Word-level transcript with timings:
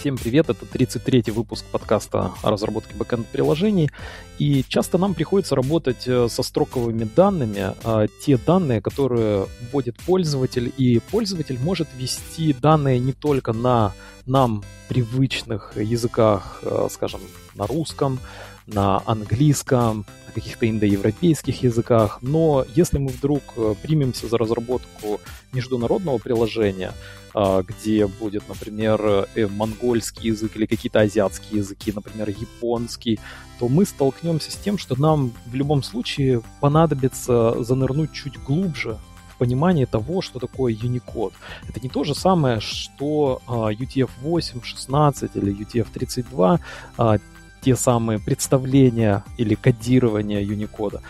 Всем 0.00 0.16
привет, 0.16 0.48
это 0.48 0.64
33-й 0.64 1.30
выпуск 1.30 1.62
подкаста 1.70 2.32
о 2.40 2.50
разработке 2.50 2.94
бэкэнд-приложений. 2.94 3.90
И 4.38 4.64
часто 4.66 4.96
нам 4.96 5.12
приходится 5.12 5.54
работать 5.54 6.08
э, 6.08 6.26
со 6.30 6.42
строковыми 6.42 7.04
данными, 7.04 7.74
а 7.84 8.06
те 8.24 8.38
данные, 8.38 8.80
которые 8.80 9.46
вводит 9.70 9.98
пользователь, 9.98 10.72
и 10.78 11.00
пользователь 11.10 11.58
может 11.60 11.86
ввести 11.94 12.54
данные 12.54 12.98
не 12.98 13.12
только 13.12 13.52
на 13.52 13.92
нам 14.24 14.64
привычных 14.88 15.76
языках, 15.76 16.60
э, 16.62 16.88
скажем, 16.90 17.20
на 17.54 17.66
русском, 17.66 18.20
на 18.66 19.02
английском, 19.04 20.06
на 20.30 20.34
каких-то 20.34 20.68
индоевропейских 20.68 21.62
языках, 21.62 22.18
но 22.22 22.64
если 22.74 22.98
мы 22.98 23.08
вдруг 23.08 23.42
э, 23.56 23.74
примемся 23.82 24.28
за 24.28 24.38
разработку 24.38 25.20
международного 25.52 26.18
приложения, 26.18 26.92
а, 27.34 27.62
где 27.62 28.06
будет, 28.06 28.48
например, 28.48 29.26
э, 29.34 29.46
монгольский 29.46 30.30
язык 30.30 30.56
или 30.56 30.66
какие-то 30.66 31.00
азиатские 31.00 31.60
языки, 31.60 31.92
например, 31.94 32.28
японский, 32.28 33.18
то 33.58 33.68
мы 33.68 33.84
столкнемся 33.84 34.50
с 34.50 34.56
тем, 34.56 34.78
что 34.78 35.00
нам 35.00 35.32
в 35.46 35.54
любом 35.54 35.82
случае 35.82 36.42
понадобится 36.60 37.62
занырнуть 37.62 38.12
чуть 38.12 38.38
глубже 38.38 38.98
в 39.34 39.38
понимание 39.38 39.86
того, 39.86 40.22
что 40.22 40.38
такое 40.38 40.74
Unicode. 40.74 41.32
Это 41.68 41.80
не 41.80 41.88
то 41.88 42.04
же 42.04 42.14
самое, 42.14 42.60
что 42.60 43.40
UTF-8, 43.46 44.62
16 44.62 45.30
или 45.36 45.54
UTF-32, 45.54 46.60
а, 46.96 47.18
те 47.62 47.76
самые 47.76 48.18
представления 48.18 49.24
или 49.36 49.54
кодирование 49.54 50.42
Unicode, 50.44 51.00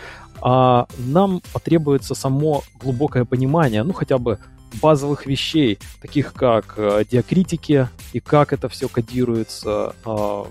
а 0.41 0.87
нам 0.97 1.41
потребуется 1.53 2.15
само 2.15 2.63
глубокое 2.79 3.25
понимание, 3.25 3.83
ну 3.83 3.93
хотя 3.93 4.17
бы 4.17 4.39
базовых 4.81 5.25
вещей, 5.25 5.79
таких 6.01 6.33
как 6.33 6.75
э, 6.77 7.03
диакритики 7.09 7.89
и 8.13 8.19
как 8.19 8.53
это 8.53 8.69
все 8.69 8.87
кодируется 8.87 9.95
э, 10.05 10.43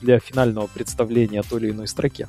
для 0.00 0.18
финального 0.18 0.66
представления 0.66 1.42
той 1.42 1.60
или 1.60 1.70
иной 1.70 1.86
строке. 1.86 2.28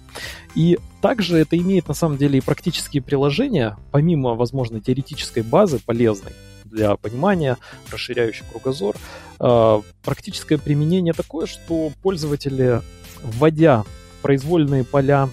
И 0.55 0.77
также 1.01 1.37
это 1.37 1.57
имеет 1.57 1.87
на 1.87 1.93
самом 1.93 2.17
деле 2.17 2.37
и 2.37 2.41
практические 2.41 3.01
приложения, 3.01 3.77
помимо, 3.91 4.35
возможно, 4.35 4.79
теоретической 4.79 5.43
базы 5.43 5.79
полезной 5.79 6.33
для 6.65 6.95
понимания, 6.97 7.57
расширяющей 7.91 8.45
кругозор. 8.51 8.95
Э, 9.39 9.81
практическое 10.03 10.57
применение 10.57 11.13
такое, 11.13 11.47
что 11.47 11.91
пользователи, 12.01 12.81
вводя 13.23 13.83
произвольные 14.21 14.83
поля, 14.83 15.29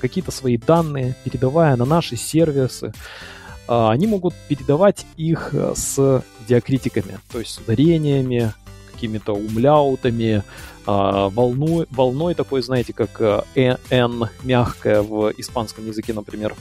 какие-то 0.00 0.30
свои 0.30 0.56
данные, 0.56 1.14
передавая 1.24 1.76
на 1.76 1.84
наши 1.84 2.16
сервисы, 2.16 2.92
а, 3.68 3.90
они 3.90 4.06
могут 4.06 4.34
передавать 4.48 5.06
их 5.16 5.50
э, 5.52 5.72
с 5.74 6.22
диакритиками, 6.48 7.18
то 7.30 7.40
есть 7.40 7.52
с 7.52 7.58
ударениями, 7.58 8.52
какими-то 8.92 9.34
умляутами, 9.34 10.42
а, 10.86 11.28
волной, 11.28 11.86
волной 11.90 12.34
такой, 12.34 12.62
знаете, 12.62 12.92
как 12.92 13.20
э, 13.20 13.76
«н» 13.90 14.28
мягкая 14.44 15.02
в 15.02 15.32
испанском 15.36 15.86
языке, 15.86 16.12
например. 16.12 16.54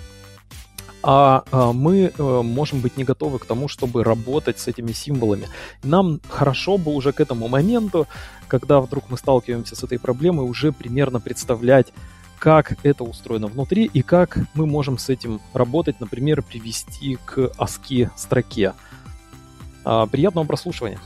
А, 1.08 1.44
а 1.52 1.72
мы 1.72 2.11
э, 2.17 2.42
можем 2.42 2.81
быть 2.81 2.98
не 2.98 3.03
готовы 3.03 3.38
к 3.38 3.45
тому, 3.45 3.67
чтобы 3.67 4.03
работать 4.03 4.58
с 4.58 4.67
этими 4.67 4.92
символами. 4.92 5.47
Нам 5.84 6.20
хорошо 6.28 6.80
бы 6.80 6.92
уже 6.95 7.12
к 7.12 7.20
этому 7.20 7.47
моменту, 7.47 8.08
когда 8.47 8.81
вдруг 8.81 9.03
мы 9.09 9.17
сталкиваемся 9.17 9.75
с 9.75 9.84
этой 9.84 10.00
проблемой, 10.00 10.50
уже 10.50 10.72
примерно 10.72 11.20
представлять, 11.20 11.94
как 12.39 12.84
это 12.84 13.03
устроено 13.03 13.45
внутри 13.45 13.86
и 13.86 14.02
как 14.02 14.39
мы 14.56 14.66
можем 14.66 14.97
с 14.97 15.09
этим 15.09 15.42
работать, 15.53 16.00
например, 16.00 16.42
привести 16.42 17.19
к 17.23 17.52
ASCII 17.56 18.09
строке. 18.16 18.73
А, 19.84 20.08
приятного 20.08 20.45
прослушивания. 20.47 21.00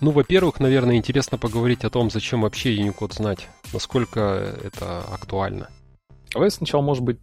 Ну, 0.00 0.12
во-первых, 0.12 0.60
наверное, 0.60 0.96
интересно 0.96 1.36
поговорить 1.36 1.84
о 1.84 1.90
том, 1.90 2.10
зачем 2.10 2.42
вообще 2.42 2.74
Unicode 2.74 3.12
знать, 3.12 3.48
насколько 3.72 4.20
это 4.62 5.02
актуально. 5.02 5.68
Давай 6.32 6.50
сначала, 6.50 6.80
может 6.80 7.04
быть, 7.04 7.18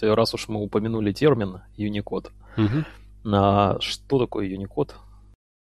раз 0.00 0.32
уж 0.34 0.48
мы 0.48 0.62
упомянули 0.62 1.12
термин 1.12 1.60
Unicode, 1.76 2.30
угу. 2.56 2.84
а 3.26 3.78
что 3.80 4.18
такое 4.18 4.48
Unicode? 4.48 4.92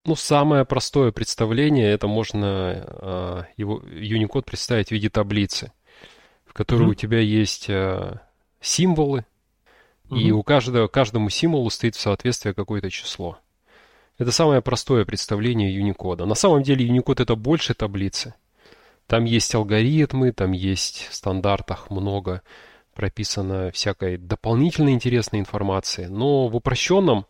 Ну, 0.05 0.15
самое 0.15 0.65
простое 0.65 1.11
представление, 1.11 1.91
это 1.91 2.07
можно 2.07 2.47
а, 2.47 3.45
его 3.57 3.79
Unicode 3.79 4.43
представить 4.43 4.89
в 4.89 4.91
виде 4.91 5.09
таблицы, 5.09 5.71
в 6.45 6.53
которой 6.53 6.83
угу. 6.83 6.91
у 6.91 6.95
тебя 6.95 7.19
есть 7.19 7.69
а, 7.69 8.21
символы, 8.59 9.25
угу. 10.09 10.15
и 10.15 10.31
у 10.31 10.43
каждого, 10.43 10.87
каждому 10.87 11.29
символу 11.29 11.69
стоит 11.69 11.95
в 11.95 12.01
соответствии 12.01 12.51
какое-то 12.51 12.89
число. 12.89 13.39
Это 14.21 14.31
самое 14.31 14.61
простое 14.61 15.03
представление 15.03 15.75
Unicode. 15.75 16.25
На 16.25 16.35
самом 16.35 16.61
деле 16.61 16.87
Unicode 16.87 17.23
это 17.23 17.35
больше 17.35 17.73
таблицы. 17.73 18.35
Там 19.07 19.23
есть 19.23 19.55
алгоритмы, 19.55 20.31
там 20.31 20.51
есть 20.51 21.07
в 21.09 21.15
стандартах 21.15 21.89
много 21.89 22.43
прописано 22.93 23.71
всякой 23.71 24.17
дополнительной 24.17 24.93
интересной 24.93 25.39
информации, 25.39 26.05
но 26.05 26.47
в 26.49 26.55
упрощенном, 26.55 27.25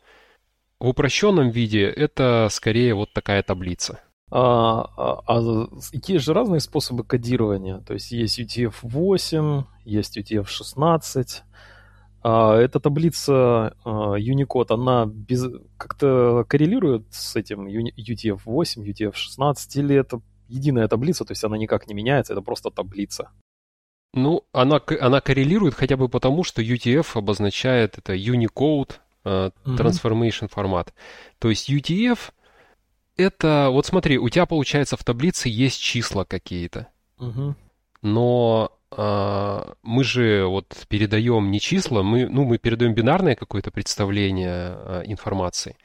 в 0.82 0.90
упрощенном 0.90 1.50
виде 1.50 1.86
это 1.86 2.50
скорее 2.52 2.94
вот 2.94 3.14
такая 3.14 3.42
таблица. 3.42 4.02
А, 4.30 4.82
а, 4.98 5.22
а 5.28 5.68
есть 5.94 6.26
же 6.26 6.34
разные 6.34 6.60
способы 6.60 7.06
кодирования. 7.06 7.78
То 7.88 7.94
есть 7.94 8.12
есть 8.12 8.38
UTF-8, 8.38 9.64
есть 9.86 10.18
UTF-16. 10.18 11.44
А 12.24 12.56
эта 12.56 12.80
таблица 12.80 13.76
а, 13.84 14.18
Unicode, 14.18 14.74
она 14.74 15.06
без, 15.06 15.46
как-то 15.78 16.46
коррелирует 16.48 17.06
с 17.12 17.36
этим 17.36 17.68
UTF-8, 17.68 18.84
UTF-16, 18.86 19.56
или 19.76 19.96
это 19.96 20.22
единая 20.48 20.88
таблица, 20.88 21.26
то 21.26 21.32
есть 21.32 21.44
она 21.44 21.58
никак 21.58 21.88
не 21.88 21.94
меняется, 21.94 22.34
это 22.34 22.42
просто 22.42 22.70
таблица? 22.70 23.32
Ну, 24.14 24.44
она, 24.52 24.82
она 25.00 25.22
коррелирует 25.22 25.74
хотя 25.74 25.98
бы 25.98 26.10
потому, 26.10 26.44
что 26.44 26.62
UTF 26.62 27.08
обозначает 27.16 27.98
это 27.98 28.14
Unicode 28.14 28.92
uh, 29.24 29.54
Transformation 29.66 30.46
угу. 30.46 30.54
формат. 30.54 30.94
То 31.40 31.50
есть 31.50 31.70
UTF 31.70 32.32
это, 33.18 33.70
вот 33.72 33.86
смотри, 33.86 34.18
у 34.18 34.30
тебя 34.30 34.46
получается 34.46 34.98
в 34.98 35.04
таблице 35.04 35.50
есть 35.50 35.80
числа 35.80 36.26
какие-то. 36.26 36.88
Угу. 37.20 37.56
Но 38.02 38.72
мы 38.98 40.04
же 40.04 40.46
вот 40.46 40.86
передаем 40.90 41.50
не 41.52 41.60
числа, 41.60 42.04
мы, 42.04 42.28
ну, 42.28 42.44
мы 42.44 42.58
передаем 42.58 42.94
бинарное 42.94 43.36
какое-то 43.36 43.72
представление 43.72 44.50
а, 44.52 45.02
информации. 45.06 45.76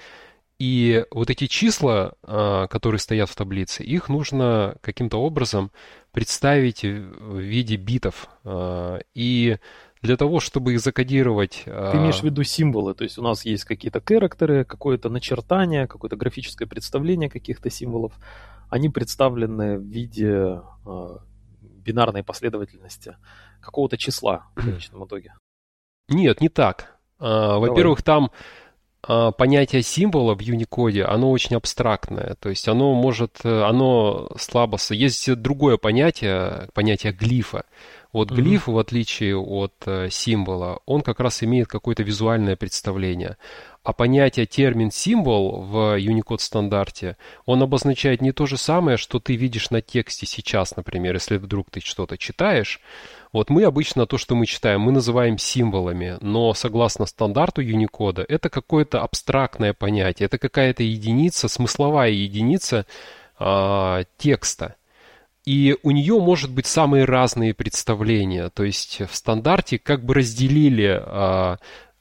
И 0.59 1.05
вот 1.11 1.29
эти 1.29 1.47
числа, 1.47 2.15
а, 2.23 2.67
которые 2.69 2.99
стоят 2.99 3.29
в 3.29 3.37
таблице, 3.37 3.83
их 3.83 4.09
нужно 4.09 4.77
каким-то 4.81 5.19
образом 5.19 5.71
представить 6.13 6.83
в 6.83 7.39
виде 7.39 7.77
битов. 7.77 8.29
А, 8.45 9.01
и 9.15 9.59
для 10.01 10.17
того, 10.17 10.41
чтобы 10.41 10.73
их 10.73 10.81
закодировать... 10.81 11.65
А, 11.67 11.93
Ты 11.93 11.99
имеешь 11.99 12.21
в 12.21 12.25
виду 12.25 12.43
символы, 12.43 12.95
то 12.95 13.05
есть 13.05 13.19
у 13.19 13.23
нас 13.23 13.45
есть 13.45 13.65
какие-то 13.65 14.01
характеры, 14.03 14.65
какое-то 14.65 15.11
начертание, 15.11 15.87
какое-то 15.87 16.17
графическое 16.17 16.67
представление 16.67 17.29
каких-то 17.29 17.69
символов. 17.69 18.15
Они 18.71 18.89
представлены 18.89 19.79
в 19.79 19.83
виде 19.83 20.61
бинарной 21.87 22.25
последовательности 22.25 23.17
какого-то 23.61 23.97
числа 23.97 24.49
в 24.57 24.65
конечном 24.65 25.07
итоге. 25.07 25.35
Нет, 26.09 26.41
не 26.41 26.49
так. 26.49 26.99
Во-первых, 27.19 28.03
там 28.03 28.31
а, 29.09 29.31
понятие 29.31 29.83
символа 29.83 30.35
в 30.35 30.41
Unicode, 30.41 31.03
оно 31.03 31.31
очень 31.31 31.57
абстрактное. 31.57 32.37
То 32.41 32.49
есть 32.49 32.67
оно 32.69 32.95
может, 32.95 33.39
э, 33.45 33.63
оно 33.63 34.29
слабо... 34.37 34.79
Есть 34.91 35.33
другое 35.35 35.77
понятие, 35.77 36.69
понятие 36.75 37.13
глифа. 37.13 37.65
Вот 38.13 38.31
глиф, 38.31 38.67
mm-hmm. 38.67 38.73
в 38.73 38.79
отличие 38.79 39.37
от 39.37 39.75
э, 39.87 40.09
символа, 40.11 40.81
он 40.87 41.03
как 41.03 41.21
раз 41.21 41.43
имеет 41.43 41.69
какое-то 41.69 42.03
визуальное 42.03 42.57
представление. 42.57 43.37
А 43.87 43.93
понятие 43.93 44.47
термин-символ 44.47 45.61
в 45.61 45.97
Unicode 45.97 46.41
стандарте, 46.41 47.17
он 47.45 47.63
обозначает 47.63 48.21
не 48.21 48.33
то 48.33 48.45
же 48.45 48.57
самое, 48.57 48.97
что 48.97 49.21
ты 49.21 49.37
видишь 49.37 49.71
на 49.71 49.81
тексте 49.81 50.27
сейчас, 50.27 50.75
например, 50.75 51.15
если 51.15 51.37
вдруг 51.37 51.71
ты 51.71 51.79
что-то 51.79 52.19
читаешь, 52.19 52.81
вот 53.33 53.49
мы 53.49 53.63
обычно 53.63 54.07
то, 54.07 54.19
что 54.19 54.35
мы 54.35 54.47
читаем, 54.47 54.81
мы 54.81 54.91
называем 54.91 55.39
символами, 55.39 56.19
но 56.21 56.53
согласно 56.53 57.07
стандарту 57.07 57.63
Unicode 57.63 58.25
это 58.29 58.49
какое-то 58.49 59.03
абстрактное 59.03 59.73
понятие, 59.73 60.27
это 60.27 60.39
какая-то 60.39 60.83
единица, 60.83 61.47
смысловая 61.47 62.11
единица 62.11 62.87
э, 63.39 64.03
текста. 64.19 64.75
И 65.45 65.77
у 65.85 65.93
нее 65.93 66.19
может 66.19 66.51
быть 66.51 66.67
самые 66.67 67.05
разные 67.05 67.55
представления. 67.55 68.49
То 68.49 68.65
есть 68.65 69.03
в 69.09 69.15
стандарте 69.15 69.79
как 69.79 70.05
бы 70.05 70.15
разделили, 70.15 71.01
э, 71.01 71.57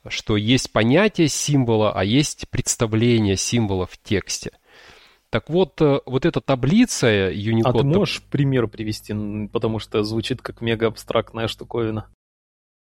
что 0.09 0.37
есть 0.37 0.71
понятие 0.71 1.27
символа, 1.27 1.91
а 1.93 2.03
есть 2.03 2.49
представление 2.49 3.35
символа 3.37 3.85
в 3.85 3.97
тексте. 3.97 4.51
Так 5.29 5.49
вот, 5.49 5.81
э, 5.81 5.99
вот 6.05 6.25
эта 6.25 6.39
таблица 6.39 7.29
Unicode... 7.31 7.63
А 7.65 7.73
ты 7.73 7.83
можешь 7.83 8.21
пример 8.23 8.67
привести, 8.67 9.13
потому 9.51 9.79
что 9.79 10.03
звучит 10.03 10.41
как 10.41 10.61
мега 10.61 10.87
абстрактная 10.87 11.47
штуковина? 11.47 12.07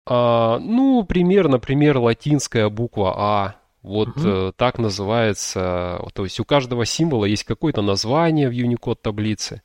А, 0.06 0.59
ну, 0.59 1.03
пример, 1.03 1.47
например, 1.47 1.97
латинская 2.00 2.69
буква 2.69 3.13
А. 3.18 3.56
Вот 3.81 4.09
угу. 4.09 4.27
э, 4.27 4.51
так 4.56 4.79
называется. 4.79 6.01
То 6.13 6.23
есть 6.23 6.39
у 6.39 6.45
каждого 6.45 6.85
символа 6.85 7.25
есть 7.25 7.45
какое-то 7.45 7.81
название 7.81 8.50
в 8.50 8.53
Unicode 8.53 9.00
таблице. 9.01 9.62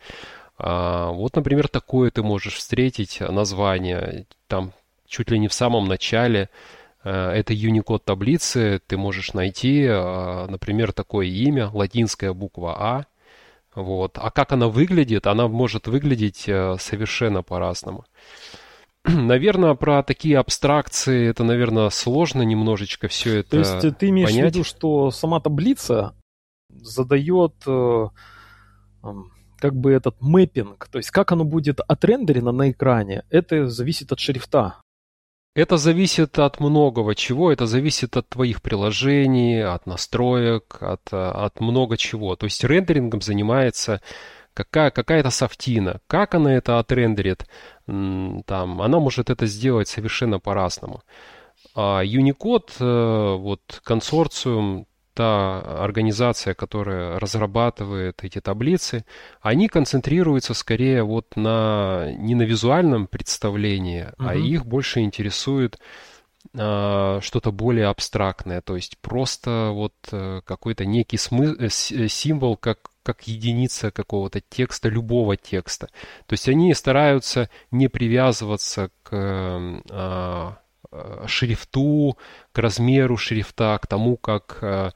А, 0.58 1.10
вот, 1.10 1.36
например, 1.36 1.68
такое 1.68 2.10
ты 2.10 2.22
можешь 2.22 2.54
встретить 2.54 3.20
название. 3.20 4.26
Там 4.46 4.72
чуть 5.06 5.30
ли 5.30 5.38
не 5.38 5.48
в 5.48 5.52
самом 5.52 5.88
начале 5.88 6.48
э, 7.06 7.30
этой 7.38 7.56
Unicode 7.56 8.02
таблицы 8.04 8.80
ты 8.86 8.96
можешь 8.96 9.32
найти, 9.32 9.82
э, 9.82 10.46
например, 10.48 10.92
такое 10.92 11.26
имя, 11.26 11.70
латинская 11.72 12.32
буква 12.32 12.76
А. 12.78 13.06
Вот. 13.74 14.18
А 14.18 14.30
как 14.30 14.52
она 14.52 14.68
выглядит? 14.68 15.26
Она 15.26 15.48
может 15.48 15.86
выглядеть 15.86 16.48
э, 16.48 16.76
совершенно 16.80 17.42
по-разному. 17.42 18.04
Наверное, 19.04 19.74
про 19.74 20.02
такие 20.02 20.38
абстракции 20.38 21.28
это, 21.28 21.44
наверное, 21.44 21.90
сложно 21.90 22.42
немножечко 22.42 23.06
все 23.08 23.38
это 23.38 23.50
То 23.50 23.58
есть 23.58 23.98
ты 23.98 24.08
имеешь 24.08 24.30
понять. 24.30 24.52
в 24.52 24.54
виду, 24.54 24.64
что 24.64 25.10
сама 25.12 25.40
таблица 25.40 26.14
задает 26.70 27.54
как 29.58 29.74
бы 29.74 29.92
этот 29.92 30.20
мэппинг, 30.20 30.88
то 30.88 30.98
есть 30.98 31.10
как 31.10 31.32
оно 31.32 31.44
будет 31.44 31.80
отрендерено 31.80 32.52
на 32.52 32.70
экране, 32.70 33.24
это 33.30 33.68
зависит 33.68 34.12
от 34.12 34.18
шрифта. 34.18 34.76
Это 35.56 35.78
зависит 35.78 36.38
от 36.38 36.60
многого 36.60 37.14
чего. 37.14 37.50
Это 37.50 37.66
зависит 37.66 38.14
от 38.18 38.28
твоих 38.28 38.60
приложений, 38.60 39.62
от 39.62 39.86
настроек, 39.86 40.76
от, 40.80 41.00
от 41.10 41.60
много 41.60 41.96
чего. 41.96 42.36
То 42.36 42.44
есть 42.44 42.62
рендерингом 42.62 43.22
занимается 43.22 44.02
какая, 44.52 44.90
какая-то 44.90 45.30
софтина. 45.30 46.00
Как 46.08 46.34
она 46.34 46.52
это 46.54 46.78
отрендерит, 46.78 47.46
там, 47.86 48.82
она 48.82 49.00
может 49.00 49.30
это 49.30 49.46
сделать 49.46 49.88
совершенно 49.88 50.38
по-разному. 50.38 51.00
А 51.74 52.04
Unicode, 52.04 52.72
э, 52.78 53.36
вот 53.38 53.80
консорциум, 53.82 54.86
та 55.16 55.60
организация, 55.82 56.52
которая 56.52 57.18
разрабатывает 57.18 58.22
эти 58.22 58.38
таблицы, 58.40 59.06
они 59.40 59.66
концентрируются 59.66 60.52
скорее 60.52 61.02
вот 61.02 61.36
на 61.36 62.12
не 62.18 62.34
на 62.34 62.42
визуальном 62.42 63.06
представлении, 63.06 64.08
угу. 64.18 64.28
а 64.28 64.34
их 64.34 64.66
больше 64.66 65.00
интересует 65.00 65.78
а, 66.54 67.20
что-то 67.22 67.50
более 67.50 67.86
абстрактное, 67.86 68.60
то 68.60 68.76
есть 68.76 68.98
просто 68.98 69.70
вот 69.72 69.94
э, 70.12 70.42
какой-то 70.44 70.84
некий 70.84 71.16
смы- 71.16 71.56
э, 71.58 72.08
символ, 72.08 72.56
как 72.56 72.90
как 73.02 73.28
единица 73.28 73.92
какого-то 73.92 74.40
текста, 74.40 74.88
любого 74.88 75.36
текста. 75.36 75.86
То 76.26 76.32
есть 76.32 76.48
они 76.48 76.74
стараются 76.74 77.48
не 77.70 77.86
привязываться 77.86 78.90
к 79.04 79.12
э, 79.12 80.65
шрифту, 81.26 82.16
к 82.52 82.58
размеру 82.58 83.16
шрифта, 83.16 83.78
к 83.82 83.86
тому, 83.86 84.16
как 84.16 84.58
э, 84.62 84.90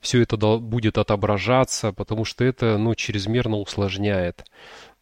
все 0.00 0.22
это 0.22 0.36
будет 0.36 0.98
отображаться, 0.98 1.92
потому 1.92 2.24
что 2.24 2.44
это 2.44 2.78
ну, 2.78 2.94
чрезмерно 2.94 3.56
усложняет 3.56 4.44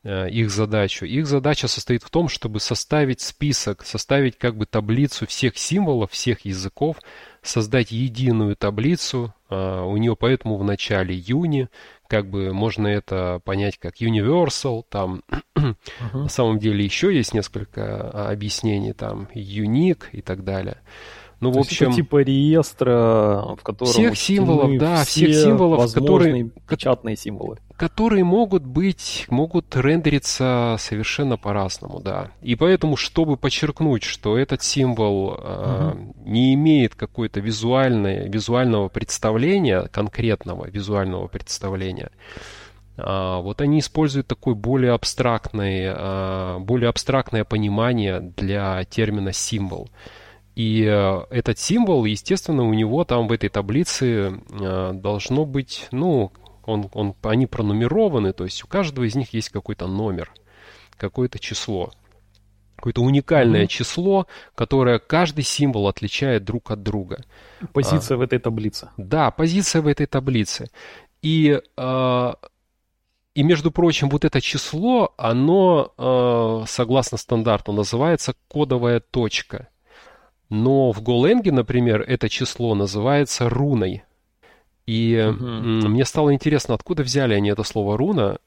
э, 0.03 0.31
их 0.31 0.51
задачу. 0.51 1.05
Их 1.05 1.27
задача 1.27 1.69
состоит 1.69 2.03
в 2.03 2.11
том, 2.11 2.29
чтобы 2.29 2.61
составить 2.61 3.21
список, 3.21 3.85
составить 3.85 4.39
как 4.39 4.56
бы 4.56 4.67
таблицу 4.67 5.27
всех 5.27 5.59
символов, 5.59 6.12
всех 6.12 6.45
языков, 6.45 6.97
создать 7.43 7.91
единую 7.91 8.57
таблицу. 8.57 9.35
Э, 9.50 9.83
у 9.83 9.97
нее 9.97 10.17
поэтому 10.17 10.57
в 10.57 10.65
начале 10.65 11.15
юни 11.15 11.69
как 12.09 12.29
бы 12.29 12.53
можно 12.53 12.87
это 12.87 13.41
понять 13.45 13.79
как 13.79 14.01
universal, 14.01 14.85
там 14.89 15.23
uh-huh. 15.56 15.75
на 16.12 16.29
самом 16.29 16.59
деле 16.59 16.85
еще 16.85 17.15
есть 17.15 17.35
несколько 17.35 18.11
а, 18.11 18.31
объяснений, 18.31 18.93
там 18.93 19.29
unique 19.35 20.11
и 20.12 20.21
так 20.23 20.45
далее. 20.45 20.79
Ну, 21.44 21.52
То 21.52 21.58
в 21.58 21.61
общем, 21.61 21.87
это 21.88 21.96
типа 21.96 22.23
реестра, 22.23 23.55
в 23.58 23.62
котором 23.62 23.93
всех 23.93 24.17
символов, 24.17 24.79
да, 24.79 25.05
все 25.05 25.26
всех 25.26 25.43
символов, 25.44 25.93
которые 25.93 26.50
печатные 26.67 27.17
символы, 27.17 27.58
которые 27.76 28.25
могут 28.25 28.64
быть, 28.64 29.26
могут 29.29 29.76
рендериться 29.76 30.76
совершенно 30.79 31.37
по-разному, 31.37 32.00
да. 32.00 32.31
И 32.41 32.55
поэтому, 32.55 32.96
чтобы 32.96 33.37
подчеркнуть, 33.37 34.05
что 34.05 34.38
этот 34.38 34.62
символ 34.62 35.26
угу. 35.26 35.41
э, 35.43 35.93
не 36.25 36.55
имеет 36.55 36.94
какой-то 36.94 37.41
визуальной, 37.41 38.26
визуального 38.29 38.88
представления, 38.88 39.82
конкретного 39.93 40.67
визуального 40.70 41.26
представления, 41.26 42.11
э, 42.97 43.02
вот 43.43 43.61
они 43.61 43.81
используют 43.81 44.29
такое 44.29 44.55
более 44.55 44.93
абстрактное, 44.93 45.94
э, 45.94 46.58
более 46.61 46.88
абстрактное 46.88 47.44
понимание 47.44 48.20
для 48.20 48.82
термина 48.85 49.35
символ. 49.35 49.90
И 50.55 50.85
э, 50.85 51.25
этот 51.31 51.59
символ, 51.59 52.05
естественно, 52.05 52.62
у 52.62 52.75
него 52.75 53.05
там 53.05 53.27
в 53.27 53.33
этой 53.33 53.49
таблице 53.49 54.41
э, 54.51 54.93
должно 54.95 55.45
быть, 55.45 55.89
ну, 55.91 56.33
он, 56.65 56.89
он, 56.93 57.15
они 57.23 57.47
пронумерованы, 57.47 58.33
то 58.33 58.45
есть 58.45 58.62
у 58.65 58.69
каждого 58.69 59.05
из 59.05 59.17
них 59.17 59.35
есть 59.35 59.49
какой-то 59.49 59.87
номер, 59.89 60.33
какое-то 60.97 61.39
число. 61.39 61.93
Какое-то 62.77 63.03
уникальное 63.03 63.65
mm-hmm. 63.65 63.69
число, 63.69 64.27
которое 64.55 64.99
каждый 64.99 65.43
символ 65.43 65.89
отличает 65.89 66.45
друг 66.45 66.71
от 66.71 66.83
друга. 66.83 67.25
Позиция 67.73 68.17
а, 68.17 68.19
в 68.19 68.21
этой 68.21 68.39
таблице. 68.39 68.91
Да, 68.97 69.31
позиция 69.31 69.81
в 69.81 69.87
этой 69.87 70.07
таблице. 70.07 70.69
И, 71.23 71.61
э, 71.77 72.33
и 73.35 73.43
между 73.43 73.71
прочим, 73.71 74.11
вот 74.11 74.25
это 74.25 74.41
число, 74.41 75.15
оно, 75.17 75.93
э, 75.97 76.65
согласно 76.67 77.17
стандарту, 77.17 77.73
называется 77.73 78.35
кодовая 78.49 79.00
точка. 79.00 79.69
Но 80.55 80.93
в 80.93 81.03
GoLang, 81.03 81.51
например, 81.51 82.03
это 82.03 82.29
число 82.29 82.77
называется 82.77 83.49
руной. 83.49 84.05
И 84.87 85.21
угу. 85.29 85.43
мне 85.43 86.05
стало 86.05 86.33
интересно, 86.33 86.75
откуда 86.75 87.03
взяли 87.03 87.35
они 87.35 87.49
это 87.51 87.65
слово 87.65 87.97
руна. 87.97 88.39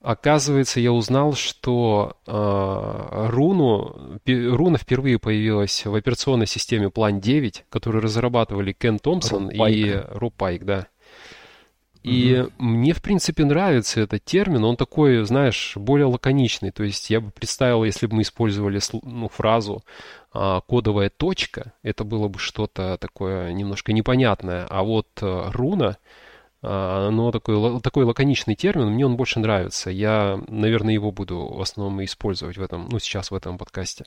Оказывается, 0.00 0.78
я 0.78 0.92
узнал, 0.92 1.32
что 1.32 2.16
э, 2.28 3.28
руну, 3.30 4.20
руна 4.24 4.78
впервые 4.78 5.18
появилась 5.18 5.84
в 5.84 5.92
операционной 5.96 6.46
системе 6.46 6.86
Plan 6.86 7.20
9, 7.20 7.64
которую 7.70 8.02
разрабатывали 8.02 8.72
Кен 8.72 9.00
Томпсон 9.00 9.48
и 9.48 10.00
Роб 10.10 10.34
Пайк, 10.34 10.64
да. 10.64 10.86
И 12.06 12.38
угу. 12.38 12.52
мне, 12.58 12.92
в 12.92 13.02
принципе, 13.02 13.44
нравится 13.44 14.00
этот 14.00 14.24
термин. 14.24 14.62
Он 14.64 14.76
такой, 14.76 15.24
знаешь, 15.24 15.72
более 15.74 16.06
лаконичный. 16.06 16.70
То 16.70 16.84
есть 16.84 17.10
я 17.10 17.20
бы 17.20 17.32
представил, 17.32 17.82
если 17.82 18.06
бы 18.06 18.14
мы 18.14 18.22
использовали 18.22 18.80
ну, 19.02 19.28
фразу 19.28 19.82
а, 20.32 20.60
кодовая 20.60 21.10
точка, 21.10 21.72
это 21.82 22.04
было 22.04 22.28
бы 22.28 22.38
что-то 22.38 22.96
такое 23.00 23.52
немножко 23.52 23.92
непонятное. 23.92 24.66
А 24.70 24.84
вот 24.84 25.08
а, 25.20 25.50
руна, 25.50 25.96
а, 26.62 27.08
оно 27.08 27.32
такой, 27.32 27.80
такой 27.80 28.04
лаконичный 28.04 28.54
термин, 28.54 28.86
мне 28.86 29.04
он 29.04 29.16
больше 29.16 29.40
нравится. 29.40 29.90
Я, 29.90 30.40
наверное, 30.46 30.94
его 30.94 31.10
буду 31.10 31.44
в 31.44 31.60
основном 31.60 32.04
использовать 32.04 32.56
в 32.56 32.62
этом, 32.62 32.88
ну, 32.88 33.00
сейчас 33.00 33.32
в 33.32 33.34
этом 33.34 33.58
подкасте. 33.58 34.04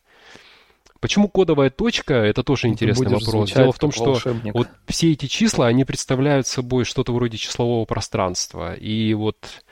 Почему 0.99 1.29
кодовая 1.29 1.69
точка? 1.69 2.13
Это 2.15 2.43
тоже 2.43 2.67
интересный 2.67 3.07
вопрос. 3.07 3.51
Дело 3.51 3.71
в 3.71 3.79
том, 3.79 3.91
что 3.91 4.19
вот 4.53 4.67
все 4.87 5.13
эти 5.13 5.27
числа, 5.27 5.67
они 5.67 5.85
представляют 5.85 6.47
собой 6.47 6.83
что-то 6.83 7.13
вроде 7.13 7.37
числового 7.37 7.85
пространства. 7.85 8.73
И 8.73 9.13
вот 9.13 9.63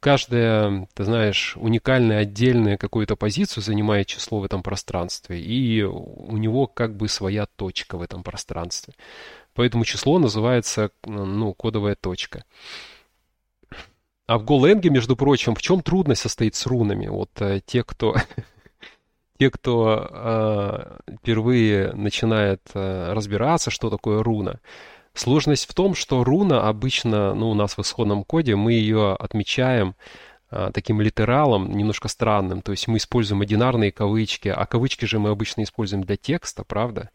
каждая, 0.00 0.88
ты 0.94 1.04
знаешь, 1.04 1.56
уникальная 1.56 2.18
отдельная 2.18 2.76
какую-то 2.76 3.16
позицию 3.16 3.62
занимает 3.62 4.06
число 4.06 4.40
в 4.40 4.44
этом 4.44 4.62
пространстве, 4.62 5.40
и 5.40 5.82
у 5.82 6.36
него 6.36 6.66
как 6.66 6.96
бы 6.96 7.08
своя 7.08 7.46
точка 7.46 7.96
в 7.96 8.02
этом 8.02 8.22
пространстве. 8.22 8.94
Поэтому 9.54 9.84
число 9.84 10.18
называется, 10.18 10.90
ну, 11.04 11.54
кодовая 11.54 11.94
точка. 11.94 12.44
А 14.26 14.38
в 14.38 14.44
GoLang, 14.44 14.88
между 14.88 15.16
прочим, 15.16 15.54
в 15.54 15.62
чем 15.62 15.82
трудность 15.82 16.22
состоит 16.22 16.54
с 16.54 16.66
рунами? 16.66 17.06
Вот 17.06 17.30
э, 17.40 17.60
те, 17.64 17.84
кто 17.84 18.16
те, 19.38 19.50
кто 19.50 20.08
э, 20.10 21.14
впервые 21.20 21.92
начинает 21.92 22.62
э, 22.74 23.12
разбираться, 23.12 23.70
что 23.70 23.90
такое 23.90 24.22
руна, 24.22 24.60
Сложность 25.14 25.70
в 25.70 25.74
том, 25.74 25.94
что 25.94 26.24
руна 26.24 26.68
обычно, 26.68 27.34
ну, 27.34 27.50
у 27.50 27.54
нас 27.54 27.76
в 27.76 27.80
исходном 27.80 28.24
коде, 28.24 28.56
мы 28.56 28.72
ее 28.72 29.14
отмечаем 29.14 29.94
а, 30.50 30.72
таким 30.72 31.00
литералом, 31.00 31.70
немножко 31.70 32.08
странным. 32.08 32.62
То 32.62 32.72
есть 32.72 32.88
мы 32.88 32.96
используем 32.96 33.40
одинарные 33.40 33.92
кавычки, 33.92 34.48
а 34.48 34.66
кавычки 34.66 35.04
же 35.04 35.20
мы 35.20 35.30
обычно 35.30 35.62
используем 35.62 36.02
для 36.02 36.16
текста, 36.16 36.64
правда? 36.64 37.10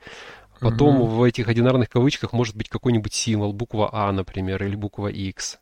Потом 0.62 1.02
угу. 1.02 1.08
в 1.08 1.24
этих 1.24 1.50
одинарных 1.50 1.90
кавычках 1.90 2.32
может 2.32 2.56
быть 2.56 2.70
какой-нибудь 2.70 3.14
символ, 3.14 3.52
буква 3.52 3.90
А, 3.92 4.12
например, 4.14 4.64
или 4.64 4.76
буква 4.76 5.08
X. 5.08 5.60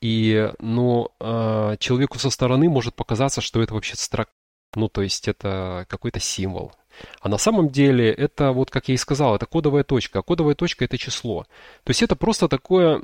И, 0.00 0.50
ну, 0.60 1.10
э, 1.20 1.76
человеку 1.78 2.18
со 2.18 2.30
стороны 2.30 2.68
может 2.68 2.94
показаться, 2.94 3.40
что 3.40 3.62
это 3.62 3.74
вообще 3.74 3.96
строка. 3.96 4.30
Ну, 4.74 4.88
то 4.88 5.02
есть 5.02 5.28
это 5.28 5.86
какой-то 5.88 6.20
символ. 6.20 6.72
А 7.20 7.28
на 7.28 7.38
самом 7.38 7.68
деле 7.70 8.10
это, 8.10 8.52
вот 8.52 8.70
как 8.70 8.88
я 8.88 8.94
и 8.94 8.98
сказал, 8.98 9.36
это 9.36 9.46
кодовая 9.46 9.84
точка. 9.84 10.18
А 10.18 10.22
кодовая 10.22 10.54
точка 10.54 10.84
это 10.84 10.98
число. 10.98 11.44
То 11.84 11.90
есть 11.90 12.02
это 12.02 12.16
просто 12.16 12.48
такое, 12.48 12.98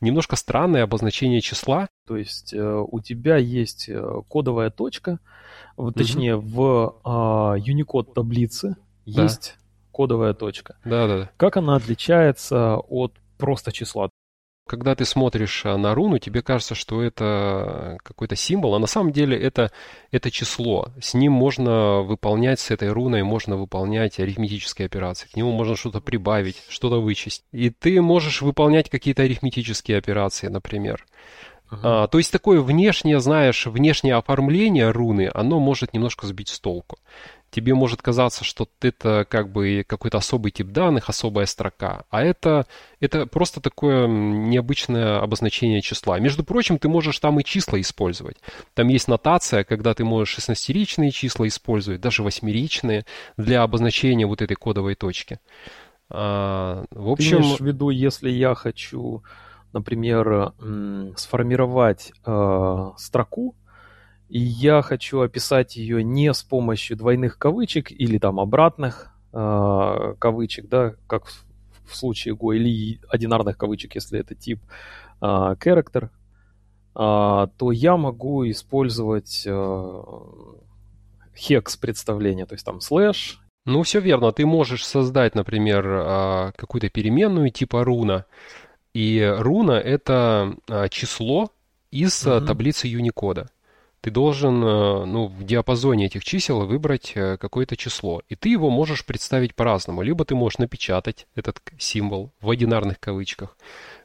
немножко 0.00 0.36
странное 0.36 0.82
обозначение 0.82 1.40
числа. 1.40 1.88
То 2.06 2.16
есть 2.16 2.52
э, 2.54 2.84
у 2.86 3.00
тебя 3.00 3.36
есть 3.36 3.88
э, 3.88 4.02
кодовая 4.28 4.70
точка, 4.70 5.18
точнее 5.94 6.36
угу. 6.36 6.46
в 6.46 7.00
э, 7.04 7.70
Unicode 7.70 8.12
таблице 8.14 8.76
да. 9.06 9.22
есть 9.24 9.56
кодовая 9.90 10.34
точка. 10.34 10.76
Да, 10.84 11.06
да. 11.06 11.30
Как 11.36 11.56
она 11.56 11.76
отличается 11.76 12.76
от 12.76 13.14
просто 13.36 13.72
числа? 13.72 14.10
Когда 14.68 14.94
ты 14.94 15.04
смотришь 15.04 15.62
а, 15.64 15.76
на 15.76 15.94
руну, 15.94 16.18
тебе 16.18 16.42
кажется, 16.42 16.74
что 16.74 17.02
это 17.02 17.98
какой-то 18.04 18.36
символ, 18.36 18.74
а 18.74 18.78
на 18.78 18.86
самом 18.86 19.10
деле 19.12 19.36
это, 19.36 19.72
это 20.12 20.30
число. 20.30 20.88
С 21.00 21.14
ним 21.14 21.32
можно 21.32 22.02
выполнять, 22.02 22.60
с 22.60 22.70
этой 22.70 22.90
руной 22.90 23.22
можно 23.22 23.56
выполнять 23.56 24.20
арифметические 24.20 24.86
операции. 24.86 25.28
К 25.28 25.36
нему 25.36 25.52
можно 25.52 25.74
что-то 25.74 26.00
прибавить, 26.00 26.62
что-то 26.68 27.00
вычесть. 27.00 27.44
И 27.50 27.70
ты 27.70 28.00
можешь 28.00 28.42
выполнять 28.42 28.90
какие-то 28.90 29.22
арифметические 29.22 29.98
операции, 29.98 30.48
например. 30.48 31.04
Uh-huh. 31.70 31.78
А, 31.82 32.06
то 32.06 32.18
есть 32.18 32.30
такое 32.30 32.60
внешнее, 32.60 33.20
знаешь, 33.20 33.66
внешнее 33.66 34.14
оформление 34.14 34.90
руны, 34.90 35.30
оно 35.34 35.58
может 35.58 35.92
немножко 35.92 36.26
сбить 36.26 36.48
с 36.48 36.60
толку 36.60 36.98
тебе 37.50 37.74
может 37.74 38.02
казаться, 38.02 38.44
что 38.44 38.68
это 38.80 39.26
как 39.28 39.50
бы 39.50 39.84
какой-то 39.86 40.18
особый 40.18 40.50
тип 40.50 40.68
данных, 40.68 41.08
особая 41.08 41.46
строка, 41.46 42.04
а 42.10 42.22
это, 42.22 42.66
это 43.00 43.26
просто 43.26 43.60
такое 43.60 44.06
необычное 44.06 45.20
обозначение 45.20 45.80
числа. 45.80 46.18
Между 46.18 46.44
прочим, 46.44 46.78
ты 46.78 46.88
можешь 46.88 47.18
там 47.18 47.40
и 47.40 47.44
числа 47.44 47.80
использовать. 47.80 48.36
Там 48.74 48.88
есть 48.88 49.08
нотация, 49.08 49.64
когда 49.64 49.94
ты 49.94 50.04
можешь 50.04 50.34
шестнадцатеричные 50.34 51.10
числа 51.10 51.46
использовать, 51.46 52.00
даже 52.00 52.22
восьмеричные, 52.22 53.04
для 53.36 53.62
обозначения 53.62 54.26
вот 54.26 54.42
этой 54.42 54.54
кодовой 54.54 54.94
точки. 54.94 55.40
А, 56.10 56.84
в 56.90 57.10
общем... 57.10 57.38
Ты 57.38 57.42
имеешь 57.42 57.60
в 57.60 57.66
виду, 57.66 57.90
если 57.90 58.30
я 58.30 58.54
хочу, 58.54 59.22
например, 59.72 60.52
сформировать 61.16 62.12
э, 62.24 62.90
строку, 62.96 63.54
и 64.28 64.38
я 64.38 64.82
хочу 64.82 65.20
описать 65.20 65.76
ее 65.76 66.04
не 66.04 66.32
с 66.32 66.42
помощью 66.42 66.96
двойных 66.96 67.38
кавычек 67.38 67.90
или 67.90 68.18
там 68.18 68.38
обратных 68.38 69.14
э, 69.32 70.14
кавычек, 70.18 70.68
да, 70.68 70.94
как 71.06 71.26
в, 71.26 71.44
в 71.86 71.96
случае 71.96 72.34
Go, 72.34 72.54
или 72.54 73.00
одинарных 73.08 73.56
кавычек, 73.56 73.94
если 73.94 74.20
это 74.20 74.34
тип 74.34 74.60
э, 75.22 75.24
character, 75.24 76.04
э, 76.04 76.08
то 76.94 77.72
я 77.72 77.96
могу 77.96 78.48
использовать 78.50 79.44
э, 79.46 80.02
хекс 81.34 81.78
представление, 81.78 82.44
то 82.44 82.54
есть 82.54 82.66
там 82.66 82.82
слэш. 82.82 83.40
Ну, 83.64 83.82
все 83.82 84.00
верно. 84.00 84.32
Ты 84.32 84.44
можешь 84.46 84.86
создать, 84.86 85.34
например, 85.34 86.54
какую-то 86.56 86.88
переменную 86.88 87.50
типа 87.50 87.84
руна. 87.84 88.24
И 88.94 89.22
руна— 89.38 89.78
это 89.84 90.56
число 90.90 91.50
из 91.90 92.26
угу. 92.26 92.46
таблицы 92.46 92.90
Unicode 92.90 93.48
ты 94.00 94.10
должен 94.10 94.62
э, 94.62 95.04
ну, 95.04 95.26
в 95.26 95.44
диапазоне 95.44 96.06
этих 96.06 96.24
чисел 96.24 96.64
выбрать 96.66 97.12
э, 97.14 97.36
какое-то 97.36 97.76
число. 97.76 98.22
И 98.28 98.36
ты 98.36 98.48
его 98.48 98.70
можешь 98.70 99.04
представить 99.04 99.54
по-разному. 99.54 100.02
Либо 100.02 100.24
ты 100.24 100.34
можешь 100.34 100.58
напечатать 100.58 101.26
этот 101.34 101.60
символ 101.78 102.30
в 102.40 102.50
одинарных 102.50 103.00
кавычках, 103.00 103.56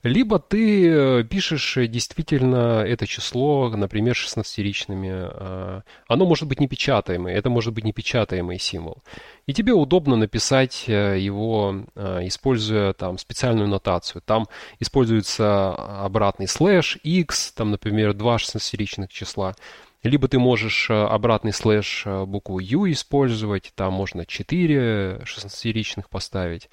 либо 0.03 0.37
ты 0.39 0.87
э, 0.87 1.23
пишешь 1.23 1.77
действительно 1.87 2.83
это 2.85 3.07
число, 3.07 3.69
например, 3.69 4.15
16-ричными. 4.15 5.83
Оно 6.07 6.25
может 6.25 6.47
быть 6.47 6.59
непечатаемое, 6.59 7.35
это 7.35 7.49
может 7.49 7.73
быть 7.73 7.83
непечатаемый 7.83 8.59
символ. 8.59 9.01
И 9.47 9.53
тебе 9.53 9.73
удобно 9.73 10.15
написать 10.15 10.87
его, 10.87 11.85
используя 11.95 12.93
там 12.93 13.17
специальную 13.17 13.67
нотацию. 13.67 14.21
Там 14.25 14.47
используется 14.79 15.73
обратный 15.73 16.47
слэш, 16.47 16.97
x, 17.03 17.53
там, 17.53 17.71
например, 17.71 18.13
два 18.13 18.37
16-ричных 18.37 19.09
числа. 19.09 19.55
Либо 20.03 20.27
ты 20.27 20.37
можешь 20.37 20.89
э, 20.89 20.93
обратный 20.93 21.53
слэш 21.53 22.03
э, 22.05 22.25
букву 22.25 22.59
U 22.59 22.91
использовать, 22.91 23.71
там 23.73 23.93
можно 23.93 24.25
4 24.25 25.21
16-ричных 25.23 26.09
поставить. 26.09 26.69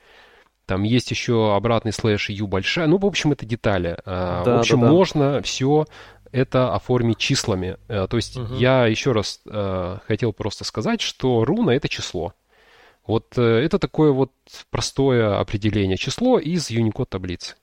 Там 0.70 0.82
есть 0.84 1.10
еще 1.10 1.54
обратный 1.54 1.92
слэш 1.92 2.30
U 2.30 2.46
большая. 2.46 2.86
Ну, 2.86 2.96
в 2.96 3.04
общем, 3.04 3.32
это 3.32 3.44
детали. 3.44 3.98
Э, 4.04 4.42
да, 4.44 4.56
в 4.56 4.60
общем, 4.60 4.80
да, 4.80 4.86
да. 4.86 4.92
можно 4.92 5.42
все 5.42 5.86
это 6.32 6.74
оформить 6.74 7.18
числами. 7.18 7.76
То 7.88 8.16
есть 8.16 8.36
угу. 8.36 8.54
я 8.54 8.86
еще 8.86 9.10
раз 9.10 9.40
хотел 10.06 10.32
просто 10.32 10.62
сказать, 10.64 11.00
что 11.00 11.44
руна 11.44 11.72
это 11.72 11.88
число. 11.88 12.34
Вот 13.04 13.36
это 13.36 13.80
такое 13.80 14.12
вот 14.12 14.30
простое 14.70 15.40
определение. 15.40 15.96
Число 15.96 16.38
из 16.38 16.70
Unicode 16.70 17.06
таблицы. 17.06 17.56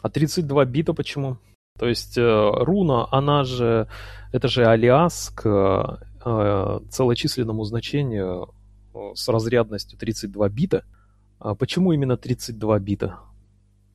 А 0.00 0.08
32 0.08 0.64
бита 0.66 0.94
почему? 0.94 1.38
То 1.78 1.88
есть 1.88 2.18
э, 2.18 2.22
руна, 2.22 3.08
она 3.10 3.44
же, 3.44 3.88
это 4.32 4.48
же 4.48 4.66
алиас 4.66 5.30
к 5.34 6.00
э, 6.24 6.78
целочисленному 6.90 7.64
значению 7.64 8.54
э, 8.94 8.98
с 9.14 9.28
разрядностью 9.28 9.98
32 9.98 10.48
бита. 10.50 10.84
А 11.42 11.54
почему 11.54 11.92
именно 11.92 12.16
32 12.16 12.78
бита? 12.78 13.18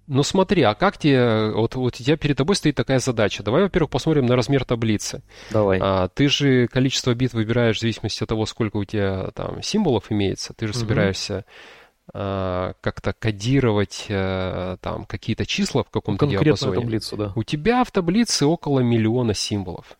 Ну 0.07 0.23
смотри, 0.23 0.61
а 0.61 0.73
как 0.73 0.97
тебе, 0.97 1.51
вот, 1.51 1.75
вот 1.75 1.95
у 1.99 2.03
тебя 2.03 2.15
перед 2.15 2.37
тобой 2.37 2.55
стоит 2.55 2.75
такая 2.75 2.99
задача. 2.99 3.43
Давай, 3.43 3.63
во-первых, 3.63 3.89
посмотрим 3.89 4.25
на 4.25 4.35
размер 4.35 4.63
таблицы. 4.63 5.21
Давай. 5.51 5.79
А, 5.81 6.07
ты 6.07 6.29
же 6.29 6.67
количество 6.67 7.13
бит 7.13 7.33
выбираешь 7.33 7.77
в 7.77 7.81
зависимости 7.81 8.23
от 8.23 8.29
того, 8.29 8.45
сколько 8.45 8.77
у 8.77 8.85
тебя 8.85 9.31
там 9.35 9.61
символов 9.61 10.11
имеется. 10.11 10.53
Ты 10.53 10.67
же 10.67 10.73
угу. 10.73 10.79
собираешься 10.79 11.45
Э, 12.13 12.73
как-то 12.79 13.11
кодировать 13.11 14.05
э, 14.07 14.77
там 14.79 15.05
какие-то 15.05 15.45
числа 15.45 15.83
в 15.83 15.89
каком-то 15.89 16.19
Конкретную 16.19 16.45
диапазоне. 16.45 16.81
таблицу, 16.81 17.17
да. 17.17 17.33
У 17.35 17.43
тебя 17.43 17.83
в 17.83 17.91
таблице 17.91 18.45
около 18.45 18.79
миллиона 18.79 19.33
символов. 19.33 19.97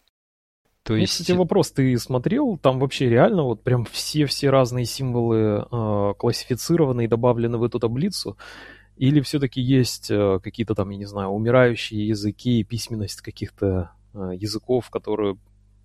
То 0.88 0.96
есть... 0.96 1.12
кстати, 1.12 1.34
вопрос, 1.34 1.72
ты 1.72 1.98
смотрел, 1.98 2.58
там 2.58 2.80
вообще 2.80 3.10
реально 3.10 3.44
вот 3.44 3.62
прям 3.62 3.84
все-все 3.86 4.50
разные 4.50 4.86
символы 4.86 5.68
э, 5.70 6.14
классифицированы 6.18 7.04
и 7.04 7.08
добавлены 7.08 7.58
в 7.58 7.64
эту 7.64 7.78
таблицу? 7.78 8.38
Или 8.96 9.20
все-таки 9.20 9.60
есть 9.60 10.10
э, 10.10 10.40
какие-то 10.42 10.76
там, 10.76 10.90
я 10.90 10.98
не 10.98 11.06
знаю, 11.06 11.30
умирающие 11.30 12.08
языки 12.08 12.64
письменность 12.64 13.20
каких-то 13.20 13.92
э, 14.14 14.32
языков, 14.36 14.90
которые 14.90 15.38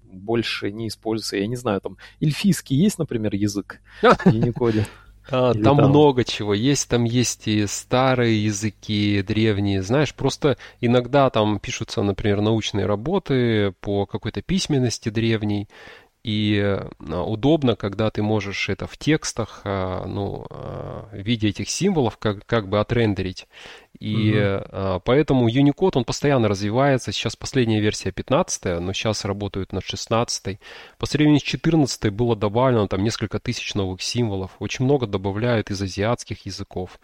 больше 0.05 0.71
не 0.71 0.87
используются? 0.87 1.37
Я 1.37 1.49
не 1.49 1.57
знаю, 1.57 1.81
там 1.81 1.97
эльфийский 2.21 2.77
есть, 2.77 2.99
например, 2.99 3.35
язык 3.35 3.81
в 4.03 4.27
Unicode? 4.27 4.87
А, 5.31 5.55
там, 5.55 5.63
там 5.63 5.77
много 5.77 6.25
чего. 6.25 6.55
Есть, 6.55 6.89
там 6.89 7.05
есть 7.05 7.47
и 7.47 7.67
старые 7.67 8.45
языки, 8.45 9.23
древние, 9.23 9.83
знаешь, 9.83 10.15
просто 10.15 10.57
иногда 10.81 11.31
там 11.31 11.59
пишутся, 11.59 12.03
например, 12.03 12.41
научные 12.41 12.87
работы 12.87 13.73
по 13.81 14.07
какой-то 14.07 14.43
письменности 14.43 15.09
древней, 15.09 15.69
и 16.25 16.61
а, 16.61 16.89
удобно, 17.23 17.75
когда 17.75 18.11
ты 18.11 18.23
можешь 18.23 18.69
это 18.69 18.87
в 18.87 18.97
текстах, 18.97 19.63
а, 19.65 20.05
ну, 20.07 20.47
а, 20.51 21.09
в 21.13 21.17
виде 21.17 21.49
этих 21.49 21.69
символов 21.69 22.17
как, 22.17 22.47
как 22.47 22.69
бы 22.69 22.79
отрендерить. 22.79 23.49
И 23.99 24.33
угу. 24.33 25.01
поэтому 25.05 25.49
Unicode, 25.49 25.93
он 25.95 26.05
постоянно 26.05 26.49
развивается. 26.49 27.13
Сейчас 27.13 27.37
последняя 27.37 27.79
версия 27.79 28.11
15, 28.11 28.81
но 28.81 28.93
сейчас 28.93 29.25
работают 29.25 29.73
над 29.73 29.85
16. 29.85 30.59
По 30.99 31.07
сравнению 31.07 31.39
с 31.39 31.45
14 31.45 32.11
было 32.11 32.35
добавлено 32.35 32.89
там 32.89 33.05
несколько 33.05 33.39
тысяч 33.39 33.75
новых 33.75 34.03
символов. 34.03 34.51
Очень 34.59 34.87
много 34.87 35.07
добавляют 35.07 35.71
из 35.71 35.81
азиатских 35.81 36.47
языков. 36.47 36.99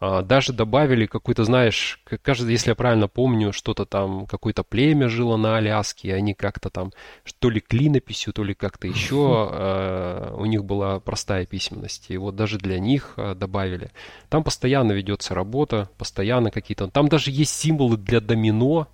А, 0.00 0.22
даже 0.22 0.54
добавили 0.54 1.04
какой-то, 1.04 1.44
знаешь, 1.44 2.00
кажется, 2.22 2.50
если 2.50 2.70
я 2.70 2.74
правильно 2.74 3.06
помню, 3.06 3.52
что-то 3.52 3.84
там, 3.84 4.26
какое-то 4.26 4.62
племя 4.62 5.10
жило 5.10 5.36
на 5.36 5.58
Аляске, 5.58 6.08
и 6.08 6.12
они 6.12 6.32
как-то 6.32 6.70
там, 6.70 6.92
то 7.38 7.50
ли 7.50 7.60
клинописью, 7.60 8.32
то 8.32 8.42
ли 8.42 8.54
как-то 8.54 8.88
еще, 8.88 9.50
а, 9.52 10.34
у 10.38 10.46
них 10.46 10.64
была 10.64 11.00
простая 11.00 11.44
письменность. 11.44 12.06
И 12.08 12.16
вот 12.16 12.34
даже 12.34 12.56
для 12.56 12.78
них 12.78 13.12
а, 13.16 13.34
добавили. 13.34 13.90
Там 14.30 14.42
постоянно 14.42 14.92
ведется 14.92 15.34
работа, 15.34 15.90
постоянно 15.98 16.50
какие-то... 16.50 16.88
Там 16.88 17.08
даже 17.08 17.30
есть 17.30 17.54
символы 17.54 17.98
для 17.98 18.22
домино, 18.22 18.88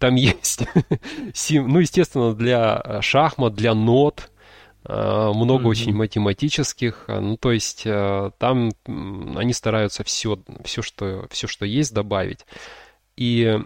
там 0.00 0.14
есть, 0.16 0.64
ну, 1.52 1.78
естественно, 1.78 2.34
для 2.34 3.00
шахмат, 3.02 3.54
для 3.54 3.72
нот, 3.74 4.32
много 4.86 5.64
mm-hmm. 5.64 5.68
очень 5.68 5.94
математических, 5.94 7.04
э, 7.08 7.20
ну 7.20 7.36
то 7.38 7.52
есть 7.52 7.82
э, 7.86 8.30
там 8.38 8.70
они 8.86 9.52
стараются 9.54 10.04
все, 10.04 10.38
все, 10.62 10.82
что, 10.82 11.26
все, 11.30 11.46
что 11.46 11.64
есть, 11.64 11.94
добавить. 11.94 12.44
И 13.16 13.58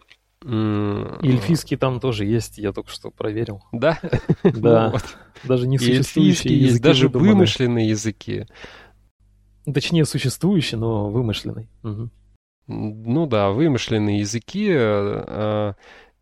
Эльфийский 0.44 1.76
там 1.76 1.98
тоже 1.98 2.24
есть, 2.24 2.58
я 2.58 2.72
только 2.72 2.90
что 2.90 3.10
проверил. 3.10 3.64
Да? 3.72 3.98
Да. 4.44 4.94
Даже 5.44 5.66
не 5.66 5.78
существующие 5.78 6.60
есть, 6.60 6.80
даже 6.80 7.08
вымышленные 7.08 7.88
языки. 7.88 8.46
Точнее, 9.64 10.04
существующие, 10.04 10.78
но 10.78 11.10
вымышленные. 11.10 11.68
Ну 12.68 13.26
да, 13.26 13.50
вымышленные 13.50 14.20
языки. 14.20 14.68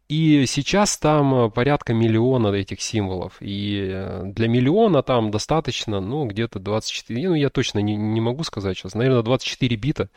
И 0.08 0.46
сейчас 0.46 0.96
там 0.98 1.50
порядка 1.50 1.92
миллиона 1.92 2.48
этих 2.48 2.80
символов. 2.80 3.38
И 3.40 3.90
э, 3.92 4.22
для 4.24 4.46
миллиона 4.46 5.02
там 5.02 5.32
достаточно, 5.32 6.00
ну, 6.00 6.26
где-то 6.26 6.60
24, 6.60 7.28
ну, 7.28 7.34
я 7.34 7.50
точно 7.50 7.80
не, 7.80 7.96
не 7.96 8.20
могу 8.20 8.44
сказать 8.44 8.78
сейчас, 8.78 8.94
наверное, 8.94 9.22
24 9.22 9.74
бита 9.76 10.08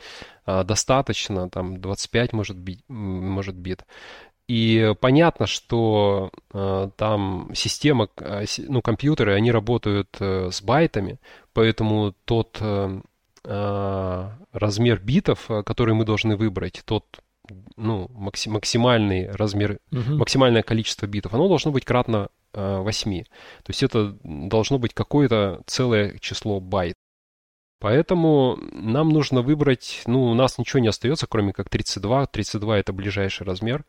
а, 0.44 0.62
достаточно, 0.62 1.50
там 1.50 1.80
25 1.80 2.32
может, 2.32 2.56
бит, 2.56 2.80
может 2.88 3.56
бит. 3.56 3.84
И 4.46 4.94
понятно, 5.00 5.46
что 5.46 6.30
э, 6.52 6.90
там 6.96 7.50
система, 7.54 8.08
э, 8.16 8.44
ну, 8.68 8.82
компьютеры, 8.82 9.34
они 9.34 9.50
работают 9.50 10.16
э, 10.20 10.50
с 10.52 10.62
байтами, 10.62 11.18
поэтому 11.52 12.14
тот 12.24 12.58
э, 12.60 13.00
э 13.44 14.28
размер 14.52 15.00
битов, 15.00 15.48
э, 15.48 15.62
который 15.62 15.94
мы 15.94 16.04
должны 16.04 16.36
выбрать, 16.36 16.82
тот 16.84 17.04
ну, 17.76 18.10
максимальный 18.12 19.30
размер, 19.30 19.78
угу. 19.92 20.16
максимальное 20.16 20.62
количество 20.62 21.06
битов, 21.06 21.34
оно 21.34 21.48
должно 21.48 21.70
быть 21.70 21.84
кратно 21.84 22.28
э, 22.54 22.78
8. 22.78 23.22
То 23.22 23.28
есть 23.68 23.82
это 23.82 24.16
должно 24.22 24.78
быть 24.78 24.94
какое-то 24.94 25.62
целое 25.66 26.18
число 26.18 26.60
байт. 26.60 26.94
Поэтому 27.80 28.58
нам 28.72 29.08
нужно 29.08 29.40
выбрать, 29.40 30.02
ну, 30.06 30.24
у 30.24 30.34
нас 30.34 30.58
ничего 30.58 30.80
не 30.80 30.88
остается, 30.88 31.26
кроме 31.26 31.54
как 31.54 31.70
32. 31.70 32.26
32 32.26 32.78
это 32.78 32.92
ближайший 32.92 33.46
размер. 33.46 33.84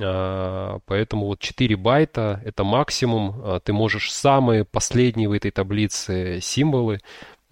А, 0.00 0.80
поэтому 0.86 1.26
вот 1.26 1.38
4 1.38 1.76
байта 1.76 2.40
это 2.44 2.64
максимум. 2.64 3.40
А, 3.44 3.60
ты 3.60 3.72
можешь 3.72 4.12
самые 4.12 4.64
последние 4.64 5.28
в 5.28 5.32
этой 5.32 5.52
таблице 5.52 6.40
символы 6.42 7.00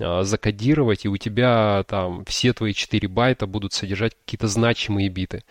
закодировать, 0.01 1.05
и 1.05 1.09
у 1.09 1.17
тебя 1.17 1.85
там 1.87 2.25
все 2.25 2.53
твои 2.53 2.73
4 2.73 3.07
байта 3.09 3.47
будут 3.47 3.73
содержать 3.73 4.15
какие-то 4.25 4.49
значимые 4.49 5.09
биты. 5.09 5.43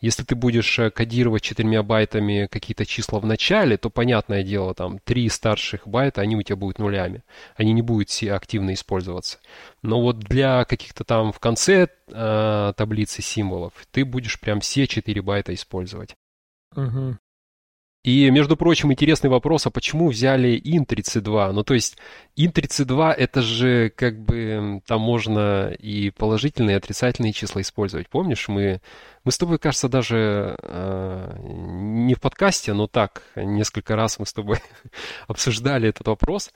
Если 0.00 0.22
ты 0.22 0.34
будешь 0.36 0.78
э, 0.78 0.90
кодировать 0.90 1.42
4 1.42 1.82
байтами 1.82 2.46
какие-то 2.50 2.86
числа 2.86 3.18
в 3.18 3.26
начале, 3.26 3.76
то, 3.76 3.90
понятное 3.90 4.44
дело, 4.44 4.74
там 4.74 5.00
3 5.00 5.28
старших 5.28 5.88
байта, 5.88 6.20
они 6.20 6.36
у 6.36 6.42
тебя 6.42 6.56
будут 6.56 6.78
нулями. 6.78 7.24
Они 7.56 7.72
не 7.72 7.82
будут 7.82 8.08
все 8.08 8.34
активно 8.34 8.74
использоваться. 8.74 9.38
Но 9.82 10.00
вот 10.00 10.20
для 10.20 10.64
каких-то 10.64 11.04
там 11.04 11.32
в 11.32 11.40
конце 11.40 11.88
э, 12.06 12.72
таблицы 12.76 13.22
символов 13.22 13.72
ты 13.90 14.04
будешь 14.04 14.38
прям 14.40 14.60
все 14.60 14.86
4 14.86 15.20
байта 15.22 15.52
использовать. 15.52 16.14
Угу. 16.76 17.18
И, 18.04 18.30
между 18.30 18.56
прочим, 18.56 18.92
интересный 18.92 19.28
вопрос, 19.28 19.66
а 19.66 19.70
почему 19.70 20.08
взяли 20.08 20.60
ин32? 20.60 21.50
Ну, 21.52 21.64
то 21.64 21.74
есть, 21.74 21.98
ин32 22.36 23.12
это 23.12 23.42
же 23.42 23.90
как 23.90 24.20
бы 24.20 24.80
там 24.86 25.00
можно 25.00 25.70
и 25.70 26.10
положительные, 26.10 26.74
и 26.74 26.76
отрицательные 26.76 27.32
числа 27.32 27.60
использовать. 27.60 28.08
Помнишь, 28.08 28.46
мы, 28.48 28.80
мы 29.24 29.32
с 29.32 29.38
тобой, 29.38 29.58
кажется, 29.58 29.88
даже 29.88 30.56
э, 30.62 31.36
не 31.42 32.14
в 32.14 32.20
подкасте, 32.20 32.72
но 32.72 32.86
так, 32.86 33.22
несколько 33.34 33.96
раз 33.96 34.20
мы 34.20 34.26
с 34.26 34.32
тобой 34.32 34.58
обсуждали 35.26 35.88
этот 35.88 36.06
вопрос. 36.06 36.52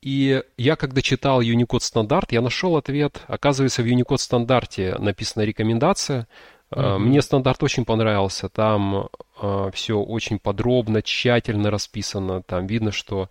И 0.00 0.42
я, 0.56 0.76
когда 0.76 1.02
читал 1.02 1.42
Unicode 1.42 1.80
стандарт, 1.80 2.32
я 2.32 2.40
нашел 2.40 2.76
ответ. 2.76 3.20
Оказывается, 3.28 3.82
в 3.82 3.86
Unicode 3.86 4.18
стандарте 4.18 4.96
написана 4.98 5.44
рекомендация– 5.44 6.26
Mm-hmm. 6.72 6.98
Мне 6.98 7.20
стандарт 7.20 7.62
очень 7.62 7.84
понравился. 7.84 8.48
Там 8.48 9.08
э, 9.40 9.70
все 9.74 9.98
очень 9.98 10.38
подробно, 10.38 11.02
тщательно 11.02 11.70
расписано. 11.70 12.42
Там 12.42 12.66
видно, 12.66 12.92
что 12.92 13.28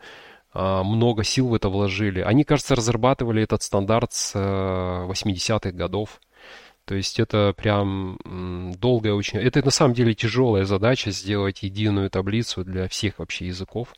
э, 0.54 0.82
много 0.84 1.24
сил 1.24 1.48
в 1.48 1.56
это 1.56 1.70
вложили. 1.70 2.22
Они, 2.22 2.44
кажется, 2.44 2.76
разрабатывали 2.76 3.42
этот 3.42 3.64
стандарт 3.64 4.14
с 4.14 4.34
э, 4.36 4.40
80-х 4.40 5.72
годов. 5.72 6.20
То 6.86 6.96
есть 6.96 7.20
это 7.20 7.54
прям 7.56 8.18
долгая 8.80 9.14
очень... 9.14 9.40
Это 9.40 9.64
на 9.64 9.72
самом 9.72 9.94
деле 9.94 10.14
тяжелая 10.14 10.66
задача 10.66 11.12
сделать 11.12 11.64
единую 11.64 12.10
таблицу 12.10 12.64
для 12.64 12.88
всех 12.88 13.20
вообще 13.20 13.48
языков. 13.48 13.94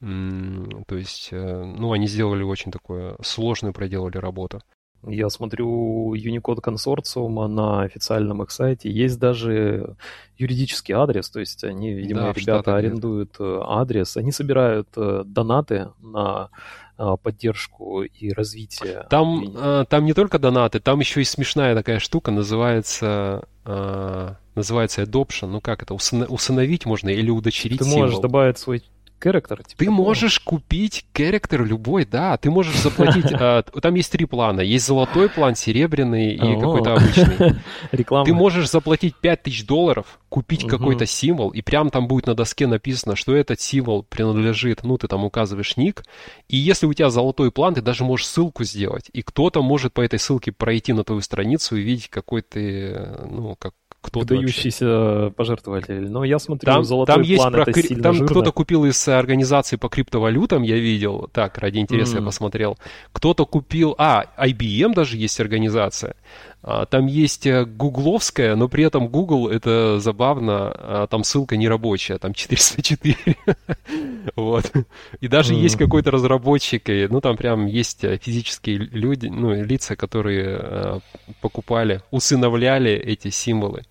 То 0.00 0.96
есть, 0.96 1.28
ну, 1.30 1.92
они 1.92 2.08
сделали 2.08 2.42
очень 2.42 2.72
такое 2.72 3.16
сложную, 3.22 3.72
проделали 3.72 4.18
работу. 4.18 4.60
Я 5.06 5.30
смотрю 5.30 6.14
Unicode 6.14 6.60
консорциума 6.60 7.48
на 7.48 7.82
официальном 7.82 8.42
их 8.42 8.50
сайте. 8.50 8.90
Есть 8.90 9.18
даже 9.18 9.96
юридический 10.36 10.94
адрес, 10.94 11.30
то 11.30 11.40
есть 11.40 11.64
они, 11.64 11.92
видимо, 11.92 12.20
да, 12.20 12.32
ребята 12.32 12.76
арендуют. 12.76 13.36
Э, 13.38 13.60
адрес. 13.64 14.16
Они 14.16 14.30
собирают 14.30 14.88
э, 14.96 15.22
донаты 15.24 15.88
на 16.00 16.50
э, 16.98 17.16
поддержку 17.22 18.02
и 18.02 18.32
развитие. 18.32 19.06
Там, 19.08 19.86
там 19.88 20.04
не 20.04 20.12
только 20.12 20.38
донаты, 20.38 20.80
там 20.80 21.00
еще 21.00 21.22
и 21.22 21.24
смешная 21.24 21.74
такая 21.74 21.98
штука, 21.98 22.30
называется 22.30 23.44
называется 24.54 25.02
adoption. 25.02 25.46
Ну 25.46 25.60
как 25.60 25.82
это, 25.82 25.94
усыновить 25.94 26.86
можно 26.86 27.08
или 27.08 27.30
удочерить 27.30 27.78
Ты 27.78 27.84
можешь 27.84 28.18
добавить 28.18 28.58
свой 28.58 28.82
Character. 29.20 29.62
Типа 29.66 29.84
ты 29.84 29.90
можешь 29.90 30.40
купить 30.40 31.04
character 31.14 31.64
любой, 31.64 32.04
да. 32.04 32.36
Ты 32.36 32.50
можешь 32.50 32.78
заплатить... 32.80 33.26
А, 33.32 33.62
там 33.82 33.94
есть 33.94 34.10
три 34.12 34.24
плана. 34.24 34.60
Есть 34.60 34.86
золотой 34.86 35.28
план, 35.28 35.54
серебряный 35.54 36.34
и 36.34 36.60
какой-то 36.60 36.94
обычный. 36.94 37.56
Реклама. 37.92 38.24
Ты 38.24 38.32
можешь 38.32 38.70
заплатить 38.70 39.14
5000 39.16 39.66
долларов, 39.66 40.18
купить 40.30 40.66
какой-то 40.66 41.06
символ, 41.06 41.50
и 41.50 41.60
прям 41.60 41.90
там 41.90 42.06
будет 42.06 42.26
на 42.26 42.34
доске 42.34 42.66
написано, 42.66 43.16
что 43.16 43.34
этот 43.34 43.60
символ 43.60 44.04
принадлежит, 44.04 44.84
ну, 44.84 44.96
ты 44.96 45.08
там 45.08 45.24
указываешь 45.24 45.76
ник, 45.76 46.04
и 46.48 46.56
если 46.56 46.86
у 46.86 46.94
тебя 46.94 47.10
золотой 47.10 47.50
план, 47.50 47.74
ты 47.74 47.82
даже 47.82 48.04
можешь 48.04 48.26
ссылку 48.26 48.64
сделать, 48.64 49.10
и 49.12 49.22
кто-то 49.22 49.60
может 49.62 49.92
по 49.92 50.00
этой 50.00 50.18
ссылке 50.18 50.52
пройти 50.52 50.92
на 50.92 51.04
твою 51.04 51.20
страницу 51.20 51.76
и 51.76 51.82
видеть, 51.82 52.08
какой 52.08 52.42
ты, 52.42 53.08
ну, 53.28 53.56
как, 53.58 53.74
кто 54.00 54.20
выдающийся 54.20 55.32
пожертвователь. 55.36 56.08
Но 56.10 56.24
я 56.24 56.38
смотрю, 56.38 56.66
там, 56.66 56.84
золотой 56.84 57.14
там 57.14 57.22
есть 57.22 57.40
план 57.40 57.52
про, 57.52 57.62
это 57.62 57.82
сильно 57.82 58.02
Там 58.02 58.26
кто-то 58.26 58.52
купил 58.52 58.84
из 58.86 59.08
организации 59.08 59.76
по 59.76 59.88
криптовалютам, 59.88 60.62
я 60.62 60.76
видел, 60.76 61.28
так, 61.32 61.58
ради 61.58 61.78
интереса 61.78 62.16
mm. 62.16 62.20
я 62.20 62.24
посмотрел. 62.24 62.78
Кто-то 63.12 63.44
купил, 63.44 63.94
а, 63.98 64.24
IBM 64.38 64.94
даже 64.94 65.16
есть 65.16 65.38
организация. 65.38 66.16
А, 66.62 66.84
там 66.84 67.06
есть 67.06 67.46
э, 67.46 67.64
гугловская, 67.64 68.54
но 68.54 68.68
при 68.68 68.84
этом 68.84 69.08
Google, 69.08 69.48
это 69.48 69.98
забавно, 69.98 70.72
а, 70.74 71.06
там 71.06 71.24
ссылка 71.24 71.56
не 71.56 71.68
рабочая, 71.68 72.18
там 72.18 72.34
404. 72.34 73.16
вот. 74.36 74.70
И 75.20 75.28
даже 75.28 75.54
есть 75.54 75.76
какой-то 75.76 76.10
разработчик, 76.10 76.90
и, 76.90 77.08
ну 77.08 77.22
там 77.22 77.36
прям 77.38 77.66
есть 77.66 78.04
э, 78.04 78.18
физические 78.18 78.76
люди, 78.76 79.28
ну, 79.28 79.54
лица, 79.54 79.96
которые 79.96 80.58
э, 80.60 81.00
покупали, 81.40 82.02
усыновляли 82.10 82.92
эти 82.92 83.30
символы. 83.30 83.84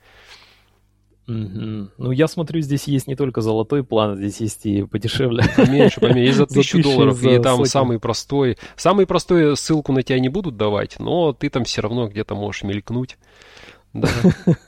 Угу. 1.29 1.89
Ну, 1.97 2.11
я 2.11 2.27
смотрю, 2.27 2.59
здесь 2.61 2.85
есть 2.85 3.07
не 3.07 3.15
только 3.15 3.41
золотой 3.41 3.83
план, 3.83 4.17
здесь 4.17 4.41
есть 4.41 4.65
и 4.65 4.83
подешевле. 4.83 5.43
Поменьше, 5.55 5.99
поменьше. 5.99 6.19
Есть 6.21 6.37
за 6.37 6.45
тысячу 6.47 6.81
долларов, 6.81 7.23
и 7.23 7.39
там 7.39 7.65
самый 7.65 7.99
простой. 7.99 8.57
Самый 8.75 9.05
простой 9.05 9.55
ссылку 9.55 9.91
на 9.91 10.01
тебя 10.01 10.19
не 10.19 10.29
будут 10.29 10.57
давать, 10.57 10.97
но 10.99 11.31
ты 11.31 11.49
там 11.49 11.65
все 11.65 11.81
равно 11.81 12.07
где-то 12.07 12.33
можешь 12.33 12.63
мелькнуть. 12.63 13.17
Да. 13.93 14.09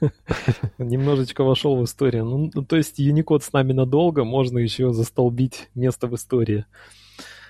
Немножечко 0.78 1.43
вошел 1.43 1.76
в 1.78 1.84
историю. 1.84 2.26
Ну, 2.26 2.52
ну, 2.54 2.63
то 2.63 2.76
есть 2.76 3.00
Unicode 3.00 3.41
с 3.41 3.54
нами 3.54 3.74
надолго, 3.74 4.24
можно 4.24 4.60
еще 4.60 4.93
застолбить 4.93 5.69
место 5.74 6.08
в 6.08 6.15
истории. 6.15 6.65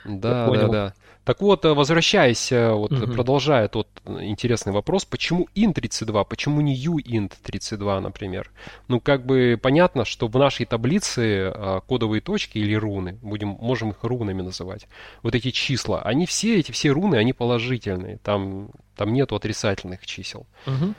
Да, 0.05 0.49
да, 0.49 0.67
да. 0.67 0.93
Так 1.23 1.41
вот, 1.41 1.65
э, 1.65 1.73
возвращаясь, 1.73 2.51
э, 2.51 2.71
вот 2.71 2.91
угу. 2.91 3.13
продолжая 3.13 3.67
тот 3.67 3.87
интересный 4.05 4.73
вопрос, 4.73 5.05
почему 5.05 5.47
int32, 5.55 6.25
почему 6.27 6.61
не 6.61 6.75
uint32, 6.75 7.99
например? 7.99 8.49
Ну, 8.87 8.99
как 8.99 9.25
бы 9.25 9.59
понятно, 9.61 10.03
что 10.03 10.27
в 10.27 10.35
нашей 10.35 10.65
таблице 10.65 11.51
э, 11.53 11.81
кодовые 11.87 12.21
точки 12.21 12.57
или 12.57 12.73
руны, 12.73 13.19
будем, 13.21 13.49
можем 13.49 13.91
их 13.91 14.03
рунами 14.03 14.41
называть, 14.41 14.87
вот 15.21 15.35
эти 15.35 15.51
числа, 15.51 16.01
они 16.01 16.25
все, 16.25 16.57
эти 16.59 16.71
все 16.71 16.89
руны, 16.89 17.15
они 17.17 17.33
положительные, 17.33 18.17
там, 18.17 18.71
там 18.95 19.13
нету 19.13 19.35
отрицательных 19.35 20.05
чисел. 20.05 20.47
Угу. 20.65 20.95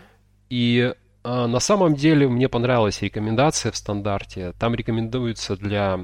И 0.50 0.94
на 1.24 1.60
самом 1.60 1.94
деле 1.94 2.28
мне 2.28 2.48
понравилась 2.48 3.00
рекомендация 3.00 3.70
в 3.70 3.76
стандарте. 3.76 4.54
Там 4.58 4.74
рекомендуется 4.74 5.56
для 5.56 6.00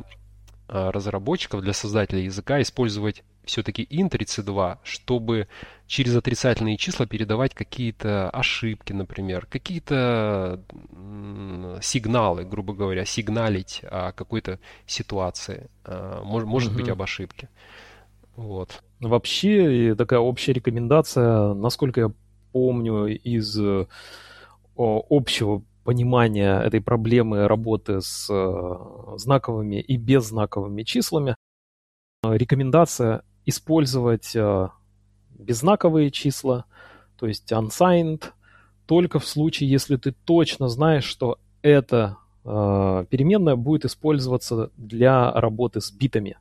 разработчиков, 0.69 1.63
для 1.63 1.73
создателей 1.73 2.25
языка 2.25 2.61
использовать 2.61 3.25
все-таки 3.45 3.83
int32, 3.91 4.79
чтобы 4.85 5.49
через 5.87 6.15
отрицательные 6.15 6.77
числа 6.77 7.07
передавать 7.07 7.55
какие-то 7.55 8.29
ошибки, 8.31 8.93
например, 8.93 9.47
какие-то 9.47 10.63
сигналы, 11.81 12.45
грубо 12.45 12.75
говоря, 12.75 13.05
сигналить 13.07 13.81
о 13.85 14.13
какой-то 14.13 14.61
ситуации, 14.87 15.71
а, 15.85 16.23
может, 16.23 16.47
может 16.49 16.73
угу. 16.73 16.81
быть, 16.81 16.89
об 16.91 17.01
ошибке. 17.01 17.49
Вот. 18.37 18.83
Вообще, 19.01 19.95
такая 19.97 20.21
общая 20.21 20.53
рекомендация, 20.53 21.55
насколько 21.55 22.01
я 22.01 22.13
помню, 22.53 23.07
из 23.07 23.59
общего 24.77 25.63
понимания 25.89 26.61
этой 26.61 26.83
проблемы 26.83 27.49
работы 27.49 28.03
с 28.03 28.29
э, 28.29 29.17
знаковыми 29.17 29.81
и 29.81 29.97
беззнаковыми 29.97 30.83
числами, 30.83 31.35
рекомендация 32.23 33.23
использовать 33.47 34.37
э, 34.37 34.69
беззнаковые 35.31 36.11
числа, 36.11 36.67
то 37.17 37.27
есть 37.27 37.51
unsigned, 37.53 38.25
только 38.85 39.19
в 39.19 39.27
случае, 39.27 39.71
если 39.71 39.97
ты 39.97 40.13
точно 40.13 40.69
знаешь, 40.69 41.05
что 41.05 41.39
это 41.63 42.19
переменная 42.45 43.57
будет 43.57 43.87
использоваться 43.87 44.71
для 44.77 45.33
работы 45.33 45.81
с 45.81 45.91
битами. 45.91 46.37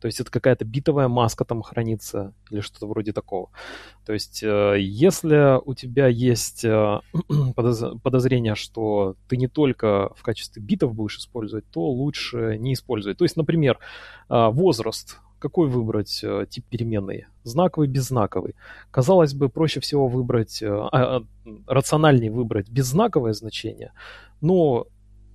То 0.00 0.06
есть 0.06 0.20
это 0.20 0.30
какая-то 0.30 0.64
битовая 0.64 1.08
маска 1.08 1.44
там 1.44 1.62
хранится 1.62 2.32
или 2.50 2.60
что-то 2.60 2.86
вроде 2.86 3.12
такого. 3.12 3.50
То 4.04 4.12
есть 4.12 4.42
э, 4.42 4.76
если 4.78 5.60
у 5.64 5.74
тебя 5.74 6.08
есть 6.08 6.64
э, 6.64 7.00
подозрение, 8.02 8.54
что 8.54 9.16
ты 9.28 9.36
не 9.36 9.48
только 9.48 10.12
в 10.16 10.22
качестве 10.22 10.62
битов 10.62 10.94
будешь 10.94 11.18
использовать, 11.18 11.64
то 11.70 11.80
лучше 11.80 12.56
не 12.58 12.74
использовать. 12.74 13.18
То 13.18 13.24
есть, 13.24 13.36
например, 13.36 13.78
э, 14.28 14.48
возраст. 14.50 15.18
Какой 15.38 15.68
выбрать 15.68 16.24
тип 16.50 16.64
переменной? 16.70 17.26
Знаковый, 17.42 17.88
беззнаковый. 17.88 18.54
Казалось 18.92 19.34
бы, 19.34 19.48
проще 19.48 19.80
всего 19.80 20.06
выбрать, 20.06 20.62
а, 20.62 21.24
рациональнее 21.66 22.30
выбрать 22.30 22.70
беззнаковое 22.70 23.32
значение, 23.32 23.90
но 24.40 24.86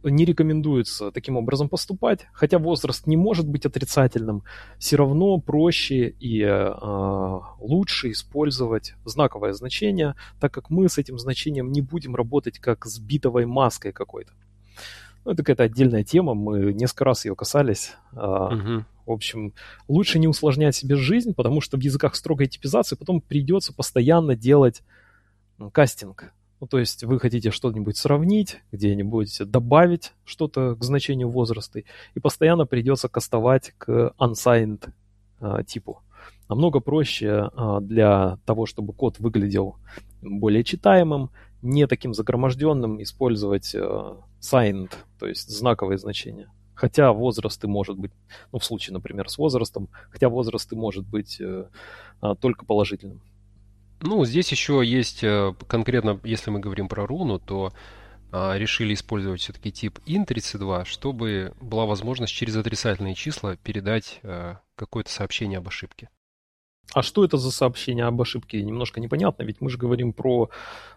не 0.04 0.26
рекомендуется 0.26 1.12
таким 1.12 1.38
образом 1.38 1.70
поступать, 1.70 2.28
хотя 2.34 2.60
возраст 2.60 3.08
не 3.08 3.18
может 3.18 3.48
быть 3.48 3.66
отрицательным, 3.66 4.44
все 4.78 4.98
равно 4.98 5.38
проще 5.40 6.10
и 6.10 6.42
э, 6.42 7.40
лучше 7.60 8.12
использовать 8.12 8.94
знаковое 9.06 9.54
значение, 9.54 10.16
так 10.40 10.54
как 10.54 10.70
мы 10.70 10.90
с 10.90 10.98
этим 10.98 11.18
значением 11.18 11.72
не 11.72 11.82
будем 11.82 12.16
работать 12.16 12.60
как 12.60 12.86
с 12.86 13.00
битовой 13.00 13.46
маской 13.46 13.92
какой-то. 13.92 14.34
Ну, 15.26 15.32
это 15.32 15.44
какая-то 15.44 15.64
отдельная 15.64 16.04
тема, 16.04 16.34
мы 16.34 16.74
несколько 16.74 17.06
раз 17.06 17.26
ее 17.26 17.36
касались. 17.36 17.94
Угу. 18.14 18.86
В 19.06 19.12
общем, 19.12 19.54
лучше 19.88 20.20
не 20.20 20.28
усложнять 20.28 20.76
себе 20.76 20.96
жизнь, 20.96 21.34
потому 21.34 21.60
что 21.60 21.78
в 21.78 21.82
языках 21.82 22.16
строгой 22.16 22.48
типизации 22.48 22.96
потом 22.96 23.20
придется 23.22 23.74
постоянно 23.74 24.36
делать 24.36 24.84
кастинг 25.74 26.34
ну, 26.60 26.68
то 26.68 26.80
есть 26.80 27.04
вы 27.04 27.20
хотите 27.20 27.52
что-нибудь 27.52 27.98
сравнить, 27.98 28.58
где-нибудь 28.72 29.42
добавить 29.46 30.14
что-то 30.26 30.76
к 30.76 30.84
значению 30.84 31.30
возраста, 31.30 31.80
и 31.80 32.20
постоянно 32.20 32.66
придется 32.66 33.10
кастовать 33.10 33.74
к 33.78 34.14
unsigned 34.20 34.90
а, 35.40 35.64
типу. 35.64 36.02
Намного 36.50 36.80
проще 36.80 37.50
а, 37.54 37.80
для 37.80 38.40
того, 38.46 38.66
чтобы 38.66 38.94
код 38.94 39.20
выглядел 39.20 39.76
более 40.22 40.64
читаемым, 40.64 41.30
не 41.62 41.88
таким 41.88 42.14
загроможденным, 42.14 43.02
использовать 43.04 43.76
а, 43.76 44.18
signed, 44.42 44.92
то 45.20 45.28
есть 45.28 45.50
знаковые 45.50 45.98
значения. 45.98 46.50
Хотя 46.74 47.12
возраст 47.12 47.64
и 47.64 47.68
может 47.68 47.98
быть, 47.98 48.12
ну 48.52 48.60
в 48.60 48.66
случае, 48.66 48.94
например, 48.94 49.30
с 49.30 49.38
возрастом, 49.38 49.90
хотя 50.12 50.30
возраст 50.30 50.72
и 50.72 50.76
может 50.76 51.08
быть 51.08 51.42
э, 51.42 51.66
а, 52.22 52.36
только 52.36 52.66
положительным. 52.66 53.22
Ну, 54.02 54.26
здесь 54.26 54.52
еще 54.52 54.82
есть 54.86 55.24
э, 55.24 55.54
конкретно, 55.68 56.20
если 56.24 56.52
мы 56.52 56.60
говорим 56.60 56.88
про 56.88 57.08
руну, 57.08 57.40
то 57.40 57.74
а, 58.32 58.58
решили 58.58 58.94
использовать 58.94 59.42
все-таки 59.42 59.72
тип 59.72 60.00
int32, 60.06 60.86
чтобы 60.86 61.54
была 61.62 61.86
возможность 61.86 62.34
через 62.34 62.56
отрицательные 62.58 63.16
числа 63.16 63.56
передать 63.56 64.20
а, 64.22 64.60
какое-то 64.76 65.10
сообщение 65.10 65.60
об 65.60 65.68
ошибке. 65.68 66.10
А 66.94 67.04
что 67.04 67.24
это 67.24 67.38
за 67.38 67.52
сообщение 67.52 68.06
об 68.06 68.22
ошибке? 68.22 68.62
Немножко 68.64 69.00
непонятно, 69.00 69.44
ведь 69.44 69.62
мы 69.62 69.70
же 69.70 69.78
говорим 69.78 70.12
про 70.12 70.50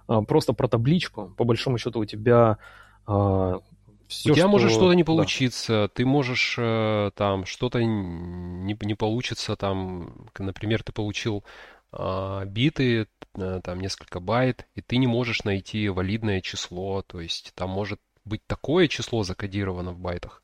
а, 0.08 0.22
просто 0.22 0.52
про 0.52 0.66
табличку. 0.66 1.32
По 1.36 1.44
большому 1.44 1.78
счету 1.78 2.00
у 2.00 2.04
тебя 2.04 2.58
а, 3.06 3.60
все, 4.08 4.32
у 4.32 4.34
тебя 4.34 4.44
что... 4.44 4.50
может 4.50 4.72
что-то 4.72 4.92
не 4.94 5.04
получиться, 5.04 5.72
да. 5.72 5.88
ты 5.88 6.04
можешь 6.04 6.56
э, 6.58 7.12
там 7.14 7.46
что-то 7.46 7.80
не, 7.80 8.76
не 8.80 8.94
получится, 8.96 9.54
там, 9.54 10.28
например, 10.36 10.82
ты 10.82 10.90
получил 10.92 11.44
а, 11.92 12.44
биты, 12.44 13.08
э, 13.36 13.60
там 13.62 13.80
несколько 13.80 14.20
байт, 14.20 14.66
и 14.74 14.80
ты 14.80 14.96
не 14.96 15.06
можешь 15.06 15.44
найти 15.44 15.88
валидное 15.88 16.40
число, 16.40 17.02
то 17.02 17.20
есть 17.20 17.52
там 17.54 17.70
может 17.70 18.00
быть 18.24 18.46
такое 18.46 18.86
число 18.88 19.24
закодировано 19.24 19.92
в 19.92 19.98
байтах, 19.98 20.42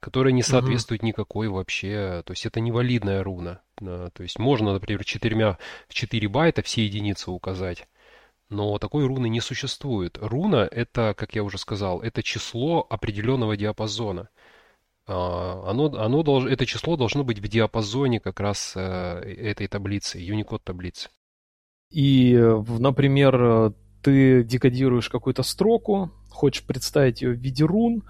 которое 0.00 0.32
не 0.32 0.42
соответствует 0.42 1.00
угу. 1.00 1.08
никакой 1.08 1.48
вообще, 1.48 2.22
то 2.26 2.32
есть 2.32 2.44
это 2.44 2.60
невалидная 2.60 3.22
руна. 3.22 3.62
То 3.76 4.22
есть 4.22 4.38
можно, 4.38 4.72
например, 4.72 5.04
четырьмя, 5.04 5.58
в 5.88 5.94
4 5.94 6.28
байта 6.28 6.62
все 6.62 6.84
единицы 6.84 7.30
указать, 7.30 7.88
но 8.48 8.78
такой 8.78 9.06
руны 9.06 9.28
не 9.28 9.40
существует. 9.40 10.18
Руна 10.20 10.68
это, 10.70 11.14
как 11.16 11.34
я 11.34 11.42
уже 11.42 11.58
сказал, 11.58 12.02
это 12.02 12.22
число 12.22 12.86
определенного 12.88 13.56
диапазона. 13.56 14.28
А, 15.06 15.64
оно, 15.68 15.86
оно 15.86 16.22
долж, 16.22 16.46
это 16.46 16.66
число 16.66 16.96
должно 16.96 17.24
быть 17.24 17.40
в 17.40 17.48
диапазоне 17.48 18.20
как 18.20 18.40
раз 18.40 18.74
э, 18.76 18.80
этой 18.80 19.66
таблицы, 19.66 20.20
Unicode 20.20 20.62
таблицы. 20.64 21.10
И, 21.90 22.34
например, 22.78 23.74
ты 24.02 24.42
декодируешь 24.44 25.08
какую-то 25.08 25.42
строку, 25.42 26.10
хочешь 26.30 26.64
представить 26.64 27.22
ее 27.22 27.32
в 27.32 27.38
виде 27.38 27.64
рун, 27.64 28.02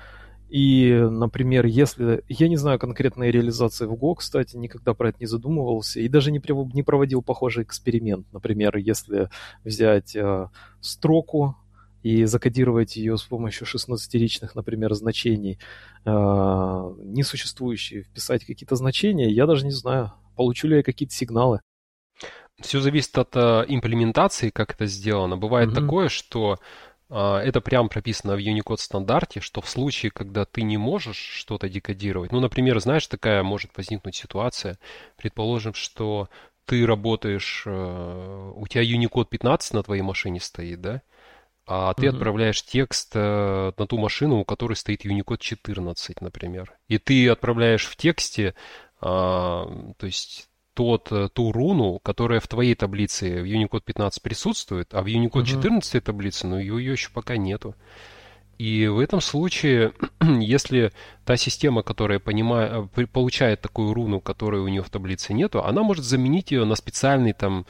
и, 0.48 0.92
например, 1.10 1.64
если... 1.64 2.22
Я 2.28 2.46
не 2.48 2.56
знаю 2.56 2.78
конкретной 2.78 3.30
реализации 3.30 3.86
в 3.86 3.94
Go, 3.94 4.14
кстати, 4.16 4.54
никогда 4.56 4.92
про 4.92 5.08
это 5.08 5.18
не 5.20 5.26
задумывался, 5.26 6.00
и 6.00 6.08
даже 6.08 6.30
не, 6.30 6.42
не 6.74 6.82
проводил 6.82 7.22
похожий 7.22 7.64
эксперимент. 7.64 8.26
Например, 8.32 8.76
если 8.76 9.30
взять 9.64 10.14
э, 10.14 10.48
строку 10.82 11.56
и 12.02 12.24
закодировать 12.24 12.96
ее 12.96 13.16
с 13.16 13.22
помощью 13.22 13.66
16-ричных, 13.66 14.54
например, 14.54 14.94
значений, 14.94 15.58
э, 16.04 16.10
несуществующие, 16.10 18.02
вписать 18.02 18.44
какие-то 18.44 18.76
значения, 18.76 19.30
я 19.30 19.46
даже 19.46 19.64
не 19.64 19.70
знаю, 19.70 20.12
получу 20.36 20.68
ли 20.68 20.78
я 20.78 20.82
какие-то 20.82 21.14
сигналы. 21.14 21.60
Все 22.60 22.80
зависит 22.80 23.16
от 23.18 23.34
э, 23.36 23.64
имплементации, 23.68 24.50
как 24.50 24.74
это 24.74 24.86
сделано. 24.86 25.36
Бывает 25.36 25.70
угу. 25.70 25.80
такое, 25.80 26.08
что 26.08 26.58
э, 27.08 27.14
это 27.16 27.60
прям 27.60 27.88
прописано 27.88 28.36
в 28.36 28.38
Unicode 28.38 28.78
стандарте, 28.78 29.40
что 29.40 29.60
в 29.60 29.68
случае, 29.68 30.10
когда 30.10 30.44
ты 30.44 30.62
не 30.62 30.76
можешь 30.76 31.16
что-то 31.16 31.68
декодировать, 31.68 32.32
ну, 32.32 32.40
например, 32.40 32.80
знаешь, 32.80 33.06
такая 33.06 33.42
может 33.42 33.76
возникнуть 33.76 34.16
ситуация, 34.16 34.78
предположим, 35.16 35.74
что 35.74 36.28
ты 36.66 36.86
работаешь, 36.86 37.64
э, 37.66 38.52
у 38.54 38.66
тебя 38.66 38.84
Unicode 38.84 39.26
15 39.28 39.74
на 39.74 39.82
твоей 39.82 40.02
машине 40.02 40.40
стоит, 40.40 40.80
да, 40.80 41.02
а 41.66 41.94
ты 41.94 42.06
mm-hmm. 42.06 42.08
отправляешь 42.10 42.62
текст 42.64 43.12
э, 43.14 43.72
на 43.76 43.86
ту 43.86 43.98
машину, 43.98 44.40
у 44.40 44.44
которой 44.44 44.74
стоит 44.74 45.04
Unicode 45.04 45.38
14, 45.38 46.20
например. 46.20 46.72
И 46.88 46.98
ты 46.98 47.28
отправляешь 47.28 47.86
в 47.86 47.96
тексте, 47.96 48.54
э, 49.00 49.04
то 49.04 49.94
есть 50.02 50.48
тот, 50.74 51.12
э, 51.12 51.28
ту 51.32 51.52
руну, 51.52 51.98
которая 52.00 52.40
в 52.40 52.48
твоей 52.48 52.74
таблице 52.74 53.42
в 53.42 53.44
Unicode 53.44 53.82
15 53.84 54.22
присутствует, 54.22 54.92
а 54.94 55.02
в 55.02 55.06
Unicode 55.06 55.42
mm-hmm. 55.42 55.62
14 55.62 56.04
таблице, 56.04 56.46
ну, 56.46 56.58
ее, 56.58 56.78
ее 56.78 56.92
еще 56.92 57.10
пока 57.10 57.36
нету. 57.36 57.76
И 58.58 58.86
в 58.86 58.98
этом 58.98 59.20
случае, 59.20 59.92
если 60.20 60.92
та 61.24 61.36
система, 61.36 61.82
которая 61.82 62.18
понимает, 62.18 62.88
э, 62.96 63.06
получает 63.06 63.60
такую 63.60 63.92
руну, 63.94 64.20
которой 64.20 64.60
у 64.60 64.68
нее 64.68 64.82
в 64.82 64.90
таблице 64.90 65.32
нету, 65.34 65.64
она 65.64 65.82
может 65.82 66.04
заменить 66.04 66.50
ее 66.50 66.64
на 66.64 66.74
специальный 66.74 67.32
там 67.32 67.66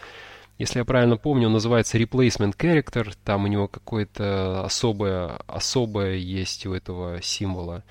если 0.62 0.78
я 0.78 0.84
правильно 0.84 1.16
помню, 1.16 1.48
он 1.48 1.54
называется 1.54 1.98
Replacement 1.98 2.56
Character. 2.56 3.12
Там 3.24 3.44
у 3.44 3.46
него 3.48 3.66
какое-то 3.66 4.64
особое, 4.64 5.40
особое 5.48 6.14
есть 6.14 6.66
у 6.66 6.72
этого 6.72 7.20
символа. 7.20 7.82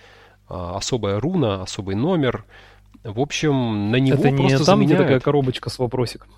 А, 0.47 0.77
особая 0.77 1.19
руна, 1.19 1.63
особый 1.63 1.95
номер. 1.95 2.45
В 3.03 3.19
общем, 3.19 3.91
на 3.91 3.97
него 3.97 4.23
Это 4.23 4.35
просто 4.35 4.43
не 4.43 4.55
там, 4.55 4.65
заменяют. 4.65 4.91
где 4.91 5.03
такая 5.03 5.19
коробочка 5.19 5.69
с 5.69 5.79
вопросиком? 5.79 6.29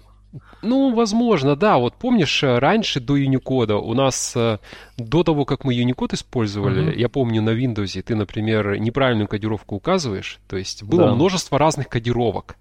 Ну, 0.64 0.96
возможно, 0.96 1.56
да. 1.56 1.78
Вот 1.78 1.94
помнишь, 1.96 2.42
э, 2.42 2.58
раньше 2.58 3.00
до 3.00 3.16
Unicode 3.16 3.74
у 3.74 3.94
нас 3.94 4.34
э, 4.36 4.58
до 4.98 5.24
того, 5.24 5.46
как 5.46 5.64
мы 5.64 5.76
Unicode 5.76 6.16
использовали, 6.16 6.92
uh-huh. 6.92 6.98
я 6.98 7.10
помню 7.10 7.44
на 7.44 7.52
Windows, 7.52 8.02
ты, 8.02 8.16
например, 8.16 8.80
неправильную 8.80 9.28
кодировку 9.28 9.76
указываешь, 9.76 10.40
то 10.48 10.58
есть 10.58 10.82
было 10.82 11.10
да. 11.10 11.14
множество 11.14 11.60
разных 11.60 11.90
кодировок, 11.90 12.56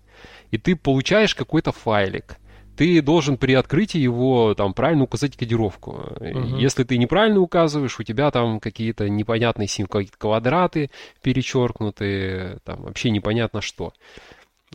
и 0.50 0.58
ты 0.58 0.76
получаешь 0.76 1.34
какой-то 1.34 1.72
файлик 1.72 2.36
ты 2.82 3.00
должен 3.00 3.36
при 3.36 3.54
открытии 3.54 4.00
его 4.00 4.54
там 4.56 4.74
правильно 4.74 5.04
указать 5.04 5.36
кодировку. 5.36 6.16
Угу. 6.18 6.56
Если 6.56 6.82
ты 6.82 6.98
неправильно 6.98 7.38
указываешь, 7.38 8.00
у 8.00 8.02
тебя 8.02 8.32
там 8.32 8.58
какие-то 8.58 9.08
непонятные 9.08 9.68
какие-то 9.68 10.18
квадраты 10.18 10.90
перечеркнутые, 11.22 12.58
там 12.64 12.82
вообще 12.82 13.10
непонятно 13.10 13.60
что. 13.60 13.92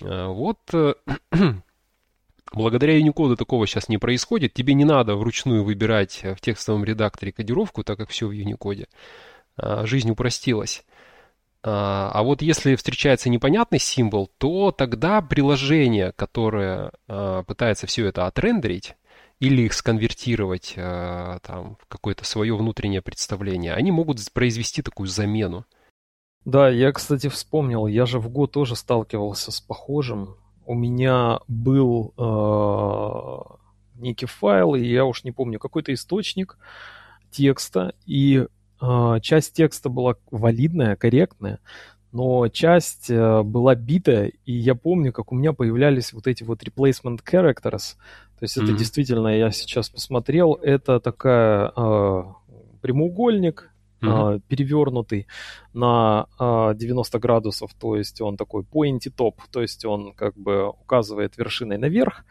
А, 0.02 0.30
вот 0.30 0.58
э, 0.72 0.94
благодаря 2.54 2.98
Unicode 2.98 3.36
такого 3.36 3.68
сейчас 3.68 3.90
не 3.90 3.98
происходит. 3.98 4.54
Тебе 4.54 4.74
не 4.74 4.86
надо 4.86 5.18
вручную 5.18 5.66
выбирать 5.66 6.22
в 6.24 6.40
текстовом 6.40 6.86
редакторе 6.86 7.34
кодировку, 7.34 7.84
так 7.84 7.98
как 7.98 8.10
все 8.10 8.30
в 8.30 8.32
Unicode. 8.32 8.88
А, 9.58 9.86
жизнь 9.86 10.10
упростилась. 10.10 10.86
А, 11.64 12.12
а 12.14 12.24
вот 12.24 12.42
если 12.42 12.76
встречается 12.76 13.30
непонятный 13.30 13.80
символ, 13.80 14.32
то 14.38 14.72
тогда 14.72 15.22
приложение, 15.22 16.14
которое 16.14 16.92
а, 17.08 17.44
пытается 17.44 17.88
все 17.88 18.06
это 18.06 18.26
отрендерить, 18.28 18.96
или 19.40 19.64
их 19.64 19.74
сконвертировать 19.74 20.76
а, 20.78 21.40
там, 21.40 21.78
в 21.82 21.88
какое-то 21.88 22.26
свое 22.26 22.56
внутреннее 22.56 23.02
представление, 23.02 23.74
они 23.74 23.92
могут 23.92 24.20
произвести 24.34 24.82
такую 24.82 25.08
замену. 25.08 25.66
Да, 26.46 26.70
я, 26.70 26.92
кстати, 26.92 27.28
вспомнил, 27.28 27.88
я 27.88 28.06
же 28.06 28.20
в 28.20 28.30
год 28.30 28.54
тоже 28.54 28.76
сталкивался 28.76 29.52
с 29.52 29.60
похожим. 29.60 30.38
У 30.66 30.74
меня 30.74 31.40
был 31.48 32.14
некий 33.96 34.26
файл, 34.28 34.76
и 34.76 34.84
я 34.84 35.06
уж 35.06 35.24
не 35.24 35.32
помню, 35.32 35.60
какой-то 35.60 35.94
источник 35.94 36.58
текста, 37.32 37.94
и 38.06 38.48
часть 39.22 39.54
текста 39.54 39.90
была 39.90 40.16
валидная, 40.32 40.96
корректная, 40.96 41.60
но 42.12 42.48
часть 42.48 43.10
э, 43.10 43.44
была 43.44 43.76
битая, 43.76 44.32
и 44.46 44.54
я 44.54 44.76
помню, 44.76 45.12
как 45.12 45.32
у 45.32 45.36
меня 45.36 45.54
появлялись 45.54 46.14
вот 46.14 46.28
эти 46.28 46.44
вот 46.44 46.64
replacement 46.64 47.20
characters. 47.24 47.96
То 48.40 48.44
есть 48.44 48.58
mm-hmm. 48.58 48.64
это 48.64 48.74
действительно, 48.74 49.28
я 49.28 49.52
сейчас 49.52 49.90
посмотрел, 49.90 50.54
это 50.54 51.00
такая 51.00 51.72
э, 51.76 52.24
прямоугольник, 52.82 53.70
mm-hmm. 54.02 54.42
перевернутый 54.48 55.28
на 55.74 56.28
90 56.40 57.20
градусов, 57.20 57.74
то 57.74 57.96
есть 57.96 58.22
он 58.22 58.38
такой 58.38 58.64
pointy 58.64 59.12
top, 59.16 59.36
то 59.52 59.62
есть 59.62 59.86
он 59.86 60.14
как 60.14 60.36
бы 60.36 60.70
указывает 60.70 61.38
вершиной 61.38 61.78
наверх, 61.78 62.26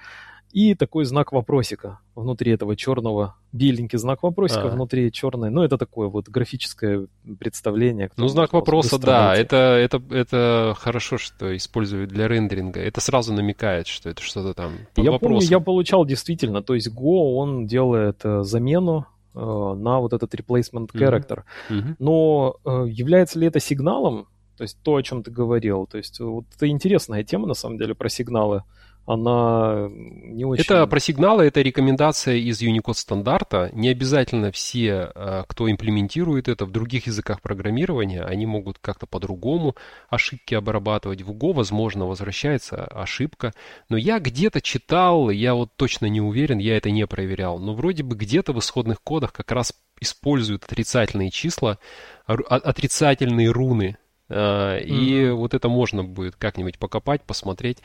и 0.52 0.74
такой 0.74 1.04
знак 1.04 1.32
вопросика 1.32 2.00
внутри 2.14 2.52
этого 2.52 2.76
черного, 2.76 3.36
беленький 3.52 3.98
знак 3.98 4.22
вопросика 4.22 4.64
а. 4.64 4.68
внутри 4.68 5.12
черной. 5.12 5.50
Ну, 5.50 5.62
это 5.62 5.76
такое 5.76 6.08
вот 6.08 6.28
графическое 6.28 7.08
представление. 7.38 8.10
Ну, 8.16 8.28
знак 8.28 8.52
вопроса, 8.52 8.98
да, 8.98 9.34
это, 9.34 9.56
это, 9.56 10.02
это 10.10 10.74
хорошо, 10.78 11.18
что 11.18 11.54
используют 11.56 12.10
для 12.10 12.28
рендеринга. 12.28 12.80
Это 12.80 13.00
сразу 13.00 13.32
намекает, 13.34 13.86
что 13.86 14.08
это 14.08 14.22
что-то 14.22 14.54
там 14.54 14.72
Я 14.96 15.10
вопросам. 15.10 15.36
помню, 15.36 15.48
я 15.50 15.60
получал 15.60 16.06
действительно, 16.06 16.62
то 16.62 16.74
есть 16.74 16.88
Go, 16.88 17.34
он 17.36 17.66
делает 17.66 18.20
э, 18.24 18.42
замену 18.42 19.06
э, 19.34 19.38
на 19.38 20.00
вот 20.00 20.12
этот 20.12 20.34
replacement 20.34 20.90
character. 20.92 21.42
Mm-hmm. 21.68 21.96
Но 21.98 22.56
э, 22.64 22.86
является 22.88 23.38
ли 23.38 23.46
это 23.46 23.60
сигналом? 23.60 24.28
То 24.56 24.62
есть 24.62 24.78
то, 24.82 24.96
о 24.96 25.02
чем 25.02 25.22
ты 25.22 25.30
говорил. 25.30 25.86
То 25.86 25.98
есть 25.98 26.18
вот 26.18 26.46
это 26.54 26.66
интересная 26.66 27.22
тема, 27.24 27.46
на 27.46 27.54
самом 27.54 27.76
деле, 27.76 27.94
про 27.94 28.08
сигналы 28.08 28.62
она 29.06 29.88
не 29.88 30.44
очень... 30.44 30.64
Это 30.64 30.86
про 30.86 30.98
сигналы, 30.98 31.44
это 31.44 31.62
рекомендация 31.62 32.36
из 32.36 32.60
Unicode 32.60 32.94
стандарта. 32.94 33.70
Не 33.72 33.88
обязательно 33.88 34.50
все, 34.50 35.12
э, 35.14 35.44
кто 35.46 35.70
имплементирует 35.70 36.48
это 36.48 36.66
в 36.66 36.72
других 36.72 37.06
языках 37.06 37.40
программирования, 37.40 38.22
они 38.22 38.46
могут 38.46 38.78
как-то 38.80 39.06
по-другому 39.06 39.76
ошибки 40.08 40.54
обрабатывать. 40.54 41.22
В 41.22 41.30
Go, 41.30 41.52
возможно, 41.52 42.06
возвращается 42.06 42.84
ошибка. 42.84 43.52
Но 43.88 43.96
я 43.96 44.18
где-то 44.18 44.60
читал, 44.60 45.30
я 45.30 45.54
вот 45.54 45.70
точно 45.76 46.06
не 46.06 46.20
уверен, 46.20 46.58
я 46.58 46.76
это 46.76 46.90
не 46.90 47.06
проверял, 47.06 47.60
но 47.60 47.74
вроде 47.74 48.02
бы 48.02 48.16
где-то 48.16 48.52
в 48.52 48.58
исходных 48.58 49.00
кодах 49.02 49.32
как 49.32 49.52
раз 49.52 49.72
используют 50.00 50.64
отрицательные 50.64 51.30
числа, 51.30 51.78
отрицательные 52.26 53.50
руны, 53.50 53.96
mm-hmm. 54.28 54.82
И 54.84 55.30
вот 55.30 55.54
это 55.54 55.68
можно 55.68 56.02
будет 56.02 56.36
как-нибудь 56.36 56.78
покопать, 56.78 57.22
посмотреть. 57.22 57.78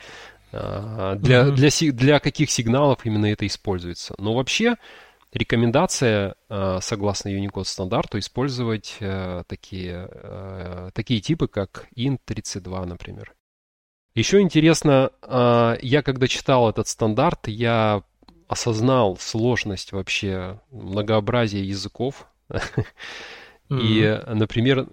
А, 0.52 1.16
для, 1.16 1.42
mm-hmm. 1.42 1.52
для, 1.52 1.92
для 1.92 2.20
каких 2.20 2.50
сигналов 2.50 3.04
именно 3.04 3.26
это 3.26 3.46
используется. 3.46 4.14
Но 4.18 4.34
вообще 4.34 4.76
рекомендация, 5.32 6.34
а, 6.48 6.80
согласно 6.80 7.30
Unicode 7.30 7.64
стандарту, 7.64 8.18
использовать 8.18 8.96
э, 9.00 9.44
такие, 9.46 10.08
э, 10.10 10.90
такие 10.92 11.20
типы, 11.20 11.48
как 11.48 11.86
int32, 11.96 12.84
например. 12.84 13.34
Еще 14.14 14.40
интересно, 14.40 15.10
а, 15.22 15.78
я 15.80 16.02
когда 16.02 16.28
читал 16.28 16.68
этот 16.68 16.86
стандарт, 16.86 17.48
я 17.48 18.02
осознал 18.46 19.16
сложность 19.16 19.92
вообще 19.92 20.60
многообразия 20.70 21.62
языков. 21.62 22.26
И, 23.70 24.20
например, 24.26 24.86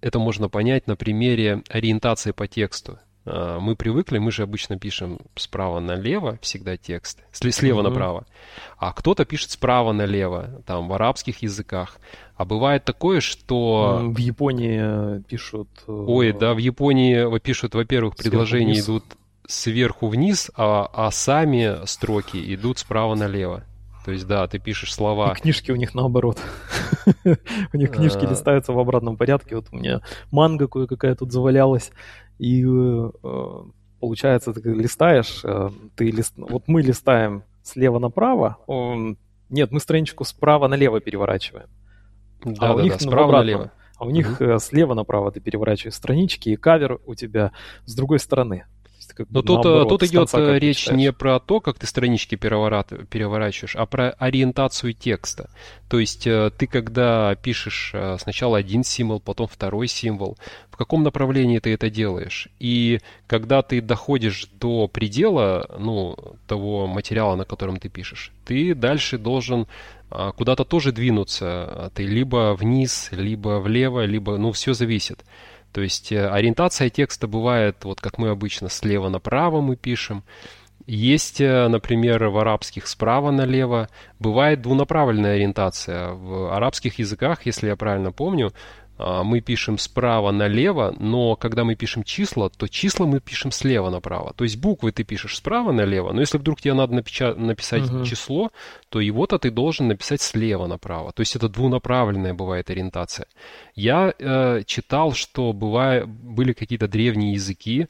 это 0.00 0.18
можно 0.18 0.48
понять 0.48 0.86
на 0.86 0.96
примере 0.96 1.62
ориентации 1.68 2.30
по 2.30 2.48
тексту. 2.48 2.98
А, 3.26 3.58
мы 3.58 3.76
привыкли, 3.76 4.18
мы 4.18 4.30
же 4.30 4.42
обычно 4.42 4.78
пишем 4.78 5.18
справа 5.34 5.80
налево 5.80 6.38
всегда 6.40 6.76
текст, 6.76 7.22
слева 7.32 7.82
направо, 7.82 8.26
а 8.78 8.92
кто-то 8.92 9.24
пишет 9.24 9.50
справа 9.50 9.92
налево, 9.92 10.62
там 10.66 10.88
в 10.88 10.92
арабских 10.92 11.42
языках. 11.42 11.98
А 12.36 12.44
бывает 12.44 12.84
такое, 12.84 13.20
что... 13.20 14.00
В 14.04 14.18
Японии 14.18 15.22
пишут... 15.22 15.68
Э, 15.88 15.92
Ой, 15.92 16.32
да, 16.32 16.54
в 16.54 16.58
Японии 16.58 17.38
пишут, 17.38 17.74
во-первых, 17.74 18.16
предложения 18.16 18.78
идут 18.78 19.04
сверху 19.46 20.08
вниз, 20.08 20.50
а, 20.54 20.88
а 20.92 21.10
сами 21.10 21.86
строки 21.86 22.54
идут 22.54 22.78
справа 22.78 23.14
налево. 23.14 23.64
То 24.06 24.12
есть, 24.12 24.24
да, 24.28 24.46
ты 24.46 24.60
пишешь 24.60 24.94
слова. 24.94 25.32
И 25.32 25.40
книжки 25.40 25.72
у 25.72 25.76
них 25.76 25.92
наоборот. 25.92 26.38
У 27.72 27.76
них 27.76 27.90
книжки 27.90 28.24
а. 28.24 28.30
листаются 28.30 28.72
в 28.72 28.78
обратном 28.78 29.16
порядке. 29.16 29.56
Вот 29.56 29.66
у 29.72 29.76
меня 29.76 30.00
манга 30.30 30.68
кое-какая 30.68 31.16
тут 31.16 31.32
завалялась. 31.32 31.90
И 32.38 32.64
э, 32.64 33.10
получается, 33.98 34.52
ты 34.52 34.60
листаешь, 34.72 35.40
э, 35.42 35.70
ты 35.96 36.12
лист... 36.12 36.34
вот 36.36 36.68
мы 36.68 36.82
листаем 36.82 37.42
слева 37.64 37.98
направо, 37.98 38.58
нет, 39.48 39.72
мы 39.72 39.80
страничку 39.80 40.22
справа 40.22 40.68
налево 40.68 41.00
переворачиваем. 41.00 41.66
Да, 42.44 42.68
а 42.68 42.74
у 42.74 42.76
да, 42.76 42.82
них 42.84 42.92
да, 42.92 42.98
справа 43.00 43.32
налево. 43.32 43.72
А 43.98 44.04
у 44.04 44.10
них 44.10 44.40
угу. 44.40 44.60
слева 44.60 44.94
направо 44.94 45.32
ты 45.32 45.40
переворачиваешь 45.40 45.94
странички, 45.94 46.50
и 46.50 46.56
кавер 46.56 47.00
у 47.06 47.16
тебя 47.16 47.50
с 47.86 47.94
другой 47.96 48.20
стороны 48.20 48.66
как 49.14 49.28
Но 49.30 49.42
тут, 49.42 49.64
наоборот, 49.64 49.88
тут 49.88 50.02
идет 50.04 50.30
конца, 50.30 50.58
речь 50.58 50.78
читаешь. 50.78 50.98
не 50.98 51.12
про 51.12 51.40
то, 51.40 51.60
как 51.60 51.78
ты 51.78 51.86
странички 51.86 52.34
переворачиваешь, 52.36 53.76
а 53.76 53.86
про 53.86 54.10
ориентацию 54.10 54.92
текста. 54.92 55.50
То 55.88 55.98
есть 55.98 56.26
э, 56.26 56.50
ты 56.56 56.66
когда 56.66 57.34
пишешь 57.36 57.92
э, 57.94 58.16
сначала 58.18 58.58
один 58.58 58.84
символ, 58.84 59.20
потом 59.20 59.46
второй 59.46 59.86
символ, 59.86 60.36
в 60.70 60.76
каком 60.76 61.02
направлении 61.02 61.58
ты 61.58 61.72
это 61.72 61.90
делаешь? 61.90 62.48
И 62.58 63.00
когда 63.26 63.62
ты 63.62 63.80
доходишь 63.80 64.48
до 64.60 64.88
предела, 64.88 65.68
ну, 65.78 66.16
того 66.46 66.86
материала, 66.86 67.36
на 67.36 67.44
котором 67.44 67.78
ты 67.78 67.88
пишешь, 67.88 68.32
ты 68.44 68.74
дальше 68.74 69.18
должен 69.18 69.66
куда-то 70.08 70.64
тоже 70.64 70.92
двинуться. 70.92 71.90
Ты 71.94 72.04
либо 72.04 72.54
вниз, 72.54 73.08
либо 73.10 73.58
влево, 73.58 74.04
либо, 74.04 74.36
ну, 74.36 74.52
все 74.52 74.72
зависит. 74.72 75.24
То 75.76 75.82
есть 75.82 76.10
э, 76.10 76.26
ориентация 76.26 76.88
текста 76.88 77.26
бывает, 77.26 77.84
вот 77.84 78.00
как 78.00 78.16
мы 78.16 78.30
обычно, 78.30 78.70
слева 78.70 79.10
направо 79.10 79.60
мы 79.60 79.76
пишем. 79.76 80.24
Есть, 80.86 81.38
э, 81.42 81.68
например, 81.68 82.28
в 82.28 82.38
арабских 82.38 82.86
справа 82.86 83.30
налево. 83.30 83.90
Бывает 84.18 84.62
двунаправленная 84.62 85.34
ориентация. 85.34 86.12
В 86.12 86.56
арабских 86.56 86.98
языках, 86.98 87.44
если 87.44 87.66
я 87.66 87.76
правильно 87.76 88.10
помню, 88.10 88.54
мы 88.98 89.40
пишем 89.40 89.78
справа 89.78 90.30
налево, 90.30 90.94
но 90.98 91.36
когда 91.36 91.64
мы 91.64 91.74
пишем 91.74 92.02
числа, 92.02 92.48
то 92.48 92.66
числа 92.68 93.06
мы 93.06 93.20
пишем 93.20 93.52
слева 93.52 93.90
направо. 93.90 94.32
То 94.34 94.44
есть 94.44 94.56
буквы 94.56 94.92
ты 94.92 95.04
пишешь 95.04 95.36
справа 95.36 95.72
налево, 95.72 96.12
но 96.12 96.20
если 96.20 96.38
вдруг 96.38 96.60
тебе 96.60 96.74
надо 96.74 96.94
напеча- 96.94 97.34
написать 97.34 97.82
uh-huh. 97.82 98.04
число, 98.04 98.50
то 98.88 99.00
его-то 99.00 99.38
ты 99.38 99.50
должен 99.50 99.88
написать 99.88 100.20
слева 100.20 100.66
направо. 100.66 101.12
То 101.12 101.20
есть 101.20 101.36
это 101.36 101.48
двунаправленная 101.48 102.34
бывает 102.34 102.70
ориентация. 102.70 103.26
Я 103.74 104.14
э, 104.18 104.62
читал, 104.66 105.12
что 105.12 105.52
бывает, 105.52 106.08
были 106.08 106.52
какие-то 106.52 106.88
древние 106.88 107.32
языки, 107.34 107.86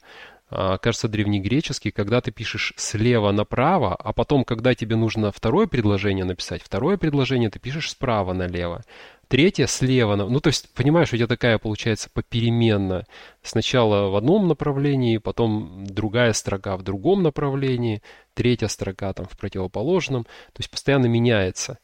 э, 0.51 0.77
кажется, 0.81 1.07
древнегреческий, 1.07 1.91
когда 1.91 2.19
ты 2.19 2.31
пишешь 2.31 2.73
слева 2.75 3.31
направо, 3.31 3.95
а 3.95 4.11
потом, 4.13 4.43
когда 4.43 4.75
тебе 4.75 4.95
нужно 4.95 5.31
второе 5.31 5.67
предложение 5.67 6.25
написать, 6.25 6.61
второе 6.61 6.97
предложение 6.97 7.49
ты 7.49 7.59
пишешь 7.59 7.91
справа 7.91 8.33
налево 8.33 8.83
третья 9.27 9.67
слева. 9.67 10.15
Ну, 10.15 10.39
то 10.39 10.47
есть, 10.47 10.73
понимаешь, 10.73 11.13
у 11.13 11.17
тебя 11.17 11.27
такая 11.27 11.57
получается 11.57 12.09
попеременно. 12.13 13.05
Сначала 13.41 14.09
в 14.09 14.15
одном 14.15 14.47
направлении, 14.47 15.17
потом 15.17 15.85
другая 15.85 16.33
строка 16.33 16.77
в 16.77 16.83
другом 16.83 17.23
направлении, 17.23 18.01
третья 18.33 18.67
строка 18.67 19.13
там 19.13 19.25
в 19.25 19.37
противоположном. 19.37 20.23
То 20.23 20.59
есть, 20.59 20.69
постоянно 20.69 21.07
меняется. 21.07 21.79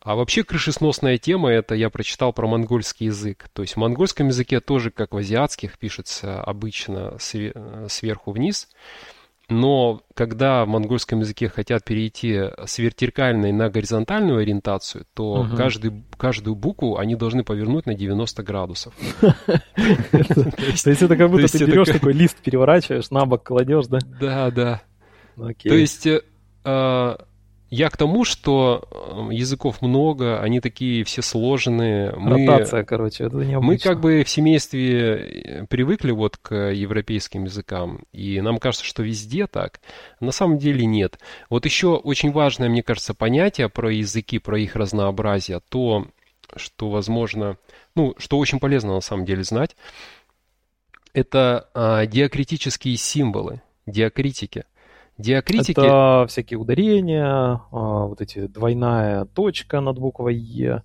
А 0.00 0.16
вообще 0.16 0.44
крышесносная 0.44 1.16
тема, 1.16 1.50
это 1.50 1.74
я 1.74 1.88
прочитал 1.88 2.34
про 2.34 2.46
монгольский 2.46 3.06
язык. 3.06 3.48
То 3.54 3.62
есть 3.62 3.74
в 3.74 3.78
монгольском 3.78 4.28
языке 4.28 4.60
тоже, 4.60 4.90
как 4.90 5.14
в 5.14 5.16
азиатских, 5.16 5.78
пишется 5.78 6.42
обычно 6.42 7.16
сверху 7.18 8.32
вниз. 8.32 8.68
Но 9.48 10.00
когда 10.14 10.64
в 10.64 10.68
монгольском 10.68 11.20
языке 11.20 11.48
хотят 11.48 11.84
перейти 11.84 12.50
с 12.64 12.78
вертикальной 12.78 13.52
на 13.52 13.68
горизонтальную 13.68 14.38
ориентацию, 14.38 15.04
то 15.12 15.40
угу. 15.40 15.56
каждый, 15.56 16.04
каждую 16.16 16.54
букву 16.54 16.96
они 16.96 17.14
должны 17.14 17.44
повернуть 17.44 17.84
на 17.84 17.94
90 17.94 18.42
градусов. 18.42 18.94
То 19.20 19.30
есть 20.70 20.86
это 20.86 21.16
как 21.16 21.30
будто 21.30 21.46
ты 21.46 21.64
берешь 21.64 21.88
такой 21.88 22.14
лист, 22.14 22.38
переворачиваешь, 22.38 23.10
на 23.10 23.26
бок 23.26 23.44
кладешь, 23.44 23.86
да? 23.86 23.98
Да, 24.20 24.50
да. 24.50 24.82
То 25.36 25.74
есть 25.74 26.06
э, 26.06 26.22
а, 26.64 27.18
я 27.74 27.90
к 27.90 27.96
тому, 27.96 28.24
что 28.24 28.88
э, 28.88 29.34
языков 29.34 29.82
много, 29.82 30.40
они 30.40 30.60
такие 30.60 31.02
все 31.02 31.22
сложные. 31.22 32.14
Мы, 32.16 32.46
Ротация, 32.46 32.84
короче, 32.84 33.24
это 33.24 33.38
необычно. 33.38 33.60
Мы 33.60 33.78
как 33.78 34.00
бы 34.00 34.22
в 34.22 34.28
семействе 34.28 35.62
э, 35.62 35.66
привыкли 35.66 36.12
вот 36.12 36.36
к 36.36 36.54
европейским 36.54 37.44
языкам, 37.44 38.04
и 38.12 38.40
нам 38.40 38.58
кажется, 38.58 38.86
что 38.86 39.02
везде 39.02 39.48
так. 39.48 39.80
На 40.20 40.30
самом 40.30 40.58
деле 40.58 40.86
нет. 40.86 41.18
Вот 41.50 41.64
еще 41.64 41.96
очень 41.96 42.30
важное, 42.30 42.68
мне 42.68 42.84
кажется, 42.84 43.12
понятие 43.12 43.68
про 43.68 43.92
языки, 43.92 44.38
про 44.38 44.56
их 44.56 44.76
разнообразие, 44.76 45.60
то, 45.68 46.06
что 46.54 46.90
возможно, 46.90 47.56
ну, 47.96 48.14
что 48.18 48.38
очень 48.38 48.60
полезно 48.60 48.94
на 48.94 49.00
самом 49.00 49.24
деле 49.24 49.42
знать, 49.42 49.74
это 51.12 51.68
а, 51.74 52.06
диакритические 52.06 52.96
символы, 52.96 53.62
диакритики. 53.86 54.64
Диакритики... 55.18 55.78
Это 55.80 56.26
всякие 56.28 56.58
ударения, 56.58 57.60
а, 57.70 58.06
вот 58.06 58.20
эти 58.20 58.46
двойная 58.46 59.24
точка 59.24 59.80
над 59.80 59.98
буквой 59.98 60.34
Е. 60.36 60.82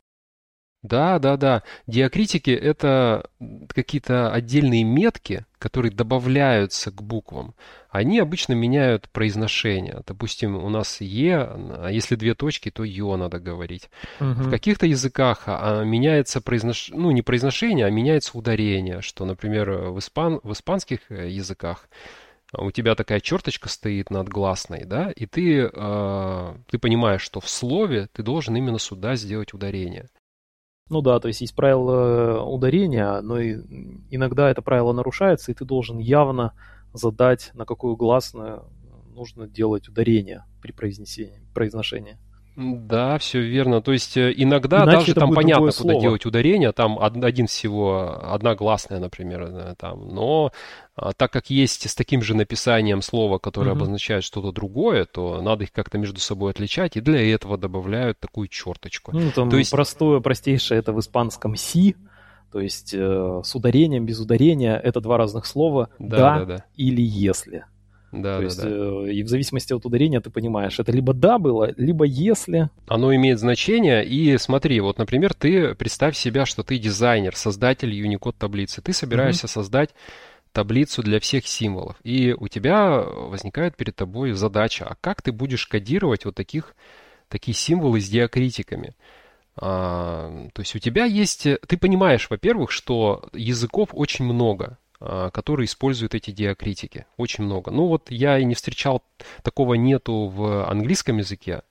Да, 0.81 1.19
да, 1.19 1.35
да. 1.35 1.63
Диакритики— 1.87 2.51
это 2.51 3.29
какие-то 3.67 4.31
отдельные 4.31 4.85
метки, 4.85 5.45
которые 5.57 5.91
добавляются 5.91 6.89
к 6.89 7.01
буквам. 7.01 7.53
Они 7.89 8.17
обычно 8.19 8.53
меняют 8.53 9.09
произношение. 9.09 10.03
Допустим, 10.07 10.55
у 10.55 10.69
нас 10.69 11.01
«е», 11.01 11.37
а 11.37 11.89
если 11.89 12.15
две 12.15 12.33
точки, 12.33 12.71
то 12.71 12.85
«ё» 12.85 13.17
надо 13.17 13.39
говорить. 13.39 13.89
Угу. 14.21 14.43
В 14.43 14.49
каких-то 14.49 14.85
языках 14.85 15.43
а, 15.47 15.83
меняется 15.83 16.39
произношение, 16.39 17.01
ну, 17.01 17.11
не 17.11 17.23
произношение, 17.23 17.85
а 17.85 17.89
меняется 17.89 18.37
ударение, 18.37 19.01
что, 19.01 19.25
например, 19.25 19.69
в, 19.91 19.99
испан... 19.99 20.39
в 20.43 20.53
испанских 20.53 20.99
э, 21.09 21.29
языках 21.29 21.89
у 22.57 22.71
тебя 22.71 22.95
такая 22.95 23.19
черточка 23.19 23.69
стоит 23.69 24.09
над 24.09 24.27
гласной, 24.27 24.85
да, 24.85 25.11
и 25.11 25.25
ты, 25.25 25.69
э, 25.71 26.53
ты 26.67 26.79
понимаешь, 26.79 27.21
что 27.21 27.39
в 27.39 27.49
слове 27.49 28.07
ты 28.11 28.23
должен 28.23 28.55
именно 28.55 28.79
сюда 28.79 29.15
сделать 29.15 29.53
ударение. 29.53 30.07
Ну 30.89 31.01
да, 31.01 31.19
то 31.19 31.27
есть 31.27 31.41
есть 31.41 31.55
правило 31.55 32.41
ударения, 32.43 33.21
но 33.21 33.39
и 33.39 33.57
иногда 34.09 34.49
это 34.49 34.63
правило 34.63 34.91
нарушается, 34.91 35.51
и 35.51 35.53
ты 35.55 35.63
должен 35.63 35.99
явно 35.99 36.53
задать, 36.93 37.51
на 37.53 37.65
какую 37.65 37.95
гласную 37.95 38.65
нужно 39.13 39.47
делать 39.47 39.87
ударение 39.87 40.45
при 40.61 40.71
произнесении, 40.71 41.41
произношении. 41.53 42.17
Да, 42.55 43.17
все 43.17 43.39
верно. 43.41 43.81
То 43.81 43.93
есть 43.93 44.17
э, 44.17 44.33
иногда 44.35 44.83
Иначе 44.83 44.97
даже 44.97 45.13
там 45.13 45.33
понятно, 45.33 45.67
куда 45.67 45.71
слово. 45.71 46.01
делать 46.01 46.25
ударение, 46.25 46.71
там 46.73 46.99
один 46.99 47.47
всего, 47.47 48.19
одна 48.21 48.55
гласная, 48.55 48.99
например, 48.99 49.43
э, 49.43 49.75
там, 49.77 50.09
но 50.13 50.51
а, 50.95 51.13
так 51.13 51.31
как 51.31 51.49
есть 51.49 51.89
с 51.89 51.95
таким 51.95 52.21
же 52.21 52.35
написанием 52.35 53.01
слова, 53.01 53.37
которое 53.37 53.71
угу. 53.71 53.79
обозначает 53.79 54.23
что-то 54.23 54.51
другое, 54.51 55.05
то 55.05 55.41
надо 55.41 55.63
их 55.63 55.71
как-то 55.71 55.97
между 55.97 56.19
собой 56.19 56.51
отличать, 56.51 56.97
и 56.97 57.01
для 57.01 57.33
этого 57.33 57.57
добавляют 57.57 58.19
такую 58.19 58.49
черточку. 58.49 59.11
Ну, 59.13 59.31
там 59.31 59.49
то 59.49 59.57
есть... 59.57 59.71
простое, 59.71 60.19
простейшее 60.19 60.79
это 60.79 60.91
в 60.91 60.99
испанском 60.99 61.55
«си», 61.55 61.95
то 62.51 62.59
есть 62.59 62.93
э, 62.93 63.41
с 63.43 63.55
ударением, 63.55 64.05
без 64.05 64.19
ударения 64.19 64.75
это 64.75 64.99
два 64.99 65.17
разных 65.17 65.45
слова 65.45 65.89
«да», 65.99 66.17
да, 66.17 66.39
да, 66.39 66.45
да. 66.45 66.65
или 66.75 67.01
«если». 67.01 67.65
Да, 68.11 68.35
То 68.35 68.39
да, 68.39 68.43
есть, 68.43 68.61
да. 68.61 68.69
Э, 68.69 69.11
и 69.11 69.23
в 69.23 69.27
зависимости 69.27 69.73
от 69.73 69.85
ударения 69.85 70.19
ты 70.19 70.29
понимаешь, 70.29 70.79
это 70.79 70.91
либо 70.91 71.13
да 71.13 71.37
было, 71.37 71.73
либо 71.77 72.05
если. 72.05 72.69
Оно 72.87 73.13
имеет 73.15 73.39
значение, 73.39 74.05
и 74.05 74.37
смотри, 74.37 74.79
вот, 74.79 74.97
например, 74.97 75.33
ты 75.33 75.75
представь 75.75 76.17
себя, 76.17 76.45
что 76.45 76.63
ты 76.63 76.77
дизайнер, 76.77 77.35
создатель 77.35 77.91
Unicode 77.91 78.35
таблицы. 78.37 78.81
Ты 78.81 78.93
собираешься 78.93 79.45
угу. 79.45 79.51
создать 79.51 79.91
таблицу 80.51 81.03
для 81.03 81.19
всех 81.19 81.47
символов. 81.47 81.97
И 82.03 82.35
у 82.37 82.47
тебя 82.47 83.01
возникает 83.01 83.77
перед 83.77 83.95
тобой 83.95 84.31
задача, 84.31 84.85
а 84.85 84.95
как 84.99 85.21
ты 85.21 85.31
будешь 85.31 85.67
кодировать 85.67 86.25
вот 86.25 86.35
таких, 86.35 86.75
такие 87.27 87.55
символы 87.55 88.01
с 88.01 88.09
диакритиками? 88.09 88.95
А, 89.55 90.47
то 90.53 90.61
есть 90.61 90.75
у 90.75 90.79
тебя 90.79 91.05
есть... 91.05 91.47
Ты 91.67 91.77
понимаешь, 91.77 92.27
во-первых, 92.29 92.71
что 92.71 93.29
языков 93.33 93.89
очень 93.91 94.25
много. 94.25 94.77
А, 95.01 95.29
которые 95.29 95.65
используют 95.65 96.13
эти 96.13 96.31
диакритики. 96.31 97.05
Очень 97.15 97.45
много. 97.45 97.71
Ну 97.71 97.87
вот 97.87 98.11
я 98.11 98.37
и 98.37 98.43
не 98.43 98.53
встречал, 98.53 99.01
такого 99.43 99.75
нету 99.75 100.27
в 100.27 100.69
английском 100.69 101.17
языке, 101.19 101.61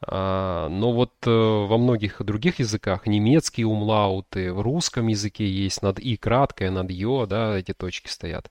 а, 0.00 0.68
но 0.68 0.92
вот 0.92 1.12
э, 1.26 1.30
во 1.30 1.76
многих 1.76 2.22
других 2.22 2.60
языках 2.60 3.08
немецкие 3.08 3.66
умлауты, 3.66 4.52
в 4.52 4.60
русском 4.60 5.08
языке 5.08 5.44
есть 5.44 5.82
над 5.82 5.98
и 5.98 6.16
краткое, 6.16 6.70
над 6.70 6.88
ё, 6.92 7.26
да, 7.26 7.58
эти 7.58 7.74
точки 7.74 8.08
стоят. 8.08 8.48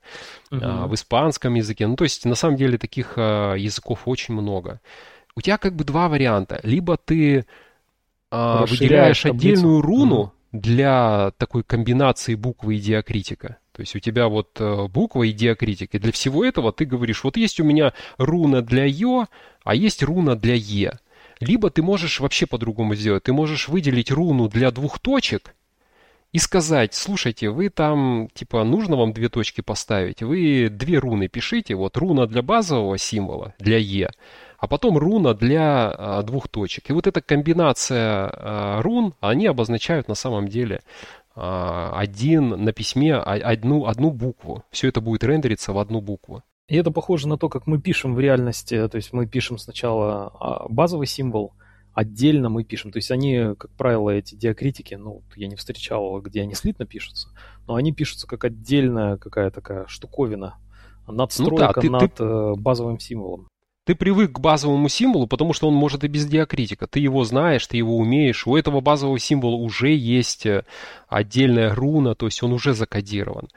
Угу. 0.50 0.60
В 0.60 0.94
испанском 0.94 1.54
языке, 1.54 1.86
ну 1.86 1.96
то 1.96 2.04
есть 2.04 2.26
на 2.26 2.34
самом 2.34 2.56
деле 2.56 2.76
таких 2.76 3.16
языков 3.16 4.02
очень 4.04 4.34
много. 4.34 4.80
У 5.34 5.40
тебя 5.40 5.56
как 5.56 5.74
бы 5.74 5.84
два 5.84 6.10
варианта. 6.10 6.60
Либо 6.62 6.98
ты 6.98 7.46
выделяешь 8.30 9.24
отдельную 9.24 9.80
руну 9.80 10.20
угу. 10.20 10.32
для 10.52 11.32
такой 11.38 11.62
комбинации 11.62 12.34
буквы 12.34 12.76
и 12.76 12.78
диакритика. 12.78 13.56
То 13.72 13.80
есть 13.80 13.96
у 13.96 13.98
тебя 13.98 14.28
вот 14.28 14.60
э, 14.60 14.86
буква 14.88 15.22
и 15.22 15.32
диакритик. 15.32 15.94
И 15.94 15.98
для 15.98 16.12
всего 16.12 16.44
этого 16.44 16.72
ты 16.72 16.84
говоришь, 16.84 17.24
вот 17.24 17.36
есть 17.36 17.58
у 17.58 17.64
меня 17.64 17.94
руна 18.18 18.60
для 18.60 18.84
Ё, 18.84 19.26
а 19.64 19.74
есть 19.74 20.02
руна 20.02 20.36
для 20.36 20.54
Е. 20.54 20.98
Либо 21.40 21.70
ты 21.70 21.82
можешь 21.82 22.20
вообще 22.20 22.46
по-другому 22.46 22.94
сделать. 22.94 23.24
Ты 23.24 23.32
можешь 23.32 23.68
выделить 23.68 24.10
руну 24.10 24.48
для 24.48 24.70
двух 24.70 24.98
точек 24.98 25.54
и 26.32 26.38
сказать, 26.38 26.94
слушайте, 26.94 27.50
вы 27.50 27.68
там, 27.68 28.28
типа, 28.32 28.64
нужно 28.64 28.96
вам 28.96 29.12
две 29.12 29.28
точки 29.28 29.60
поставить, 29.60 30.22
вы 30.22 30.68
две 30.70 30.98
руны 30.98 31.28
пишите, 31.28 31.74
вот 31.74 31.96
руна 31.98 32.26
для 32.26 32.40
базового 32.42 32.96
символа, 32.96 33.54
для 33.58 33.76
Е, 33.76 34.10
а 34.58 34.66
потом 34.66 34.96
руна 34.96 35.34
для 35.34 35.90
а, 35.90 36.22
двух 36.22 36.48
точек. 36.48 36.88
И 36.88 36.92
вот 36.94 37.06
эта 37.06 37.20
комбинация 37.20 38.30
а, 38.32 38.80
рун, 38.80 39.14
они 39.20 39.46
обозначают 39.46 40.08
на 40.08 40.14
самом 40.14 40.48
деле 40.48 40.80
один 41.34 42.50
на 42.64 42.72
письме 42.72 43.14
одну, 43.16 43.86
одну 43.86 44.10
букву. 44.10 44.64
Все 44.70 44.88
это 44.88 45.00
будет 45.00 45.24
рендериться 45.24 45.72
в 45.72 45.78
одну 45.78 46.00
букву. 46.00 46.42
И 46.68 46.76
это 46.76 46.90
похоже 46.90 47.28
на 47.28 47.36
то, 47.36 47.48
как 47.48 47.66
мы 47.66 47.80
пишем 47.80 48.14
в 48.14 48.20
реальности. 48.20 48.88
То 48.88 48.96
есть 48.96 49.12
мы 49.12 49.26
пишем 49.26 49.58
сначала 49.58 50.32
а, 50.38 50.68
базовый 50.68 51.06
символ, 51.06 51.52
отдельно 51.92 52.48
мы 52.48 52.64
пишем. 52.64 52.92
То 52.92 52.98
есть 52.98 53.10
они, 53.10 53.54
как 53.58 53.70
правило, 53.72 54.10
эти 54.10 54.34
диакритики, 54.34 54.94
ну, 54.94 55.22
я 55.36 55.48
не 55.48 55.56
встречал, 55.56 56.20
где 56.20 56.42
они 56.42 56.54
слитно 56.54 56.86
пишутся, 56.86 57.28
но 57.66 57.74
они 57.74 57.92
пишутся 57.92 58.26
как 58.26 58.44
отдельная 58.44 59.16
какая 59.16 59.50
такая 59.50 59.86
штуковина, 59.86 60.56
надстройка 61.06 61.66
ну, 61.66 61.72
да, 61.74 61.80
ты, 61.80 61.90
над 61.90 62.14
ты... 62.14 62.24
Э, 62.24 62.54
базовым 62.56 62.98
символом. 62.98 63.48
Ты 63.84 63.96
привык 63.96 64.32
к 64.32 64.38
базовому 64.38 64.88
символу, 64.88 65.26
потому 65.26 65.52
что 65.52 65.66
он 65.68 65.74
может 65.74 66.04
и 66.04 66.08
без 66.08 66.26
диакритика. 66.26 66.86
Ты 66.86 67.00
его 67.00 67.24
знаешь, 67.24 67.66
ты 67.66 67.76
его 67.76 67.96
умеешь. 67.96 68.46
У 68.46 68.56
этого 68.56 68.80
базового 68.80 69.18
символа 69.18 69.56
уже 69.56 69.92
есть 69.92 70.46
э, 70.46 70.64
отдельная 71.08 71.74
руна, 71.74 72.14
то 72.14 72.26
есть 72.26 72.42
он 72.44 72.52
уже 72.52 72.74
закодирован. 72.74 73.48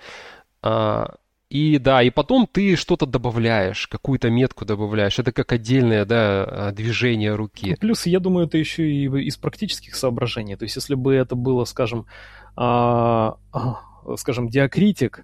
А, 0.63 1.15
и 1.49 1.77
да, 1.77 2.01
и 2.01 2.09
потом 2.09 2.47
ты 2.51 2.75
что-то 2.75 3.05
добавляешь, 3.05 3.87
какую-то 3.87 4.31
метку 4.31 4.65
добавляешь. 4.65 5.19
Это 5.19 5.31
как 5.31 5.51
отдельное 5.51 6.05
да, 6.05 6.71
движение 6.71 7.35
руки. 7.35 7.69
Ну, 7.71 7.77
плюс, 7.77 8.07
я 8.07 8.19
думаю, 8.19 8.47
это 8.47 8.57
еще 8.57 8.89
и 8.89 9.05
из 9.05 9.37
практических 9.37 9.95
соображений. 9.95 10.55
То 10.55 10.63
есть, 10.63 10.75
если 10.75 10.95
бы 10.95 11.13
это 11.13 11.35
было, 11.35 11.65
скажем, 11.65 12.07
а, 12.55 13.37
а, 13.51 13.77
скажем, 14.17 14.49
диакритик, 14.49 15.19
э, 15.19 15.23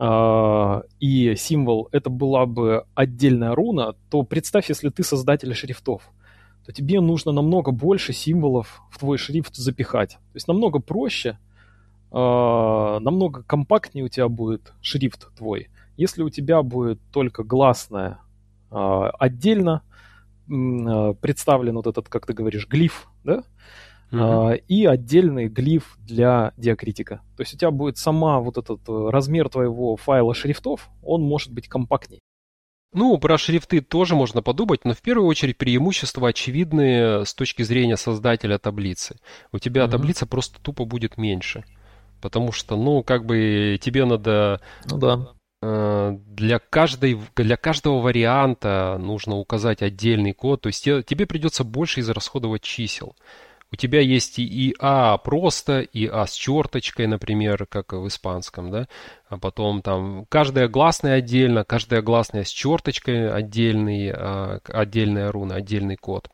и 0.00 1.34
символ 1.36 1.88
это 1.90 2.08
была 2.08 2.46
бы 2.46 2.84
отдельная 2.94 3.54
руна, 3.54 3.94
то 4.10 4.22
представь, 4.22 4.68
если 4.68 4.90
ты 4.90 5.02
создатель 5.02 5.52
шрифтов, 5.54 6.02
то 6.64 6.72
тебе 6.72 7.00
нужно 7.00 7.32
намного 7.32 7.72
больше 7.72 8.12
символов 8.12 8.80
в 8.90 8.98
твой 8.98 9.18
шрифт 9.18 9.56
запихать. 9.56 10.10
То 10.10 10.34
есть 10.34 10.46
намного 10.46 10.78
проще, 10.78 11.38
э, 12.12 12.14
намного 12.14 13.42
компактнее 13.42 14.04
у 14.04 14.08
тебя 14.08 14.28
будет 14.28 14.72
шрифт 14.82 15.34
твой. 15.34 15.68
Если 15.96 16.22
у 16.22 16.30
тебя 16.30 16.62
будет 16.62 17.00
только 17.10 17.42
гласная 17.42 18.18
отдельно 18.70 19.82
э, 20.46 21.14
представлен 21.20 21.76
вот 21.76 21.86
этот, 21.86 22.08
как 22.08 22.26
ты 22.26 22.34
говоришь, 22.34 22.68
глиф, 22.68 23.08
да, 23.24 23.42
Uh-huh. 24.10 24.56
и 24.68 24.86
отдельный 24.86 25.48
глиф 25.48 25.98
для 25.98 26.52
диакритика. 26.56 27.20
То 27.36 27.42
есть 27.42 27.52
у 27.54 27.58
тебя 27.58 27.70
будет 27.70 27.98
сама 27.98 28.40
вот 28.40 28.56
этот 28.56 28.80
э, 28.88 29.10
размер 29.10 29.50
твоего 29.50 29.96
файла 29.96 30.34
шрифтов, 30.34 30.88
он 31.02 31.22
может 31.22 31.52
быть 31.52 31.68
компактней. 31.68 32.20
Ну, 32.94 33.18
про 33.18 33.36
шрифты 33.36 33.82
тоже 33.82 34.14
можно 34.14 34.40
подумать, 34.40 34.86
но 34.86 34.94
в 34.94 35.02
первую 35.02 35.26
очередь 35.26 35.58
преимущества 35.58 36.28
очевидные 36.28 37.26
с 37.26 37.34
точки 37.34 37.62
зрения 37.62 37.98
создателя 37.98 38.56
таблицы. 38.56 39.18
У 39.52 39.58
тебя 39.58 39.84
uh-huh. 39.84 39.90
таблица 39.90 40.26
просто 40.26 40.58
тупо 40.62 40.86
будет 40.86 41.18
меньше. 41.18 41.64
Потому 42.22 42.50
что, 42.50 42.76
ну, 42.76 43.02
как 43.02 43.26
бы 43.26 43.78
тебе 43.80 44.06
надо... 44.06 44.62
Ну 44.86 44.98
да. 44.98 45.28
Э, 45.60 46.16
для, 46.28 46.58
каждой, 46.58 47.20
для 47.36 47.56
каждого 47.56 48.00
варианта 48.00 48.96
нужно 48.98 49.36
указать 49.36 49.82
отдельный 49.82 50.32
код. 50.32 50.62
То 50.62 50.68
есть 50.68 50.82
тебе 50.84 51.26
придется 51.26 51.64
больше 51.64 52.00
израсходовать 52.00 52.62
чисел. 52.62 53.14
У 53.70 53.76
тебя 53.76 54.00
есть 54.00 54.38
и 54.38 54.74
А 54.80 55.18
просто, 55.18 55.80
и 55.80 56.06
А 56.06 56.26
с 56.26 56.32
черточкой, 56.32 57.06
например, 57.06 57.66
как 57.66 57.92
в 57.92 58.06
испанском, 58.08 58.70
да, 58.70 58.88
а 59.28 59.36
потом 59.36 59.82
там 59.82 60.24
каждая 60.30 60.68
гласная 60.68 61.16
отдельно, 61.16 61.64
каждая 61.64 62.00
гласная 62.00 62.44
с 62.44 62.48
черточкой 62.48 63.30
отдельный, 63.30 64.10
а, 64.10 64.60
отдельная 64.68 65.30
руна, 65.30 65.56
отдельный 65.56 65.96
код. 65.96 66.30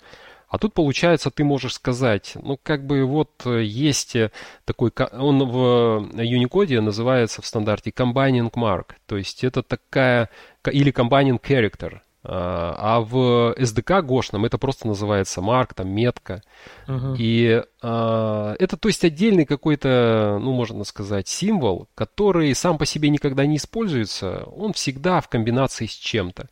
А 0.48 0.58
тут, 0.58 0.72
получается, 0.72 1.32
ты 1.32 1.42
можешь 1.42 1.74
сказать, 1.74 2.34
ну, 2.40 2.56
как 2.62 2.86
бы 2.86 3.04
вот 3.04 3.44
есть 3.44 4.16
такой, 4.64 4.92
он 5.10 5.50
в 5.50 6.08
Unicode 6.14 6.80
называется 6.80 7.42
в 7.42 7.46
стандарте 7.46 7.90
Combining 7.90 8.52
Mark, 8.52 8.92
то 9.06 9.16
есть 9.16 9.42
это 9.42 9.64
такая, 9.64 10.30
или 10.70 10.92
Combining 10.92 11.40
Character, 11.40 12.02
а, 12.26 13.00
в 13.00 13.54
SDK 13.58 14.02
гошном 14.02 14.46
это 14.46 14.56
просто 14.56 14.88
называется 14.88 15.42
марк, 15.42 15.74
там 15.74 15.90
метка. 15.90 16.42
Uh-huh. 16.86 17.16
И 17.18 17.62
а, 17.82 18.54
это, 18.58 18.76
то 18.78 18.88
есть, 18.88 19.04
отдельный 19.04 19.44
какой-то, 19.44 20.38
ну, 20.40 20.52
можно 20.52 20.84
сказать, 20.84 21.28
символ, 21.28 21.88
который 21.94 22.54
сам 22.54 22.78
по 22.78 22.86
себе 22.86 23.10
никогда 23.10 23.44
не 23.44 23.56
используется. 23.56 24.44
Он 24.56 24.72
всегда 24.72 25.20
в 25.20 25.28
комбинации 25.28 25.86
с 25.86 25.92
чем-то. 25.92 26.48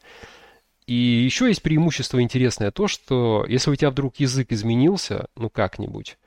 И 0.86 0.94
еще 0.94 1.48
есть 1.48 1.62
преимущество 1.62 2.20
интересное 2.20 2.70
то, 2.70 2.86
что 2.86 3.46
если 3.48 3.70
у 3.70 3.74
тебя 3.74 3.90
вдруг 3.90 4.16
язык 4.16 4.52
изменился, 4.52 5.28
ну 5.36 5.48
как-нибудь, 5.48 6.18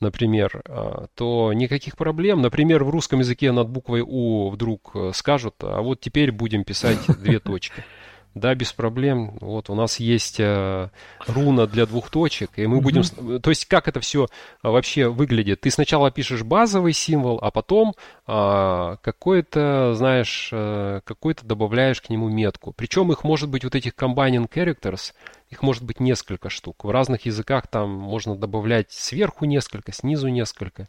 например, 0.00 0.62
а, 0.66 1.08
то 1.14 1.52
никаких 1.52 1.98
проблем. 1.98 2.40
Например, 2.40 2.82
в 2.82 2.90
русском 2.90 3.18
языке 3.18 3.52
над 3.52 3.68
буквой 3.68 4.00
У 4.00 4.48
вдруг 4.48 4.92
э, 4.94 5.10
скажут, 5.14 5.56
а 5.60 5.82
вот 5.82 6.00
теперь 6.00 6.32
будем 6.32 6.64
писать 6.64 6.98
две 7.20 7.40
точки. 7.40 7.84
Да, 8.36 8.54
без 8.54 8.70
проблем. 8.74 9.38
Вот 9.40 9.70
у 9.70 9.74
нас 9.74 9.98
есть 9.98 10.40
э, 10.40 10.90
руна 11.26 11.66
для 11.66 11.86
двух 11.86 12.10
точек, 12.10 12.50
и 12.56 12.66
мы 12.66 12.82
будем... 12.82 13.00
Mm-hmm. 13.00 13.40
То 13.40 13.48
есть 13.48 13.64
как 13.64 13.88
это 13.88 14.00
все 14.00 14.26
а, 14.60 14.72
вообще 14.72 15.08
выглядит? 15.08 15.62
Ты 15.62 15.70
сначала 15.70 16.10
пишешь 16.10 16.42
базовый 16.42 16.92
символ, 16.92 17.38
а 17.40 17.50
потом 17.50 17.94
э, 18.26 18.96
какой-то, 19.00 19.94
знаешь, 19.94 20.50
э, 20.52 21.00
какой-то 21.04 21.46
добавляешь 21.46 22.02
к 22.02 22.10
нему 22.10 22.28
метку. 22.28 22.74
Причем 22.76 23.10
их 23.10 23.24
может 23.24 23.48
быть 23.48 23.64
вот 23.64 23.74
этих 23.74 23.94
combining 23.94 24.50
characters, 24.50 25.14
их 25.48 25.62
может 25.62 25.84
быть 25.84 25.98
несколько 25.98 26.50
штук. 26.50 26.84
В 26.84 26.90
разных 26.90 27.24
языках 27.24 27.68
там 27.68 27.88
можно 27.88 28.36
добавлять 28.36 28.92
сверху 28.92 29.46
несколько, 29.46 29.92
снизу 29.92 30.28
несколько. 30.28 30.88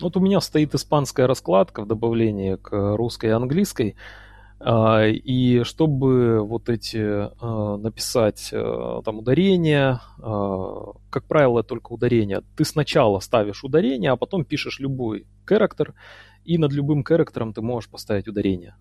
Вот 0.00 0.16
у 0.16 0.20
меня 0.20 0.40
стоит 0.40 0.74
испанская 0.74 1.26
раскладка 1.26 1.82
в 1.82 1.86
добавлении 1.86 2.54
к 2.54 2.96
русской 2.96 3.26
и 3.26 3.32
английской. 3.32 3.94
А, 4.60 5.06
и 5.06 5.62
чтобы 5.62 6.40
вот 6.44 6.68
эти 6.68 6.98
а, 6.98 7.76
написать 7.76 8.50
а, 8.52 9.02
там 9.02 9.18
ударения, 9.18 10.00
как 10.18 11.24
правило, 11.26 11.62
только 11.62 11.92
ударения, 11.92 12.42
ты 12.56 12.64
сначала 12.64 13.20
ставишь 13.20 13.64
ударение, 13.64 14.10
а 14.10 14.16
потом 14.16 14.44
пишешь 14.44 14.80
любой 14.80 15.26
характер, 15.44 15.94
и 16.44 16.58
над 16.58 16.72
любым 16.72 17.04
характером 17.04 17.52
ты 17.52 17.62
можешь 17.62 17.90
поставить 17.90 18.28
ударение. 18.28 18.74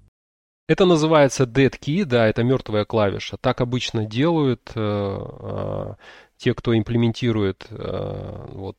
Это 0.68 0.86
называется 0.86 1.46
dead 1.46 1.74
key, 1.80 2.04
да, 2.04 2.28
это 2.28 2.44
мертвая 2.44 2.84
клавиша. 2.84 3.38
Так 3.38 3.62
обычно 3.62 4.06
делают 4.06 4.70
э, 4.76 5.94
те, 6.36 6.54
кто 6.54 6.78
имплементирует 6.78 7.68
э, 7.70 8.46
вот 8.52 8.78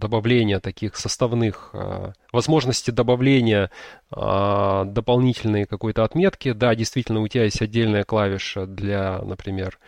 добавления 0.00 0.58
таких 0.58 0.96
составных, 0.96 1.70
э, 1.72 2.12
возможности 2.32 2.90
добавления 2.90 3.70
э, 4.10 4.82
дополнительной 4.86 5.66
какой-то 5.66 6.02
отметки. 6.04 6.52
Да, 6.52 6.74
действительно, 6.74 7.20
у 7.20 7.28
тебя 7.28 7.44
есть 7.44 7.62
отдельная 7.62 8.04
клавиша 8.04 8.66
для, 8.66 9.20
например, 9.22 9.78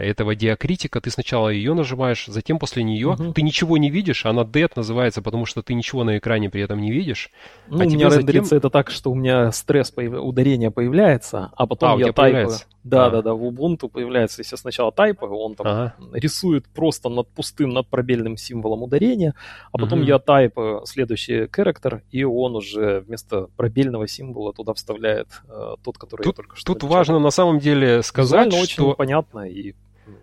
этого 0.00 0.34
диакритика, 0.34 1.00
ты 1.00 1.10
сначала 1.10 1.48
ее 1.48 1.74
нажимаешь, 1.74 2.26
затем 2.26 2.58
после 2.58 2.82
нее 2.82 3.08
угу. 3.08 3.32
ты 3.32 3.42
ничего 3.42 3.78
не 3.78 3.90
видишь, 3.90 4.26
она 4.26 4.42
dead 4.42 4.70
называется, 4.76 5.22
потому 5.22 5.46
что 5.46 5.62
ты 5.62 5.74
ничего 5.74 6.04
на 6.04 6.18
экране 6.18 6.50
при 6.50 6.62
этом 6.62 6.80
не 6.80 6.90
видишь. 6.90 7.30
Ну, 7.68 7.80
а 7.80 7.86
у 7.86 7.90
меня 7.90 8.10
затем... 8.10 8.26
рендерится 8.26 8.56
это 8.56 8.70
так, 8.70 8.90
что 8.90 9.10
у 9.10 9.14
меня 9.14 9.52
стресс, 9.52 9.90
появ... 9.90 10.14
ударение 10.14 10.70
появляется, 10.70 11.50
а 11.56 11.66
потом 11.66 11.96
а, 11.96 12.00
я 12.00 12.12
тайпаю. 12.12 12.50
Да, 12.84 13.06
а. 13.06 13.10
да, 13.10 13.22
да, 13.22 13.34
в 13.34 13.44
Ubuntu 13.44 13.88
появляется, 13.88 14.40
если 14.40 14.56
сначала 14.56 14.92
тайпаю, 14.92 15.36
он 15.36 15.54
там 15.54 15.66
ага. 15.66 15.94
рисует 16.12 16.66
просто 16.68 17.08
над 17.08 17.28
пустым, 17.28 17.70
над 17.70 17.86
пробельным 17.88 18.36
символом 18.36 18.82
ударения, 18.82 19.34
а 19.72 19.78
потом 19.78 20.00
угу. 20.00 20.08
я 20.08 20.18
тайпаю 20.18 20.86
следующий 20.86 21.48
характер, 21.50 22.02
и 22.10 22.24
он 22.24 22.56
уже 22.56 23.00
вместо 23.00 23.48
пробельного 23.56 24.08
символа 24.08 24.52
туда 24.52 24.72
вставляет 24.72 25.28
э, 25.48 25.74
тот, 25.82 25.98
который 25.98 26.22
тут, 26.22 26.32
я 26.32 26.36
только 26.36 26.56
что 26.56 26.72
Тут 26.72 26.82
начал. 26.82 26.94
важно 26.94 27.18
на 27.18 27.30
самом 27.30 27.58
деле 27.58 28.02
сказать, 28.02 28.46
Визуально 28.46 28.66
что... 28.66 28.84
очень 28.86 28.96
понятно 28.96 29.40
и 29.40 29.74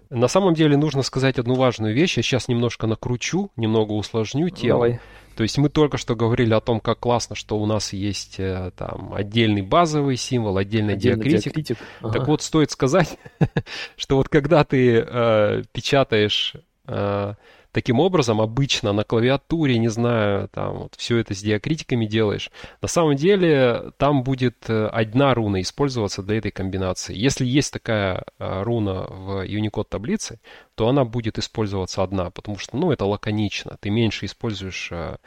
на 0.10 0.28
самом 0.28 0.54
деле 0.54 0.78
нужно 0.78 1.02
сказать 1.02 1.40
одну 1.40 1.56
важную 1.56 1.94
вещь. 1.94 2.18
Я 2.18 2.24
сейчас 2.24 2.48
немножко 2.48 2.88
накручу, 2.88 3.52
немного 3.56 3.94
усложню 3.94 4.50
тему. 4.50 4.74
Давай. 4.74 5.00
То 5.36 5.44
есть 5.44 5.58
мы 5.58 5.70
только 5.70 5.98
что 5.98 6.16
говорили 6.16 6.54
о 6.54 6.62
том, 6.62 6.80
как 6.80 7.00
классно, 7.00 7.36
что 7.36 7.60
у 7.60 7.66
нас 7.66 7.92
есть 7.92 8.40
э, 8.40 8.72
там 8.78 9.14
отдельный 9.14 9.62
базовый 9.62 10.16
символ, 10.16 10.58
отдельный, 10.58 10.94
отдельный 10.94 11.26
диакритик. 11.26 11.54
диакритик. 11.54 11.78
Ага. 12.02 12.14
Так 12.14 12.28
вот, 12.28 12.42
стоит 12.42 12.72
сказать, 12.72 13.18
что 13.98 14.16
вот 14.16 14.30
когда 14.30 14.64
ты 14.64 15.06
э, 15.06 15.64
печатаешь 15.74 16.54
э, 16.88 17.34
таким 17.76 18.00
образом 18.00 18.40
обычно 18.40 18.94
на 18.94 19.04
клавиатуре, 19.04 19.78
не 19.78 19.90
знаю, 19.90 20.48
там 20.48 20.78
вот 20.78 20.94
все 20.96 21.18
это 21.18 21.36
с 21.36 21.42
диакритиками 21.42 22.06
делаешь. 22.06 22.50
На 22.82 22.88
самом 22.88 23.18
деле 23.18 23.92
там 23.98 24.24
будет 24.24 24.70
э, 24.70 24.88
одна 24.88 25.34
руна 25.34 25.60
использоваться 25.60 26.24
для 26.24 26.38
этой 26.38 26.52
комбинации. 26.52 27.14
Если 27.14 27.46
есть 27.46 27.74
такая 27.74 28.24
э, 28.40 28.64
руна 28.64 29.08
в 29.10 29.46
Unicode 29.46 29.88
таблице, 29.90 30.40
то 30.76 30.88
она 30.88 31.04
будет 31.04 31.38
использоваться 31.38 32.02
одна, 32.02 32.30
потому 32.30 32.58
что, 32.58 32.78
ну, 32.78 32.94
это 32.94 33.04
лаконично. 33.04 33.76
Ты 33.82 33.90
меньше 33.90 34.26
используешь 34.26 34.88
э, 34.94 35.18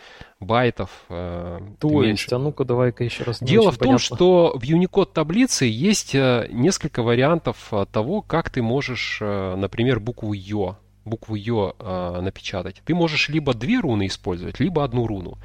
байтов. 0.40 0.90
То 1.08 1.58
есть, 1.82 2.06
меньше... 2.06 2.34
а 2.34 2.38
ну-ка 2.38 2.64
давай-ка 2.64 3.04
еще 3.04 3.24
раз. 3.24 3.40
Дело 3.42 3.72
в 3.72 3.76
том, 3.76 3.88
понятно. 3.88 4.16
что 4.16 4.54
в 4.56 4.62
Unicode 4.62 5.12
таблице 5.12 5.66
есть 5.66 6.14
несколько 6.14 7.02
вариантов 7.02 7.70
того, 7.92 8.22
как 8.22 8.48
ты 8.48 8.62
можешь, 8.62 9.18
например, 9.20 10.00
букву 10.00 10.32
Ё 10.32 10.78
букву 11.08 11.34
Ё 11.34 11.74
э, 11.78 12.20
напечатать, 12.20 12.82
ты 12.84 12.94
можешь 12.94 13.28
либо 13.28 13.54
две 13.54 13.80
руны 13.80 14.06
использовать, 14.06 14.60
либо 14.60 14.84
одну 14.84 15.06
руну. 15.06 15.38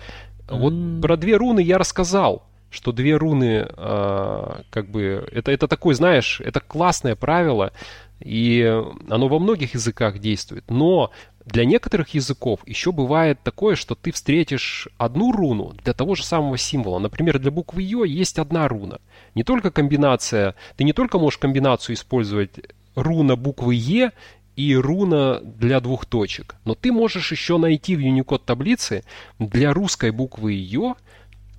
Mm-hmm. 0.48 0.58
Вот 0.60 1.02
про 1.02 1.18
две 1.18 1.38
руны 1.38 1.62
я 1.62 1.78
рассказал, 1.78 2.44
что 2.70 2.92
две 2.92 3.16
руны, 3.16 3.68
э, 3.70 4.62
как 4.70 4.90
бы, 4.90 5.28
это, 5.32 5.52
это 5.52 5.68
такое, 5.68 5.96
знаешь, 5.96 6.42
это 6.42 6.60
классное 6.60 7.16
правило, 7.16 7.72
и 8.20 8.62
оно 9.10 9.28
во 9.28 9.40
многих 9.40 9.74
языках 9.76 10.20
действует. 10.20 10.64
Но 10.70 11.12
для 11.46 11.66
некоторых 11.66 12.10
языков 12.10 12.62
еще 12.66 12.92
бывает 12.92 13.40
такое, 13.44 13.76
что 13.76 13.96
ты 13.96 14.12
встретишь 14.12 14.88
одну 14.98 15.32
руну 15.32 15.74
для 15.84 15.94
того 15.94 16.16
же 16.16 16.24
самого 16.24 16.58
символа. 16.58 17.00
Например, 17.00 17.38
для 17.38 17.52
буквы 17.52 17.84
Ё 17.84 18.06
есть 18.06 18.40
одна 18.40 18.68
руна. 18.68 19.00
Не 19.36 19.44
только 19.44 19.70
комбинация, 19.70 20.56
ты 20.78 20.84
не 20.84 20.94
только 20.94 21.20
можешь 21.20 21.38
комбинацию 21.38 21.96
использовать 21.96 22.52
руна 22.96 23.36
буквы 23.36 23.76
Е 23.76 24.12
и 24.56 24.76
руна 24.76 25.40
для 25.42 25.80
двух 25.80 26.06
точек. 26.06 26.56
Но 26.66 26.76
ты 26.76 26.92
можешь 26.92 27.32
еще 27.32 27.58
найти 27.58 27.96
в 27.96 28.00
Unicode 28.00 28.42
таблице 28.46 29.04
для 29.40 29.74
русской 29.74 30.12
буквы 30.12 30.54
Ё 30.54 30.96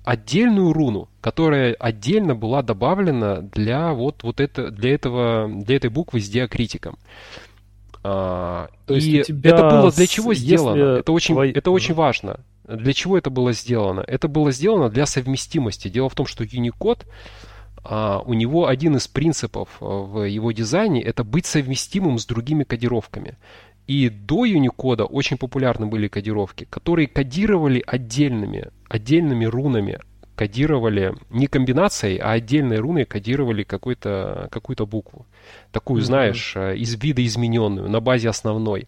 отдельную 0.03 0.71
руну, 0.71 1.09
которая 1.19 1.73
отдельно 1.73 2.35
была 2.35 2.61
добавлена 2.61 3.41
для 3.41 3.91
вот, 3.91 4.23
вот 4.23 4.39
это, 4.39 4.69
для, 4.69 4.93
этого, 4.93 5.49
для 5.49 5.75
этой 5.75 5.89
буквы 5.89 6.21
с 6.21 6.29
диакритиком. 6.29 6.97
А, 8.03 8.69
То 8.85 8.95
и 8.95 9.17
это 9.17 9.33
было 9.33 9.91
для 9.91 10.05
чего 10.05 10.35
сделано? 10.35 10.99
Это 10.99 11.11
очень, 11.11 11.33
твой... 11.33 11.51
это 11.51 11.71
очень 11.71 11.95
важно. 11.95 12.39
Для 12.67 12.93
чего 12.93 13.17
это 13.17 13.31
было 13.31 13.51
сделано? 13.51 14.03
Это 14.07 14.27
было 14.27 14.51
сделано 14.51 14.89
для 14.89 15.07
совместимости. 15.07 15.87
Дело 15.87 16.09
в 16.09 16.15
том, 16.15 16.27
что 16.27 16.43
Unicode 16.43 17.03
а, 17.87 18.19
у 18.25 18.33
него 18.33 18.67
один 18.67 18.95
из 18.95 19.07
принципов 19.07 19.69
а, 19.79 19.85
в 19.85 20.23
его 20.23 20.51
дизайне 20.51 21.03
это 21.03 21.23
быть 21.23 21.45
совместимым 21.45 22.17
с 22.17 22.25
другими 22.25 22.63
кодировками. 22.63 23.37
И 23.85 24.09
до 24.09 24.47
Unicode 24.47 25.03
очень 25.03 25.37
популярны 25.37 25.85
были 25.85 26.07
кодировки, 26.07 26.65
которые 26.67 27.07
кодировали 27.07 27.83
отдельными, 27.85 28.69
отдельными 28.89 29.45
рунами, 29.45 29.99
кодировали 30.35 31.13
не 31.29 31.45
комбинацией, 31.45 32.17
а 32.17 32.31
отдельной 32.31 32.77
руной 32.77 33.05
кодировали 33.05 33.61
какую-то 33.61 34.47
какую 34.51 34.75
букву. 34.87 35.27
Такую, 35.71 36.01
mm-hmm. 36.01 36.05
знаешь, 36.05 36.53
а, 36.55 36.73
из 36.73 36.99
вида 36.99 37.23
измененную, 37.23 37.87
на 37.87 37.99
базе 37.99 38.29
основной. 38.29 38.87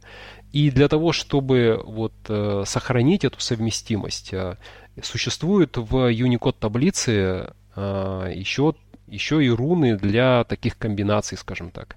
И 0.54 0.72
для 0.72 0.88
того, 0.88 1.12
чтобы 1.12 1.80
вот 1.86 2.14
э, 2.30 2.64
сохранить 2.66 3.26
эту 3.26 3.39
совместимость, 3.41 4.34
существует 5.04 5.76
в 5.76 6.10
Unicode 6.10 6.56
таблице 6.58 7.54
еще 7.76 8.74
еще 9.08 9.43
и 9.43 9.49
руны 9.49 9.97
для 9.97 10.43
таких 10.43 10.78
комбинаций, 10.78 11.38
скажем 11.38 11.72
так. 11.72 11.95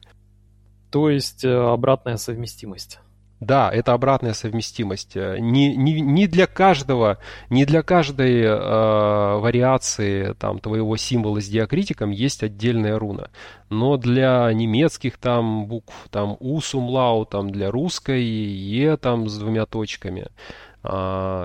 То 0.91 1.11
есть 1.11 1.45
э, 1.45 1.53
обратная 1.53 2.17
совместимость. 2.17 2.99
Да, 3.41 3.71
это 3.73 3.95
обратная 3.95 4.35
совместимость. 4.35 5.17
Э, 5.17 5.39
не, 5.39 5.75
не, 5.75 6.01
не 6.01 6.27
для 6.27 6.47
каждого, 6.47 7.19
не 7.49 7.65
для 7.65 7.83
каждой 7.83 8.43
э, 8.43 9.39
вариации 9.39 10.35
там, 10.35 10.59
твоего 10.59 10.97
символа 10.99 11.41
с 11.41 11.49
диакритиком 11.49 12.11
есть 12.11 12.43
отдельная 12.43 12.99
руна. 12.99 13.31
Но 13.71 13.97
для 13.97 14.53
немецких 14.53 15.17
там 15.17 15.67
букв, 15.67 15.95
там 16.11 16.37
U 16.41 16.61
сумлау, 16.61 17.25
там 17.25 17.51
для 17.51 17.71
русской 17.71 18.23
Е 18.23 18.99
там 18.99 19.29
с 19.29 19.39
двумя 19.39 19.65
точками, 19.65 20.27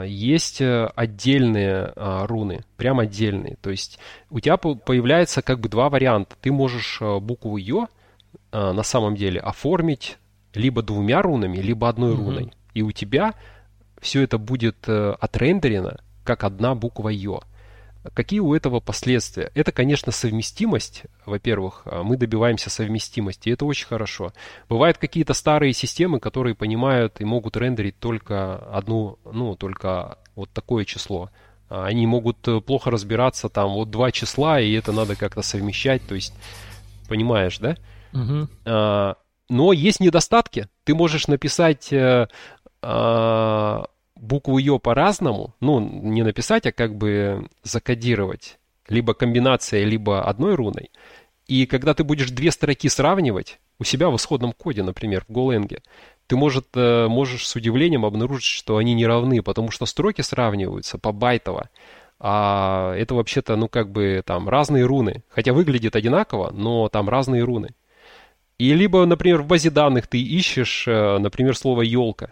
есть 0.08 0.62
э, 0.62 0.86
отдельные 0.96 1.92
а, 1.96 2.26
руны, 2.26 2.64
прям 2.78 3.00
отдельные. 3.00 3.58
То 3.62 3.70
есть 3.70 4.00
у 4.30 4.40
тебя 4.40 4.58
появляется 4.58 5.42
как 5.42 5.60
бы 5.60 5.68
два 5.68 5.90
варианта. 5.90 6.36
Ты 6.42 6.52
можешь 6.54 7.00
э, 7.02 7.20
букву 7.20 7.58
Ё 7.58 7.88
а, 8.52 8.72
на 8.72 8.84
самом 8.84 9.16
деле 9.16 9.42
оформить 9.42 10.18
либо 10.54 10.82
двумя 10.82 11.22
рунами, 11.22 11.58
либо 11.58 11.90
одной 11.90 12.14
mm-hmm. 12.14 12.18
руной. 12.18 12.54
И 12.74 12.82
у 12.82 12.92
тебя 12.92 13.34
все 14.00 14.22
это 14.22 14.38
будет 14.38 14.88
э, 14.88 15.16
отрендерено 15.20 16.00
как 16.24 16.44
одна 16.46 16.74
буква 16.74 17.10
Ё. 17.10 17.42
Какие 18.14 18.40
у 18.40 18.54
этого 18.54 18.80
последствия? 18.80 19.52
Это, 19.56 19.72
конечно, 19.72 20.12
совместимость. 20.12 21.04
Во-первых, 21.26 21.82
а, 21.86 22.04
мы 22.04 22.18
добиваемся 22.18 22.70
совместимости, 22.70 23.50
и 23.50 23.54
это 23.54 23.66
очень 23.66 23.88
хорошо. 23.88 24.32
Бывают 24.70 24.98
какие-то 24.98 25.34
старые 25.34 25.74
системы, 25.74 26.20
которые 26.20 26.56
понимают 26.56 27.20
и 27.20 27.26
могут 27.26 27.58
рендерить 27.58 28.00
только 28.00 28.58
одну, 28.58 29.18
ну, 29.26 29.56
только 29.56 30.20
вот 30.36 30.50
такое 30.52 30.86
число. 30.86 31.30
А, 31.70 31.86
они 31.86 32.06
могут 32.06 32.48
э, 32.48 32.62
плохо 32.62 32.92
разбираться, 32.92 33.50
там, 33.50 33.74
вот 33.74 33.90
два 33.90 34.12
числа, 34.12 34.60
и 34.60 34.72
это 34.74 34.92
надо 34.92 35.16
как-то 35.16 35.42
совмещать, 35.42 36.06
то 36.08 36.16
есть, 36.16 36.34
понимаешь, 37.10 37.58
да? 37.60 37.78
Угу. 38.14 39.16
Но 39.48 39.74
есть 39.74 40.00
недостатки. 40.00 40.70
Ты 40.86 40.96
можешь 40.96 41.28
написать 41.28 41.92
э, 41.92 42.28
букву 44.16 44.58
Ё 44.58 44.80
по-разному, 44.80 45.54
ну, 45.60 45.80
не 45.80 46.24
написать, 46.24 46.66
а 46.66 46.72
как 46.72 46.96
бы 46.96 47.48
закодировать, 47.64 48.58
либо 48.88 49.14
комбинацией, 49.14 49.86
либо 49.86 50.24
одной 50.24 50.56
руной. 50.56 50.90
И 51.48 51.66
когда 51.66 51.94
ты 51.94 52.04
будешь 52.04 52.32
две 52.32 52.52
строки 52.52 52.90
сравнивать 52.90 53.60
у 53.80 53.84
себя 53.84 54.10
в 54.10 54.16
исходном 54.16 54.52
коде, 54.52 54.84
например, 54.84 55.26
в 55.28 55.32
Golang, 55.32 55.80
ты 56.28 56.36
может, 56.36 56.68
э, 56.74 57.08
можешь 57.08 57.48
с 57.48 57.56
удивлением 57.56 58.06
обнаружить, 58.06 58.46
что 58.46 58.78
они 58.78 58.94
не 58.94 59.06
равны, 59.06 59.44
потому 59.44 59.70
что 59.70 59.86
строки 59.86 60.22
сравниваются 60.22 60.98
по 60.98 61.12
байтово. 61.12 61.70
А 62.20 62.96
это 62.96 63.14
вообще-то, 63.14 63.56
ну, 63.56 63.68
как 63.68 63.92
бы 63.92 64.24
там 64.26 64.50
разные 64.50 64.86
руны. 64.86 65.24
Хотя 65.30 65.54
выглядит 65.54 65.96
одинаково, 65.96 66.52
но 66.52 66.90
там 66.90 67.10
разные 67.10 67.44
руны. 67.44 67.76
И 68.58 68.74
либо, 68.74 69.06
например, 69.06 69.42
в 69.42 69.48
базе 69.48 69.70
данных 69.70 70.08
ты 70.08 70.20
ищешь, 70.20 70.88
э, 70.88 71.18
например, 71.20 71.56
слово 71.56 71.82
елка. 71.82 72.32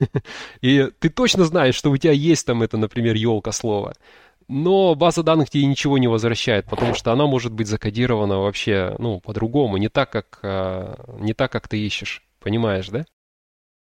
И 0.60 0.90
ты 0.98 1.08
точно 1.08 1.44
знаешь, 1.44 1.74
что 1.74 1.90
у 1.90 1.96
тебя 1.96 2.12
есть 2.12 2.46
там 2.46 2.62
это, 2.62 2.76
например, 2.76 3.14
елка 3.14 3.52
слово. 3.52 3.94
Но 4.48 4.94
база 4.94 5.22
данных 5.22 5.50
тебе 5.50 5.66
ничего 5.66 5.98
не 5.98 6.06
возвращает, 6.06 6.66
потому 6.66 6.94
что 6.94 7.12
она 7.12 7.26
может 7.26 7.52
быть 7.52 7.66
закодирована 7.66 8.38
вообще, 8.38 8.94
ну, 8.98 9.20
по-другому, 9.20 9.76
не 9.76 9.88
так, 9.88 10.10
как, 10.10 10.38
э, 10.42 10.94
не 11.18 11.34
так, 11.34 11.50
как 11.50 11.66
ты 11.66 11.78
ищешь. 11.78 12.22
Понимаешь, 12.38 12.88
да? 12.88 13.04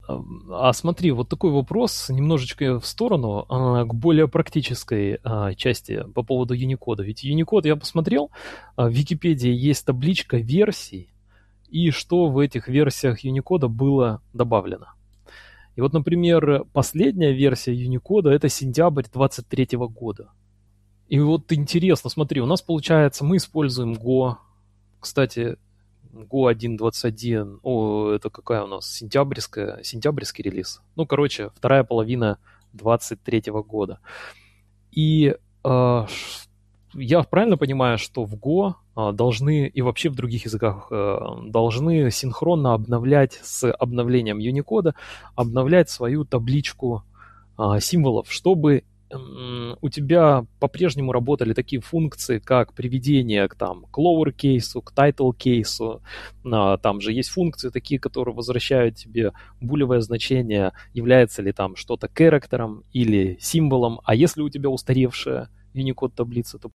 А 0.06 0.72
смотри, 0.72 1.10
вот 1.12 1.28
такой 1.28 1.52
вопрос 1.52 2.08
немножечко 2.08 2.80
в 2.80 2.86
сторону, 2.86 3.46
а, 3.48 3.84
к 3.84 3.94
более 3.94 4.28
практической 4.28 5.18
а, 5.22 5.54
части 5.54 6.04
по 6.14 6.22
поводу 6.22 6.54
Unicode. 6.56 7.04
Ведь 7.04 7.24
Unicode 7.24 7.68
я 7.68 7.76
посмотрел, 7.76 8.30
а, 8.74 8.88
в 8.88 8.92
Википедии 8.92 9.52
есть 9.52 9.86
табличка 9.86 10.38
версий, 10.38 11.12
и 11.68 11.90
что 11.90 12.28
в 12.28 12.38
этих 12.38 12.68
версиях 12.68 13.24
Unicode 13.24 13.68
было 13.68 14.22
добавлено. 14.32 14.88
И 15.74 15.80
вот, 15.80 15.92
например, 15.92 16.64
последняя 16.72 17.32
версия 17.32 17.74
Unicode 17.74 18.28
это 18.30 18.48
сентябрь 18.48 19.04
23 19.12 19.68
года. 19.72 20.30
И 21.08 21.18
вот 21.18 21.50
интересно, 21.52 22.10
смотри, 22.10 22.40
у 22.40 22.46
нас 22.46 22.62
получается, 22.62 23.24
мы 23.24 23.36
используем 23.36 23.94
Go. 23.94 24.36
Кстати, 25.00 25.56
Go 26.12 26.52
1.21, 26.52 27.60
о, 27.62 28.10
это 28.10 28.30
какая 28.30 28.64
у 28.64 28.66
нас, 28.66 28.90
сентябрьская, 28.90 29.82
сентябрьский 29.82 30.42
релиз. 30.42 30.82
Ну, 30.96 31.06
короче, 31.06 31.50
вторая 31.54 31.84
половина 31.84 32.38
23 32.74 33.44
года. 33.66 33.98
И 34.90 35.34
э, 35.64 36.06
я 36.94 37.22
правильно 37.22 37.56
понимаю, 37.56 37.98
что 37.98 38.24
в 38.24 38.34
Go 38.34 38.74
э, 38.96 39.12
должны, 39.12 39.66
и 39.66 39.82
вообще 39.82 40.10
в 40.10 40.14
других 40.14 40.44
языках, 40.44 40.88
э, 40.90 41.18
должны 41.46 42.10
синхронно 42.10 42.74
обновлять 42.74 43.40
с 43.42 43.70
обновлением 43.72 44.38
Unicode, 44.38 44.94
обновлять 45.34 45.90
свою 45.90 46.24
табличку 46.24 47.02
э, 47.58 47.80
символов, 47.80 48.30
чтобы 48.30 48.84
у 49.82 49.90
тебя 49.90 50.46
по-прежнему 50.58 51.12
работали 51.12 51.52
такие 51.52 51.82
функции, 51.82 52.38
как 52.38 52.72
приведение 52.72 53.46
к, 53.46 53.54
там, 53.54 53.84
к 53.90 53.98
lower 53.98 54.32
кейсу, 54.32 54.80
к 54.80 54.94
title 54.96 55.36
кейсу. 55.36 56.00
Там 56.42 57.02
же 57.02 57.12
есть 57.12 57.28
функции 57.28 57.68
такие, 57.68 58.00
которые 58.00 58.34
возвращают 58.34 58.96
тебе 58.96 59.32
булевое 59.60 60.00
значение, 60.00 60.72
является 60.94 61.42
ли 61.42 61.52
там 61.52 61.76
что-то 61.76 62.08
характером 62.08 62.84
или 62.94 63.36
символом. 63.38 64.00
А 64.04 64.14
если 64.14 64.40
у 64.40 64.48
тебя 64.48 64.70
устаревшая 64.70 65.50
Unicode 65.74 66.12
таблица, 66.16 66.58
то 66.58 66.70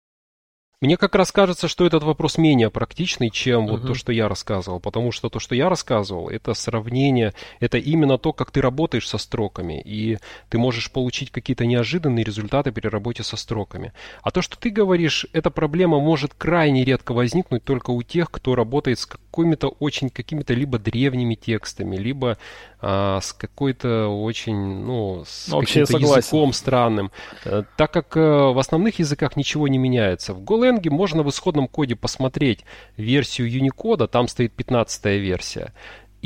мне 0.79 0.95
как 0.95 1.15
раз 1.15 1.31
кажется, 1.31 1.67
что 1.67 1.87
этот 1.87 2.03
вопрос 2.03 2.37
менее 2.37 2.69
практичный, 2.69 3.31
чем 3.31 3.65
uh-huh. 3.65 3.71
вот 3.71 3.87
то, 3.87 3.93
что 3.95 4.11
я 4.11 4.27
рассказывал, 4.27 4.79
потому 4.79 5.11
что 5.11 5.27
то, 5.27 5.39
что 5.39 5.55
я 5.55 5.69
рассказывал, 5.69 6.29
это 6.29 6.53
сравнение, 6.53 7.33
это 7.59 7.79
именно 7.79 8.19
то, 8.19 8.31
как 8.31 8.51
ты 8.51 8.61
работаешь 8.61 9.07
со 9.07 9.17
строками, 9.17 9.81
и 9.83 10.19
ты 10.49 10.59
можешь 10.59 10.91
получить 10.91 11.31
какие-то 11.31 11.65
неожиданные 11.65 12.23
результаты 12.23 12.71
при 12.71 12.87
работе 12.87 13.23
со 13.23 13.37
строками. 13.37 13.91
А 14.21 14.29
то, 14.29 14.43
что 14.43 14.55
ты 14.55 14.69
говоришь, 14.69 15.25
эта 15.33 15.49
проблема 15.49 15.99
может 15.99 16.35
крайне 16.35 16.85
редко 16.85 17.11
возникнуть 17.13 17.63
только 17.63 17.89
у 17.89 18.03
тех, 18.03 18.29
кто 18.29 18.53
работает 18.53 18.99
с 18.99 19.07
какими-то 19.07 19.69
очень 19.69 20.11
какими-то 20.11 20.53
либо 20.53 20.77
древними 20.77 21.33
текстами, 21.33 21.97
либо 21.97 22.37
а, 22.89 23.19
с 23.19 23.33
какой-то 23.33 24.07
очень, 24.07 24.55
ну, 24.55 25.25
с 25.25 25.49
ну, 25.49 25.59
каким-то 25.59 25.97
языком 25.97 26.53
странным. 26.53 27.11
Э, 27.43 27.63
так 27.75 27.91
как 27.91 28.15
а, 28.15 28.53
в 28.53 28.59
основных 28.59 28.99
языках 28.99 29.35
ничего 29.35 29.67
не 29.67 29.77
меняется. 29.77 30.33
В 30.33 30.41
Golang 30.41 30.89
можно 30.89 31.21
в 31.21 31.29
исходном 31.29 31.67
коде 31.67 31.97
посмотреть 31.97 32.63
версию 32.95 33.51
Unicode, 33.51 34.07
там 34.07 34.29
стоит 34.29 34.53
15 34.53 35.03
версия. 35.19 35.73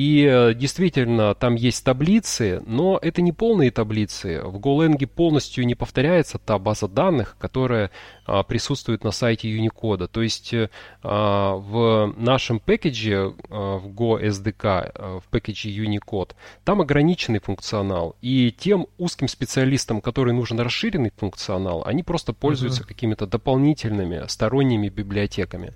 И 0.01 0.25
э, 0.27 0.55
действительно, 0.55 1.35
там 1.35 1.53
есть 1.53 1.85
таблицы, 1.85 2.63
но 2.65 2.97
это 2.99 3.21
не 3.21 3.31
полные 3.31 3.69
таблицы. 3.69 4.41
В 4.43 4.57
Golang 4.57 5.05
полностью 5.05 5.63
не 5.67 5.75
повторяется 5.75 6.39
та 6.39 6.57
база 6.57 6.87
данных, 6.87 7.35
которая 7.39 7.91
а, 8.25 8.41
присутствует 8.41 9.03
на 9.03 9.11
сайте 9.11 9.55
Unicode. 9.55 10.07
То 10.07 10.23
есть 10.23 10.55
а, 11.03 11.53
в 11.53 12.15
нашем 12.17 12.59
пэкэдже, 12.59 13.35
а, 13.51 13.77
в 13.77 13.89
Go 13.89 14.19
SDK, 14.19 14.63
а, 14.63 15.19
в 15.19 15.25
пэкэдже 15.29 15.69
Unicode, 15.69 16.31
там 16.63 16.81
ограниченный 16.81 17.39
функционал. 17.39 18.15
И 18.23 18.51
тем 18.57 18.87
узким 18.97 19.27
специалистам, 19.27 20.01
которым 20.01 20.37
нужен 20.37 20.59
расширенный 20.59 21.11
функционал, 21.15 21.83
они 21.85 22.01
просто 22.01 22.33
пользуются 22.33 22.81
uh-huh. 22.81 22.87
какими-то 22.87 23.27
дополнительными 23.27 24.25
сторонними 24.27 24.89
библиотеками. 24.89 25.73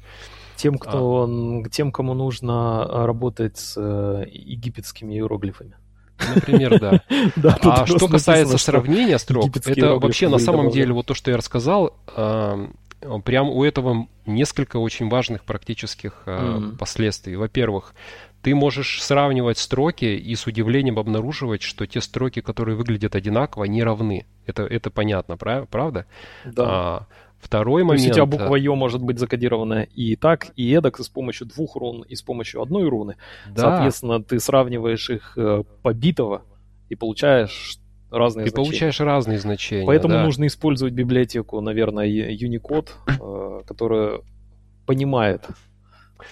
Тем, 0.55 0.77
кто, 0.77 1.29
а. 1.29 1.69
тем, 1.69 1.91
кому 1.91 2.13
нужно 2.13 2.83
а, 2.83 3.05
работать 3.05 3.57
с 3.57 3.75
э, 3.77 4.25
египетскими 4.31 5.13
иероглифами. 5.13 5.75
Например, 6.33 6.79
да. 6.79 7.01
да 7.35 7.57
а 7.61 7.85
что 7.85 8.07
касается 8.07 8.57
сравнения 8.57 9.17
строк, 9.19 9.55
это 9.65 9.95
вообще 9.95 10.29
на 10.29 10.37
самом 10.37 10.69
деле 10.69 10.93
вот 10.93 11.05
то, 11.07 11.13
что 11.13 11.31
я 11.31 11.37
рассказал, 11.37 11.93
э, 12.15 12.67
прям 13.23 13.49
у 13.49 13.63
этого 13.63 14.07
несколько 14.25 14.77
очень 14.77 15.09
важных 15.09 15.43
практических 15.43 16.23
э, 16.25 16.31
mm-hmm. 16.31 16.77
последствий. 16.77 17.35
Во-первых, 17.35 17.93
ты 18.41 18.53
можешь 18.53 19.01
сравнивать 19.01 19.57
строки 19.57 20.05
и 20.05 20.35
с 20.35 20.45
удивлением 20.45 20.99
обнаруживать, 20.99 21.63
что 21.63 21.87
те 21.87 21.99
строки, 21.99 22.41
которые 22.41 22.75
выглядят 22.75 23.15
одинаково, 23.15 23.65
не 23.65 23.83
равны. 23.83 24.25
Это, 24.45 24.63
это 24.63 24.91
понятно, 24.91 25.35
правда? 25.35 26.05
Да. 26.45 26.63
А, 26.63 27.07
Второй 27.45 27.83
момент... 27.83 28.01
То 28.01 28.07
есть 28.07 28.11
у 28.11 28.15
тебя 28.15 28.25
буква 28.25 28.55
Ё 28.55 28.73
может 28.73 29.03
быть 29.03 29.19
закодирована 29.19 29.83
и 29.83 30.15
так, 30.15 30.47
и 30.55 30.71
эдак, 30.73 30.99
и 30.99 31.03
с 31.03 31.09
помощью 31.09 31.45
двух 31.45 31.75
рун, 31.75 32.01
и 32.01 32.15
с 32.15 32.23
помощью 32.23 32.59
одной 32.59 32.89
руны. 32.89 33.17
Да. 33.45 33.61
Соответственно, 33.61 34.23
ты 34.23 34.39
сравниваешь 34.39 35.11
их 35.11 35.37
э, 35.37 35.63
побитого 35.83 36.41
и 36.89 36.95
получаешь 36.95 37.77
разные 38.09 38.45
ты 38.45 38.49
значения. 38.49 38.65
получаешь 38.65 38.99
разные 38.99 39.37
значения. 39.37 39.85
Поэтому 39.85 40.15
да. 40.15 40.23
нужно 40.23 40.47
использовать 40.47 40.95
библиотеку, 40.95 41.61
наверное, 41.61 42.07
Unicode, 42.07 42.89
э, 43.07 43.61
которая 43.67 44.21
понимает 44.87 45.43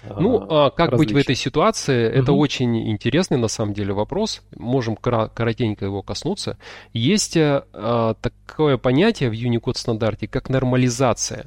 ну, 0.03 0.45
а, 0.49 0.69
как 0.69 0.91
различия. 0.91 1.13
быть 1.13 1.13
в 1.13 1.25
этой 1.25 1.35
ситуации? 1.35 2.07
Угу. 2.07 2.19
Это 2.19 2.33
очень 2.33 2.91
интересный 2.91 3.37
на 3.37 3.47
самом 3.47 3.73
деле 3.73 3.93
вопрос. 3.93 4.41
Можем 4.55 4.95
коротенько 4.95 5.85
его 5.85 6.01
коснуться. 6.01 6.57
Есть 6.93 7.37
а, 7.37 8.15
такое 8.15 8.77
понятие 8.77 9.29
в 9.29 9.33
Unicode 9.33 9.77
стандарте, 9.77 10.27
как 10.27 10.49
нормализация. 10.49 11.45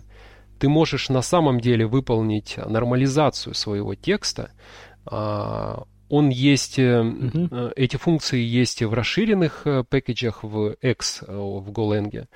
Ты 0.59 0.69
можешь 0.69 1.09
на 1.09 1.23
самом 1.23 1.61
деле 1.61 1.87
выполнить 1.87 2.57
нормализацию 2.57 3.55
своего 3.55 3.95
текста. 3.95 4.51
А, 5.05 5.85
он 6.09 6.29
есть, 6.29 6.79
угу. 6.79 7.49
эти 7.75 7.97
функции 7.97 8.41
есть 8.41 8.81
в 8.81 8.95
расширенных 8.95 9.63
э, 9.67 9.83
пэкэджах 9.83 10.45
в 10.45 10.77
X 10.81 11.23
в 11.27 11.71
Golang. 11.71 12.27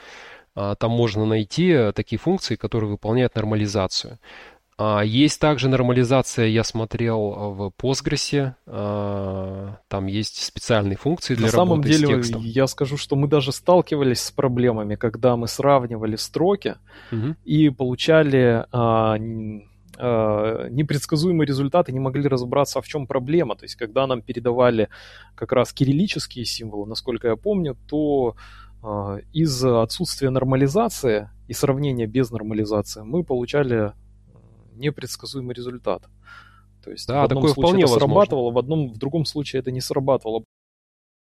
Там 0.55 0.91
можно 0.91 1.25
найти 1.25 1.93
такие 1.95 2.19
функции, 2.19 2.57
которые 2.57 2.91
выполняют 2.91 3.37
нормализацию. 3.37 4.19
А, 4.83 5.03
есть 5.03 5.39
также 5.39 5.69
нормализация, 5.69 6.47
я 6.47 6.65
смотрел 6.65 7.35
а, 7.37 7.51
в 7.51 7.71
Postgres, 7.79 8.55
а, 8.67 9.77
там 9.89 10.07
есть 10.07 10.43
специальные 10.43 10.97
функции 10.97 11.35
для 11.35 11.49
На 11.49 11.53
работы 11.53 11.93
с 11.93 11.99
текстом. 11.99 12.17
На 12.17 12.25
самом 12.25 12.43
деле, 12.43 12.53
я 12.55 12.67
скажу, 12.67 12.97
что 12.97 13.15
мы 13.15 13.29
даже 13.29 13.53
сталкивались 13.53 14.23
с 14.23 14.31
проблемами, 14.31 14.95
когда 14.95 15.37
мы 15.37 15.49
сравнивали 15.49 16.17
строки 16.17 16.77
угу. 17.13 17.37
и 17.45 17.69
получали 17.69 18.65
непредсказуемые 19.99 21.47
результаты, 21.47 21.93
не 21.93 22.01
могли 22.01 22.27
разобраться, 22.27 22.79
а 22.79 22.83
в 22.83 22.87
чем 22.87 23.07
проблема. 23.07 23.57
То 23.57 23.65
есть, 23.65 23.75
когда 23.75 24.07
нам 24.07 24.23
передавали 24.23 24.89
как 25.35 25.53
раз 25.53 25.75
кириллические 25.75 26.47
символы, 26.47 26.87
насколько 26.89 27.29
я 27.29 27.37
помню, 27.37 27.77
то 27.87 28.35
из-за 29.35 29.83
отсутствия 29.83 30.31
нормализации 30.31 31.29
и 31.49 31.53
сравнения 31.53 32.07
без 32.07 32.31
нормализации 32.31 33.03
мы 33.03 33.25
получали 33.25 33.93
непредсказуемый 34.75 35.55
результат. 35.55 36.05
То 36.85 36.91
есть 36.91 37.07
да, 37.07 37.23
в 37.23 37.25
одном 37.25 37.43
такое 37.43 37.55
случае 37.55 37.63
вполне 37.63 37.83
это 37.85 37.93
возможно. 37.93 38.15
срабатывало, 38.15 38.51
в 38.51 38.59
одном, 38.59 38.93
в 38.93 38.99
другом 38.99 39.25
случае 39.25 39.61
это 39.61 39.71
не 39.71 39.81
срабатывало. 39.81 40.45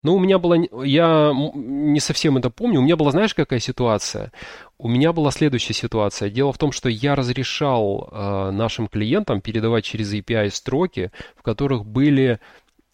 Ну, 0.03 0.17
у 0.17 0.19
меня 0.19 0.39
было, 0.39 0.57
я 0.85 1.33
не 1.55 1.99
совсем 1.99 2.37
это 2.37 2.51
помню, 2.51 2.81
у 2.81 2.83
меня 2.83 2.95
была, 2.95 3.11
знаешь, 3.11 3.35
какая 3.35 3.59
ситуация? 3.59 4.33
У 4.77 4.87
меня 4.87 5.15
была 5.15 5.31
следующая 5.31 5.73
ситуация. 5.73 6.29
Дело 6.29 6.53
в 6.53 6.59
том, 6.59 6.73
что 6.73 6.91
я 6.91 7.15
разрешал 7.15 8.11
э, 8.13 8.51
нашим 8.51 8.87
клиентам 8.87 9.41
передавать 9.41 9.85
через 9.85 10.13
API 10.13 10.51
строки, 10.51 11.11
в 11.35 11.43
которых 11.43 11.87
были 11.87 12.39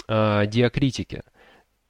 э, 0.06 0.46
диакритики. 0.46 1.22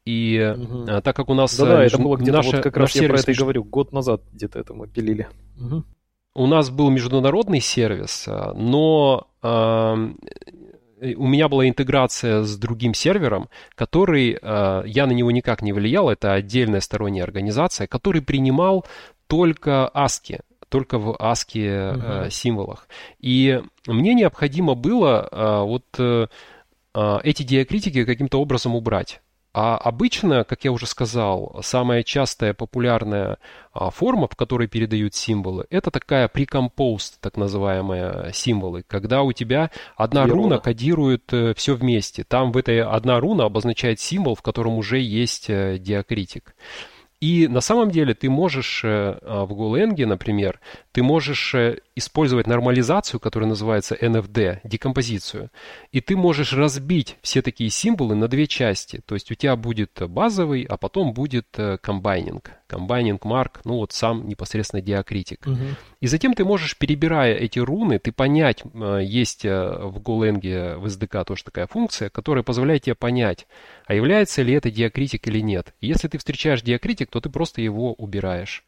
И 0.06 0.54
угу. 0.56 0.86
так 0.86 1.14
как 1.14 1.28
у 1.28 1.34
нас... 1.34 1.54
Да-да, 1.54 1.82
между... 1.82 1.98
это 1.98 2.04
было 2.04 2.16
где-то, 2.16 2.36
наша, 2.38 2.56
вот 2.56 2.62
как 2.62 2.76
раз 2.78 2.96
я 2.96 3.06
про 3.06 3.18
это 3.18 3.30
и 3.30 3.34
говорю, 3.34 3.64
год 3.64 3.92
назад 3.92 4.22
где-то 4.32 4.58
это 4.58 4.72
мы 4.72 4.88
пилили. 4.88 5.28
Угу. 5.61 5.84
У 6.35 6.47
нас 6.47 6.70
был 6.70 6.91
международный 6.91 7.61
сервис, 7.61 8.26
но 8.55 9.26
э, 9.43 10.09
у 11.16 11.26
меня 11.26 11.49
была 11.49 11.68
интеграция 11.68 12.43
с 12.43 12.57
другим 12.57 12.95
сервером, 12.95 13.49
который, 13.74 14.39
э, 14.41 14.83
я 14.87 15.07
на 15.07 15.12
него 15.12 15.31
никак 15.31 15.62
не 15.62 15.72
влиял, 15.72 16.09
это 16.09 16.33
отдельная 16.35 16.81
сторонняя 16.81 17.24
организация, 17.24 17.87
который 17.87 18.22
принимал 18.22 18.85
только 19.26 19.91
ASCII, 19.95 20.41
только 20.68 20.99
в 20.99 21.16
ASCII 21.16 21.55
uh-huh. 21.55 22.26
э, 22.26 22.31
символах. 22.31 22.87
И 23.18 23.61
мне 23.87 24.14
необходимо 24.14 24.74
было 24.74 25.64
вот 25.66 25.85
э, 25.99 26.26
эти 27.24 27.43
диакритики 27.43 28.05
каким-то 28.05 28.41
образом 28.41 28.74
убрать. 28.74 29.20
А 29.53 29.76
обычно, 29.76 30.44
как 30.44 30.64
я 30.64 30.70
уже 30.70 30.86
сказал, 30.86 31.59
самая 31.62 32.05
частая 32.05 32.55
популярная 32.55 33.38
а, 33.72 33.90
форма, 33.90 34.28
в 34.28 34.36
которой 34.36 34.68
передают 34.68 35.14
символы, 35.14 35.66
это 35.70 35.90
такая 35.90 36.28
precomposed, 36.28 37.14
так 37.20 37.36
называемые 37.36 38.32
символы, 38.32 38.84
когда 38.86 39.22
у 39.22 39.32
тебя 39.32 39.72
одна 39.96 40.22
руна, 40.22 40.34
руна 40.34 40.59
кодирует 40.59 41.32
э, 41.32 41.55
все 41.55 41.74
вместе. 41.74 42.22
Там 42.22 42.53
в 42.53 42.57
этой 42.57 42.80
одна 42.80 43.18
руна 43.18 43.46
обозначает 43.46 43.98
символ, 43.98 44.36
в 44.36 44.42
котором 44.42 44.74
уже 44.74 45.01
есть 45.01 45.51
э, 45.51 45.78
диакритик. 45.78 46.55
И 47.20 47.48
на 47.48 47.61
самом 47.61 47.90
деле 47.90 48.14
ты 48.14 48.30
можешь 48.30 48.82
э, 48.84 49.18
а, 49.22 49.44
в 49.46 49.53
Golang, 49.53 50.07
например, 50.07 50.61
ты 50.92 51.03
можешь 51.03 51.55
использовать 52.01 52.46
нормализацию, 52.46 53.20
которая 53.20 53.48
называется 53.48 53.94
NFD, 53.94 54.61
декомпозицию. 54.64 55.51
И 55.92 56.01
ты 56.01 56.16
можешь 56.16 56.53
разбить 56.53 57.16
все 57.22 57.42
такие 57.42 57.70
символы 57.70 58.16
на 58.16 58.26
две 58.26 58.46
части. 58.46 59.01
То 59.07 59.14
есть 59.14 59.30
у 59.30 59.34
тебя 59.34 59.55
будет 59.55 60.03
базовый, 60.09 60.64
а 60.64 60.76
потом 60.76 61.12
будет 61.12 61.46
комбайнинг. 61.80 62.53
Комбайнинг 62.66 63.24
марк, 63.24 63.61
ну 63.64 63.76
вот 63.76 63.92
сам 63.92 64.28
непосредственно 64.28 64.80
диакритик. 64.80 65.46
Угу. 65.46 65.59
И 66.01 66.07
затем 66.07 66.34
ты 66.34 66.44
можешь, 66.44 66.76
перебирая 66.76 67.34
эти 67.34 67.59
руны, 67.59 67.98
ты 67.98 68.12
понять, 68.12 68.62
э, 68.62 69.01
есть 69.03 69.44
в 69.44 69.98
Golang, 69.98 70.76
в 70.76 70.86
SDK 70.86 71.24
тоже 71.24 71.44
такая 71.44 71.66
функция, 71.66 72.11
которая 72.11 72.42
позволяет 72.42 72.82
тебе 72.82 72.94
понять, 72.94 73.46
а 73.86 73.94
является 73.94 74.42
ли 74.42 74.55
это 74.55 74.70
диакритик 74.70 75.26
или 75.28 75.40
нет. 75.40 75.74
если 75.80 76.09
ты 76.09 76.18
встречаешь 76.18 76.62
диакритик, 76.62 77.11
то 77.11 77.20
ты 77.20 77.28
просто 77.28 77.61
его 77.61 77.92
убираешь. 77.94 78.64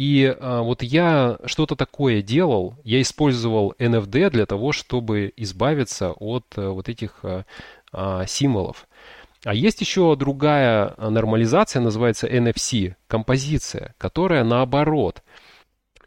И 0.00 0.34
а, 0.40 0.62
вот 0.62 0.82
я 0.82 1.36
что-то 1.44 1.76
такое 1.76 2.22
делал, 2.22 2.74
я 2.84 3.02
использовал 3.02 3.74
NFD 3.78 4.30
для 4.30 4.46
того, 4.46 4.72
чтобы 4.72 5.30
избавиться 5.36 6.12
от 6.12 6.46
а, 6.56 6.70
вот 6.70 6.88
этих 6.88 7.18
а, 7.22 7.44
а, 7.92 8.24
символов. 8.24 8.88
А 9.44 9.52
есть 9.52 9.82
еще 9.82 10.16
другая 10.16 10.94
нормализация, 10.96 11.82
называется 11.82 12.26
NFC, 12.26 12.94
композиция, 13.08 13.94
которая 13.98 14.42
наоборот– 14.42 15.22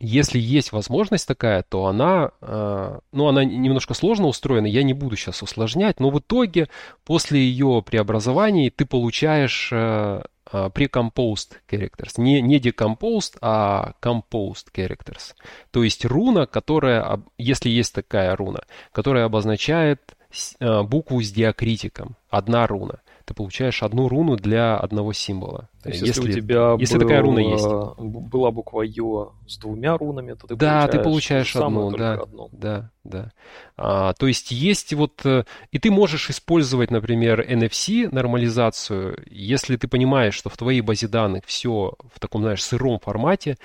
если 0.06 0.38
есть 0.38 0.74
возможность 0.74 1.26
такая, 1.26 1.64
то 1.64 1.86
она, 1.86 2.32
э, 2.42 3.00
ну, 3.14 3.28
она 3.28 3.46
немножко 3.46 3.94
сложно 3.94 4.28
устроена, 4.28 4.66
я 4.66 4.84
не 4.84 4.94
буду 4.94 5.16
сейчас 5.16 5.42
усложнять, 5.42 6.02
но 6.02 6.10
в 6.10 6.20
итоге 6.20 6.68
после 7.06 7.40
ее 7.40 7.82
преобразований 7.86 8.70
ты 8.70 8.86
получаешь 8.86 9.70
э, 9.72 10.24
pre-composed 10.54 11.58
characters. 11.68 12.14
Не, 12.18 12.42
не 12.42 12.60
decomposed, 12.60 13.38
а 13.42 13.94
composed 14.02 14.72
characters. 14.74 15.34
То 15.72 15.84
есть 15.84 16.06
руна, 16.06 16.46
которая, 16.46 17.22
если 17.38 17.70
есть 17.70 17.96
такая 17.96 18.36
руна, 18.36 18.62
которая 18.92 19.26
обозначает 19.26 20.16
букву 20.60 21.22
с 21.22 21.32
диакритиком. 21.32 22.16
Одна 22.30 22.68
руна 22.68 23.02
ты 23.26 23.34
получаешь 23.34 23.84
одну 23.84 24.08
руну 24.08 24.36
для 24.36 24.78
одного 24.78 25.14
символа. 25.14 25.70
То 25.82 25.90
есть, 25.90 26.02
если, 26.02 26.22
если 26.22 26.32
у 26.32 26.42
тебя 26.42 26.76
если 26.80 26.96
был, 26.96 27.02
такая 27.02 27.22
руна 27.22 27.40
есть. 27.40 27.68
была 27.98 28.52
буква 28.52 28.82
Ё 28.82 29.34
с 29.48 29.58
двумя 29.58 29.98
рунами, 29.98 30.34
то 30.34 30.48
ты 30.48 30.56
да, 30.56 30.82
получаешь, 30.82 30.92
ты 30.92 31.04
получаешь 31.04 31.56
одну, 31.56 31.92
да, 31.92 32.14
одну. 32.14 32.50
да, 32.52 32.92
да. 33.04 33.32
А, 33.78 34.14
то 34.14 34.28
есть 34.28 34.52
есть 34.52 34.94
вот, 34.94 35.22
э, 35.26 35.44
и 35.72 35.80
ты 35.80 35.92
можешь 35.92 36.30
использовать, 36.30 36.92
например, 36.92 37.42
NFC 37.42 38.14
нормализацию, 38.14 39.24
если 39.30 39.78
ты 39.78 39.88
понимаешь, 39.88 40.36
что 40.36 40.50
в 40.50 40.58
твоей 40.58 40.82
базе 40.82 41.08
данных 41.08 41.44
все 41.46 41.94
в 42.14 42.20
таком, 42.20 42.42
знаешь, 42.42 42.64
сыром 42.64 43.00
формате, 43.00 43.58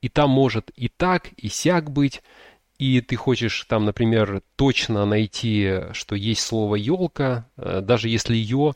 и 0.00 0.08
там 0.08 0.30
может 0.30 0.70
и 0.76 0.88
так, 0.88 1.28
и 1.36 1.48
сяк 1.48 1.90
быть, 1.90 2.22
и 2.78 3.00
ты 3.00 3.16
хочешь 3.16 3.64
там, 3.68 3.84
например, 3.84 4.42
точно 4.56 5.04
найти, 5.04 5.80
что 5.92 6.14
есть 6.14 6.42
слово 6.42 6.76
елка, 6.76 7.46
э, 7.56 7.80
даже 7.82 8.08
если 8.08 8.36
ее 8.36 8.74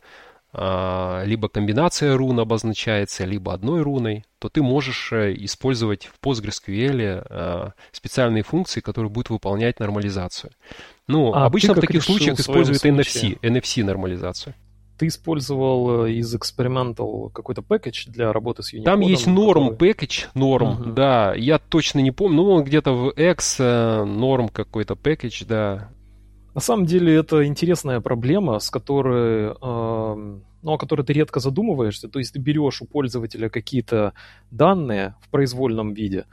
а, 0.54 1.22
либо 1.24 1.48
комбинация 1.48 2.14
рун 2.14 2.38
обозначается, 2.38 3.24
либо 3.24 3.54
одной 3.54 3.80
руной, 3.80 4.26
то 4.38 4.50
ты 4.50 4.62
можешь 4.62 5.10
э, 5.12 5.34
использовать 5.38 6.10
в 6.12 6.20
PostgreSQL 6.22 7.26
э, 7.30 7.70
специальные 7.90 8.42
функции, 8.42 8.80
которые 8.80 9.10
будут 9.10 9.30
выполнять 9.30 9.80
нормализацию. 9.80 10.52
Ну, 11.08 11.32
а 11.32 11.46
обычно 11.46 11.72
в 11.72 11.80
таких 11.80 12.02
случаях 12.02 12.38
используют 12.38 12.84
NFC, 12.84 13.38
NFC 13.40 13.82
нормализацию 13.82 14.54
ты 15.02 15.08
использовал 15.08 16.04
э, 16.04 16.12
из 16.12 16.32
Experimental 16.32 17.28
какой-то 17.32 17.60
пакетч 17.60 18.06
для 18.06 18.32
работы 18.32 18.62
с 18.62 18.72
Unicode? 18.72 18.84
Там 18.84 19.00
есть 19.00 19.26
норм 19.26 19.76
пакетч, 19.76 20.28
норм, 20.34 20.68
uh-huh. 20.68 20.92
да. 20.92 21.34
Я 21.34 21.58
точно 21.58 21.98
не 21.98 22.12
помню, 22.12 22.36
ну 22.36 22.50
он 22.52 22.62
где-то 22.62 22.92
в 22.92 23.10
X 23.10 23.56
э, 23.58 24.04
норм 24.04 24.48
какой-то 24.48 24.94
пакетч, 24.94 25.44
да. 25.44 25.90
На 26.54 26.60
самом 26.60 26.86
деле 26.86 27.16
это 27.16 27.44
интересная 27.44 28.00
проблема, 28.00 28.60
с 28.60 28.70
которой, 28.70 29.46
э, 29.46 29.54
ну, 30.62 30.72
о 30.72 30.78
которой 30.78 31.02
ты 31.02 31.14
редко 31.14 31.40
задумываешься. 31.40 32.08
То 32.08 32.20
есть 32.20 32.34
ты 32.34 32.38
берешь 32.38 32.80
у 32.80 32.86
пользователя 32.86 33.48
какие-то 33.48 34.12
данные 34.52 35.16
в 35.20 35.30
произвольном 35.30 35.94
виде, 35.94 36.26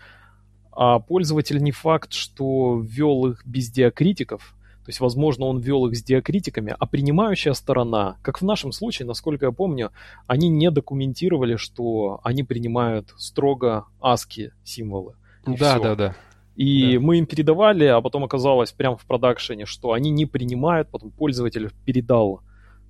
а 0.72 1.00
пользователь 1.00 1.58
не 1.58 1.72
факт, 1.72 2.14
что 2.14 2.80
ввел 2.80 3.32
их 3.32 3.44
без 3.48 3.72
диакритиков, 3.72 4.54
то 4.90 4.92
есть, 4.92 5.02
возможно, 5.02 5.46
он 5.46 5.60
ввел 5.60 5.86
их 5.86 5.96
с 5.96 6.02
диакритиками, 6.02 6.76
а 6.80 6.88
принимающая 6.88 7.54
сторона, 7.54 8.18
как 8.24 8.42
в 8.42 8.44
нашем 8.44 8.72
случае, 8.72 9.06
насколько 9.06 9.46
я 9.46 9.52
помню, 9.52 9.92
они 10.26 10.50
не 10.50 10.72
документировали, 10.72 11.58
что 11.58 12.20
они 12.24 12.42
принимают 12.42 13.14
строго 13.16 13.86
ASCII 14.02 14.50
символы. 14.64 15.14
Да, 15.46 15.76
все. 15.76 15.84
да, 15.84 15.96
да. 15.96 16.16
И 16.56 16.96
да. 16.96 17.02
мы 17.02 17.20
им 17.20 17.28
передавали, 17.28 17.86
а 17.86 18.02
потом 18.02 18.24
оказалось 18.24 18.72
прямо 18.72 18.98
в 18.98 19.06
продакшене, 19.06 19.68
что 19.68 19.92
они 19.92 20.10
не 20.10 20.26
принимают, 20.26 20.90
потом 20.90 21.12
пользователь 21.12 21.70
передал 21.86 22.42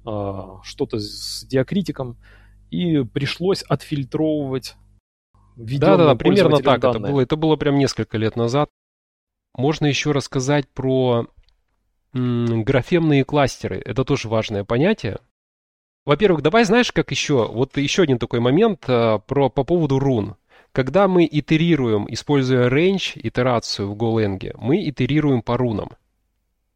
э, 0.05 0.41
что-то 0.63 0.99
с 0.99 1.43
диакритиком, 1.49 2.15
и 2.71 3.03
пришлось 3.03 3.61
отфильтровывать 3.63 4.77
Да, 5.57 5.97
да, 5.97 6.05
да, 6.05 6.15
примерно 6.15 6.59
так 6.59 6.79
данные. 6.79 7.01
это 7.01 7.11
было. 7.11 7.19
Это 7.19 7.35
было 7.35 7.55
прям 7.57 7.77
несколько 7.77 8.17
лет 8.17 8.37
назад. 8.37 8.69
Можно 9.53 9.87
еще 9.87 10.13
рассказать 10.13 10.69
про 10.69 11.27
графемные 12.13 13.23
кластеры. 13.23 13.81
Это 13.83 14.03
тоже 14.03 14.27
важное 14.27 14.63
понятие. 14.63 15.19
Во-первых, 16.05 16.41
давай 16.41 16.63
знаешь, 16.63 16.91
как 16.91 17.11
еще, 17.11 17.47
вот 17.47 17.77
еще 17.77 18.03
один 18.03 18.17
такой 18.17 18.39
момент 18.39 18.85
а, 18.87 19.19
про, 19.19 19.49
по 19.49 19.63
поводу 19.63 19.99
рун. 19.99 20.35
Когда 20.71 21.07
мы 21.07 21.27
итерируем, 21.29 22.05
используя 22.09 22.69
range, 22.69 23.11
итерацию 23.15 23.91
в 23.91 23.95
Golang, 23.95 24.55
мы 24.57 24.87
итерируем 24.87 25.41
по 25.41 25.57
рунам. 25.57 25.91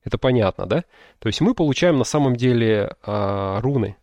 Это 0.04 0.18
понятно, 0.18 0.66
да? 0.66 0.84
То 1.20 1.28
есть 1.28 1.42
мы 1.42 1.56
получаем 1.56 1.98
на 1.98 2.04
самом 2.04 2.36
деле 2.36 2.96
а, 3.04 3.60
руны, 3.62 3.96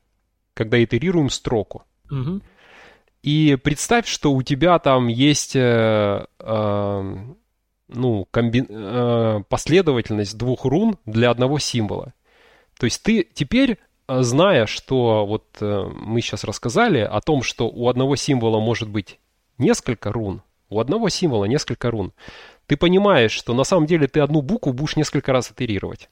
когда 0.54 0.82
итерируем 0.82 1.28
строку. 1.28 1.84
Угу. 2.10 2.40
И 3.22 3.56
представь, 3.62 4.08
что 4.08 4.32
у 4.32 4.42
тебя 4.42 4.78
там 4.78 5.08
есть 5.08 5.54
а, 5.54 6.26
ну, 7.93 8.26
комби... 8.30 8.64
э, 8.68 9.43
последовательность 9.49 10.36
двух 10.36 10.64
рун 10.64 10.99
для 11.07 11.30
одного 11.30 11.59
символа. 11.59 12.14
То 12.78 12.84
есть 12.84 13.03
ты 13.03 13.26
теперь, 13.34 13.78
э, 14.09 14.22
зная, 14.22 14.66
что 14.66 15.26
вот 15.26 15.45
э, 15.61 15.91
мы 15.93 16.20
сейчас 16.20 16.45
рассказали 16.45 17.01
о 17.01 17.20
том, 17.20 17.43
что 17.43 17.68
у 17.68 17.88
одного 17.88 18.16
символа 18.16 18.61
может 18.61 18.88
быть 18.88 19.18
несколько 19.59 20.12
рун, 20.12 20.43
у 20.68 20.80
одного 20.80 21.09
символа 21.09 21.45
несколько 21.45 21.91
рун, 21.91 22.12
ты 22.66 22.76
понимаешь, 22.76 23.32
что 23.32 23.53
на 23.55 23.64
самом 23.64 23.86
деле 23.86 24.07
ты 24.07 24.20
одну 24.20 24.43
букву 24.43 24.72
будешь 24.72 24.97
несколько 24.97 25.32
раз 25.32 25.51
итерировать. 25.51 26.09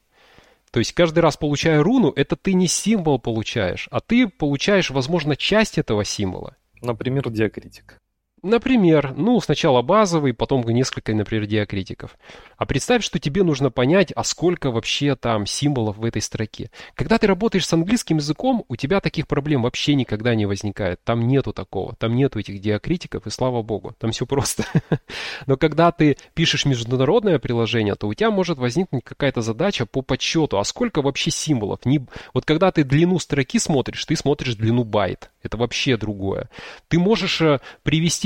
То 0.71 0.79
есть 0.79 0.93
каждый 0.93 1.19
раз 1.19 1.37
получая 1.37 1.81
руну, 1.81 2.11
это 2.15 2.35
ты 2.35 2.53
не 2.53 2.67
символ 2.67 3.17
получаешь, 3.17 3.87
а 3.91 4.01
ты 4.01 4.27
получаешь, 4.27 4.91
возможно, 4.91 5.35
часть 5.35 5.77
этого 5.77 6.03
символа. 6.03 6.55
Например, 6.81 7.29
диакритик. 7.29 7.97
Например, 8.41 9.13
ну, 9.17 9.39
сначала 9.41 9.81
базовый, 9.81 10.33
потом 10.33 10.61
несколько, 10.61 11.13
например, 11.13 11.45
диакритиков. 11.45 12.17
А 12.57 12.65
представь, 12.65 13.03
что 13.03 13.19
тебе 13.19 13.43
нужно 13.43 13.69
понять, 13.69 14.13
а 14.15 14.23
сколько 14.23 14.71
вообще 14.71 15.15
там 15.15 15.45
символов 15.45 15.97
в 15.97 16.05
этой 16.05 16.21
строке. 16.21 16.71
Когда 16.95 17.17
ты 17.17 17.27
работаешь 17.27 17.65
с 17.65 17.73
английским 17.73 18.17
языком, 18.17 18.63
у 18.67 18.75
тебя 18.75 19.01
таких 19.01 19.27
проблем 19.27 19.63
вообще 19.63 19.95
никогда 19.95 20.35
не 20.35 20.45
возникает. 20.45 21.03
Там 21.03 21.27
нету 21.27 21.51
такого, 21.51 21.95
там 21.95 22.15
нету 22.15 22.39
этих 22.39 22.61
диакритиков, 22.61 23.27
и 23.27 23.29
слава 23.29 23.61
богу, 23.61 23.93
там 23.97 24.11
все 24.11 24.25
просто. 24.25 24.65
Но 25.45 25.57
когда 25.57 25.91
ты 25.91 26.17
пишешь 26.33 26.65
международное 26.65 27.39
приложение, 27.39 27.95
то 27.95 28.07
у 28.07 28.13
тебя 28.13 28.31
может 28.31 28.57
возникнуть 28.57 29.03
какая-то 29.03 29.41
задача 29.41 29.85
по 29.85 30.01
подсчету, 30.01 30.59
а 30.59 30.63
сколько 30.63 31.01
вообще 31.01 31.31
символов. 31.31 31.85
Не... 31.85 32.05
Вот 32.33 32.45
когда 32.45 32.71
ты 32.71 32.83
длину 32.83 33.19
строки 33.19 33.59
смотришь, 33.59 34.05
ты 34.05 34.15
смотришь 34.15 34.55
длину 34.55 34.83
байт. 34.83 35.29
Это 35.41 35.57
вообще 35.57 35.95
другое. 35.95 36.49
Ты 36.89 36.99
можешь 36.99 37.41
э, 37.41 37.59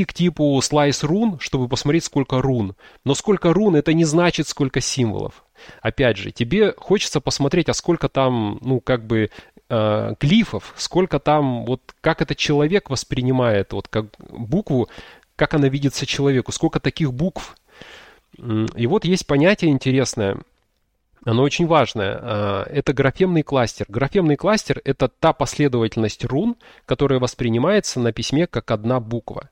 к 0.05 0.13
типу 0.13 0.59
slice 0.59 1.05
рун, 1.05 1.39
чтобы 1.39 1.67
посмотреть, 1.67 2.05
сколько 2.05 2.41
рун. 2.41 2.75
Но 3.03 3.15
сколько 3.15 3.53
рун, 3.53 3.75
это 3.75 3.93
не 3.93 4.05
значит, 4.05 4.47
сколько 4.47 4.81
символов. 4.81 5.43
Опять 5.81 6.17
же, 6.17 6.31
тебе 6.31 6.73
хочется 6.77 7.21
посмотреть, 7.21 7.69
а 7.69 7.73
сколько 7.73 8.09
там, 8.09 8.59
ну, 8.61 8.79
как 8.79 9.05
бы, 9.05 9.29
э, 9.69 10.15
глифов, 10.19 10.73
сколько 10.75 11.19
там, 11.19 11.65
вот, 11.65 11.81
как 12.01 12.21
этот 12.21 12.37
человек 12.37 12.89
воспринимает, 12.89 13.73
вот, 13.73 13.87
как 13.87 14.07
букву, 14.29 14.89
как 15.35 15.53
она 15.53 15.69
видится 15.69 16.05
человеку, 16.05 16.51
сколько 16.51 16.79
таких 16.79 17.13
букв. 17.13 17.55
И 18.37 18.87
вот 18.87 19.05
есть 19.05 19.27
понятие 19.27 19.71
интересное– 19.71 20.37
оно 21.25 21.43
очень 21.43 21.67
важное. 21.67 22.19
А, 22.21 22.63
это 22.69 22.93
графемный 22.93 23.43
кластер. 23.43 23.85
Графемный 23.87 24.35
кластер– 24.35 24.81
это 24.85 25.07
та 25.07 25.33
последовательность 25.33 26.25
рун, 26.25 26.55
которая 26.85 27.19
воспринимается 27.19 27.99
на 27.99 28.11
письме 28.11 28.47
как 28.47 28.71
одна 28.71 28.99
буква. 28.99 29.49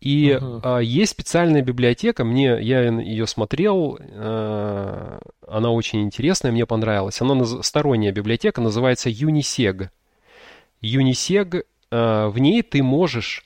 И 0.00 0.30
uh-huh. 0.30 0.82
есть 0.84 1.12
специальная 1.12 1.60
библиотека, 1.60 2.24
мне 2.24 2.60
я 2.60 2.82
ее 2.82 3.26
смотрел, 3.26 3.98
а, 4.00 5.20
она 5.46 5.70
очень 5.70 6.02
интересная, 6.02 6.52
мне 6.52 6.66
понравилась. 6.66 7.20
Она 7.20 7.44
сторонняя 7.62 8.12
библиотека, 8.12 8.60
называется 8.60 9.10
Uniseg. 9.10 9.88
Uniseg, 10.82 11.64
в 11.90 12.38
ней 12.38 12.62
ты 12.62 12.82
можешь 12.82 13.44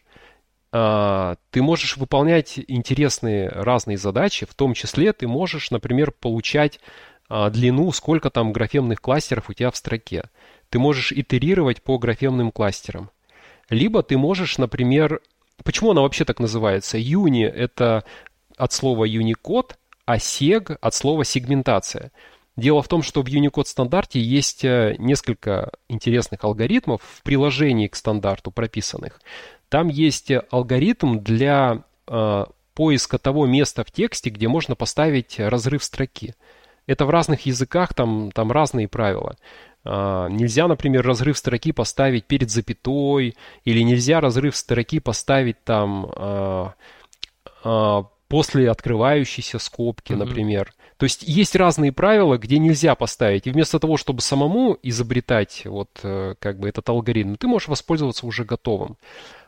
ты 0.72 1.36
можешь 1.62 1.98
выполнять 1.98 2.59
интересные 2.66 3.50
разные 3.50 3.98
задачи, 3.98 4.46
в 4.46 4.55
том 4.55 4.72
числе 4.72 5.12
ты 5.12 5.28
можешь, 5.28 5.70
например, 5.70 6.12
получать 6.12 6.80
а, 7.34 7.48
длину, 7.48 7.92
сколько 7.92 8.28
там 8.28 8.53
графемных 8.53 9.00
кластеров 9.00 9.48
у 9.48 9.55
тебя 9.55 9.70
в 9.70 9.76
строке. 9.76 10.24
Ты 10.68 10.78
можешь 10.78 11.12
итерировать 11.12 11.82
по 11.82 11.96
графемным 11.96 12.50
кластерам. 12.53 13.11
Либо 13.70 14.03
ты 14.03 14.18
можешь, 14.18 14.59
например, 14.59 15.22
почему 15.64 15.90
она 15.90 16.03
вообще 16.03 16.24
так 16.24 16.40
называется? 16.40 16.98
Юни– 16.98 17.44
это 17.44 18.05
от 18.57 18.72
слова 18.72 19.07
Unicode, 19.09 19.72
а 20.05 20.16
SEG 20.16 20.76
от 20.80 20.94
слова 20.94 21.24
сегментация. 21.24 22.12
Дело 22.57 22.82
в 22.82 22.88
том, 22.88 23.03
что 23.03 23.22
в 23.22 23.26
Unicode 23.26 23.64
стандарте 23.64 24.20
есть 24.20 24.64
э, 24.64 24.96
несколько 24.98 25.72
интересных 25.88 26.44
алгоритмов 26.44 27.00
в 27.03 27.22
приложении 27.22 27.88
к 27.88 27.96
стандарту 27.96 28.50
прописанных. 28.50 29.20
Там 29.70 29.88
есть 29.88 30.30
алгоритм 30.50 31.20
для 31.20 31.84
э, 32.07 32.44
поиска 32.74 33.18
того 33.18 33.46
места 33.46 33.84
в 33.84 33.90
тексте, 33.90 34.30
где 34.30 34.48
можно 34.48 34.74
поставить 34.74 35.38
разрыв 35.38 35.82
строки. 35.82 36.34
Это 36.87 37.07
в 37.07 37.11
разных 37.11 37.47
языках, 37.47 37.95
там, 37.95 38.30
там 38.33 38.51
разные 38.51 38.89
правила. 38.89 39.37
А, 39.85 40.28
нельзя, 40.28 40.68
например, 40.68 41.05
разрыв 41.05 41.39
строки 41.39 41.72
поставить 41.72 42.26
перед 42.26 42.51
запятой, 42.51 43.37
или 43.64 43.80
нельзя 43.83 44.20
разрыв 44.20 44.57
строки 44.57 45.01
поставить 45.01 45.62
там 45.64 46.11
а, 46.16 46.74
а, 47.64 48.05
после 48.28 48.70
открывающейся 48.70 49.59
скобки, 49.59 50.12
mm-hmm. 50.12 50.16
например. 50.16 50.74
То 51.03 51.07
есть 51.07 51.24
есть 51.24 51.57
разные 51.57 51.90
правила, 51.90 52.38
где 52.38 52.61
нельзя 52.61 52.94
поставить. 52.94 53.48
И 53.48 53.50
вместо 53.50 53.80
того, 53.80 53.96
чтобы 53.96 54.20
самому 54.20 54.78
изобретать 54.84 55.62
вот 55.64 55.88
э, 56.05 56.36
как 56.38 56.61
бы 56.61 56.68
этот 56.68 56.88
алгоритм, 56.88 57.34
ты 57.34 57.48
можешь 57.48 57.66
воспользоваться 57.66 58.24
уже 58.24 58.44
готовым. 58.44 58.96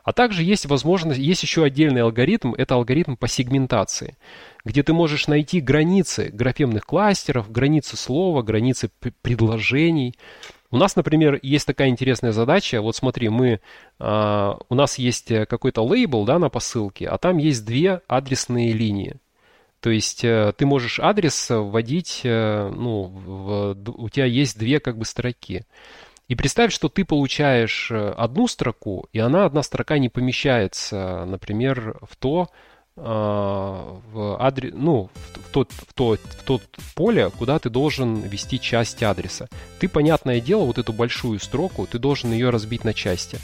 А 0.03 0.11
также 0.11 0.43
есть 0.43 0.65
возможность, 0.65 1.17
есть 1.17 1.43
еще 1.43 1.63
отдельный 1.63 2.01
алгоритм, 2.01 2.53
это 2.55 2.75
алгоритм 2.75 3.15
по 3.15 3.29
сегментации 3.29 4.17
где 4.65 4.83
ты 4.83 4.91
можешь 4.93 5.27
найти 5.27 5.61
границы 5.61 6.29
графемных 6.33 6.85
кластеров, 6.85 7.49
границы 7.49 7.95
слова, 7.95 8.41
границы 8.41 8.89
предложений. 9.21 10.15
У 10.71 10.77
нас, 10.77 10.95
например, 10.97 11.39
есть 11.41 11.67
такая 11.67 11.87
интересная 11.87 12.31
задача. 12.33 12.81
Вот 12.81 12.97
смотри, 12.97 13.29
мы, 13.29 13.61
э, 13.99 14.53
у 14.67 14.75
нас 14.75 14.97
есть 14.97 15.27
какой-то 15.47 15.83
лейбл 15.83 16.25
да, 16.25 16.37
на 16.37 16.49
посылке, 16.49 17.07
а 17.07 17.17
там 17.17 17.37
есть 17.37 17.63
две 17.63 18.01
адресные 18.07 18.73
линии. 18.73 19.19
То 19.79 19.89
есть 19.89 20.23
э, 20.23 20.53
ты 20.57 20.65
можешь 20.65 20.99
адрес 20.99 21.49
вводить, 21.49 22.21
э, 22.23 22.69
ну, 22.69 23.03
в, 23.03 23.77
у 23.97 24.09
тебя 24.09 24.25
есть 24.25 24.57
две 24.57 24.79
как 24.79 24.97
бы 24.97 25.05
строки. 25.05 25.65
И 26.27 26.35
представь, 26.35 26.73
что 26.73 26.89
ты 26.89 27.05
получаешь 27.05 27.91
э, 27.91 28.09
одну 28.17 28.47
строку, 28.47 29.07
и 29.13 29.19
она, 29.19 29.45
одна 29.45 29.61
строка 29.61 29.99
не 29.99 30.09
помещается, 30.09 31.25
например, 31.25 31.99
в 32.01 32.15
то, 32.15 32.49
а, 32.97 33.99
в 34.13 34.41
адрес, 34.41 34.71
ну, 34.73 35.09
в 35.33 35.51
тот, 35.51 35.69
в, 35.73 35.93
тот, 35.93 36.21
в 36.21 36.43
тот 36.43 36.61
поле, 36.95 37.29
куда 37.29 37.59
ты 37.59 37.69
должен 37.69 38.21
ввести 38.21 38.57
часть 38.57 39.03
адреса. 39.03 39.49
Ты, 39.79 39.89
понятное 39.89 40.39
дело, 40.39 40.63
вот 40.63 40.77
эту 40.77 40.93
большую 40.93 41.39
строку, 41.39 41.85
ты 41.91 41.99
должен 41.99 42.31
ее 42.31 42.51
разбить 42.51 42.85
на 42.85 42.93
части. 42.93 43.37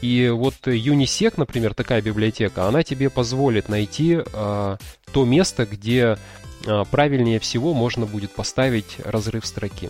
И 0.00 0.30
вот 0.30 0.54
Unisec, 0.64 1.34
например, 1.36 1.74
такая 1.74 2.00
библиотека, 2.00 2.66
она 2.66 2.82
тебе 2.82 3.10
позволит 3.10 3.68
найти 3.68 4.18
э, 4.24 4.76
то 5.16 5.24
место, 5.24 5.64
где 5.64 6.18
э, 6.66 6.84
правильнее 6.90 7.40
всего 7.40 7.72
можно 7.72 8.04
будет 8.04 8.32
поставить 8.32 8.98
разрыв 9.02 9.46
строки. 9.46 9.88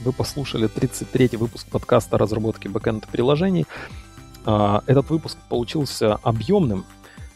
Вы 0.00 0.12
послушали 0.12 0.68
33-й 0.68 1.36
выпуск 1.36 1.68
подкаста 1.68 2.16
о 2.16 2.18
разработке 2.18 2.68
бэкэнд-приложений. 2.68 3.66
А, 4.44 4.82
этот 4.86 5.10
выпуск 5.10 5.36
получился 5.48 6.14
объемным, 6.14 6.84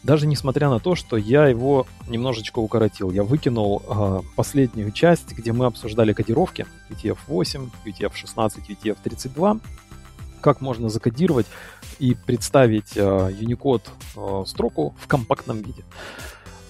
даже 0.03 0.27
несмотря 0.27 0.69
на 0.69 0.79
то, 0.79 0.95
что 0.95 1.17
я 1.17 1.47
его 1.47 1.85
немножечко 2.07 2.59
укоротил. 2.59 3.11
Я 3.11 3.23
выкинул 3.23 3.83
э, 3.87 4.19
последнюю 4.35 4.91
часть, 4.91 5.31
где 5.33 5.51
мы 5.53 5.65
обсуждали 5.65 6.13
кодировки 6.13 6.65
UTF-8, 6.89 7.69
UTF-16, 7.85 8.51
UTF-32, 8.67 9.61
как 10.41 10.61
можно 10.61 10.89
закодировать 10.89 11.45
и 11.99 12.15
представить 12.15 12.97
э, 12.97 13.01
Unicode 13.01 13.87
э, 14.15 14.45
строку 14.47 14.95
в 14.99 15.07
компактном 15.07 15.61
виде. 15.61 15.83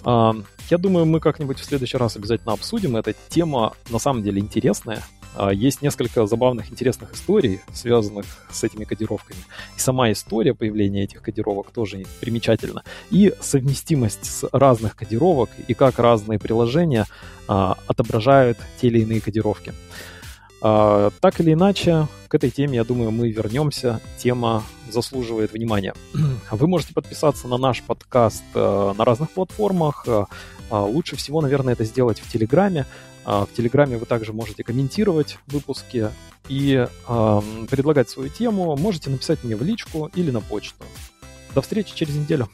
Э, 0.04 0.32
я 0.70 0.78
думаю, 0.78 1.06
мы 1.06 1.20
как-нибудь 1.20 1.58
в 1.58 1.64
следующий 1.64 1.96
раз 1.96 2.16
обязательно 2.16 2.52
обсудим. 2.52 2.96
Эта 2.96 3.14
тема 3.28 3.72
на 3.90 3.98
самом 3.98 4.22
деле 4.22 4.40
интересная. 4.40 5.02
А, 5.34 5.50
есть 5.52 5.82
несколько 5.82 6.26
забавных, 6.26 6.70
интересных 6.70 7.14
историй, 7.14 7.60
связанных 7.72 8.26
с 8.50 8.64
этими 8.64 8.84
кодировками. 8.84 9.40
И 9.76 9.80
сама 9.80 10.12
история 10.12 10.54
появления 10.54 11.04
этих 11.04 11.22
кодировок 11.22 11.70
тоже 11.70 12.04
примечательна. 12.20 12.84
И 13.10 13.32
совместимость 13.40 14.24
с 14.24 14.48
разных 14.52 14.96
кодировок 14.96 15.50
и 15.68 15.74
как 15.74 15.98
разные 15.98 16.38
приложения 16.38 17.06
а, 17.48 17.78
отображают 17.86 18.58
те 18.80 18.88
или 18.88 19.00
иные 19.00 19.20
кодировки. 19.20 19.72
А, 20.64 21.10
так 21.20 21.40
или 21.40 21.54
иначе, 21.54 22.06
к 22.28 22.34
этой 22.34 22.50
теме, 22.50 22.76
я 22.76 22.84
думаю, 22.84 23.10
мы 23.10 23.30
вернемся. 23.30 24.00
Тема 24.18 24.62
заслуживает 24.88 25.52
внимания. 25.52 25.94
Вы 26.50 26.68
можете 26.68 26.94
подписаться 26.94 27.48
на 27.48 27.58
наш 27.58 27.82
подкаст 27.82 28.44
а, 28.54 28.94
на 28.94 29.04
разных 29.04 29.30
платформах. 29.30 30.04
А, 30.06 30.26
а, 30.70 30.84
лучше 30.84 31.16
всего, 31.16 31.40
наверное, 31.40 31.72
это 31.74 31.84
сделать 31.84 32.20
в 32.20 32.30
Телеграме. 32.30 32.86
А, 33.24 33.46
в 33.46 33.52
Телеграме 33.52 33.96
вы 33.96 34.06
также 34.06 34.32
можете 34.32 34.64
комментировать 34.64 35.38
выпуски 35.46 36.10
и 36.48 36.86
э, 37.08 37.40
предлагать 37.70 38.10
свою 38.10 38.28
тему. 38.28 38.76
Можете 38.76 39.10
написать 39.10 39.44
мне 39.44 39.56
в 39.56 39.62
личку 39.62 40.10
или 40.14 40.30
на 40.30 40.40
почту. 40.40 40.84
До 41.54 41.62
встречи 41.62 41.94
через 41.94 42.16
неделю. 42.16 42.48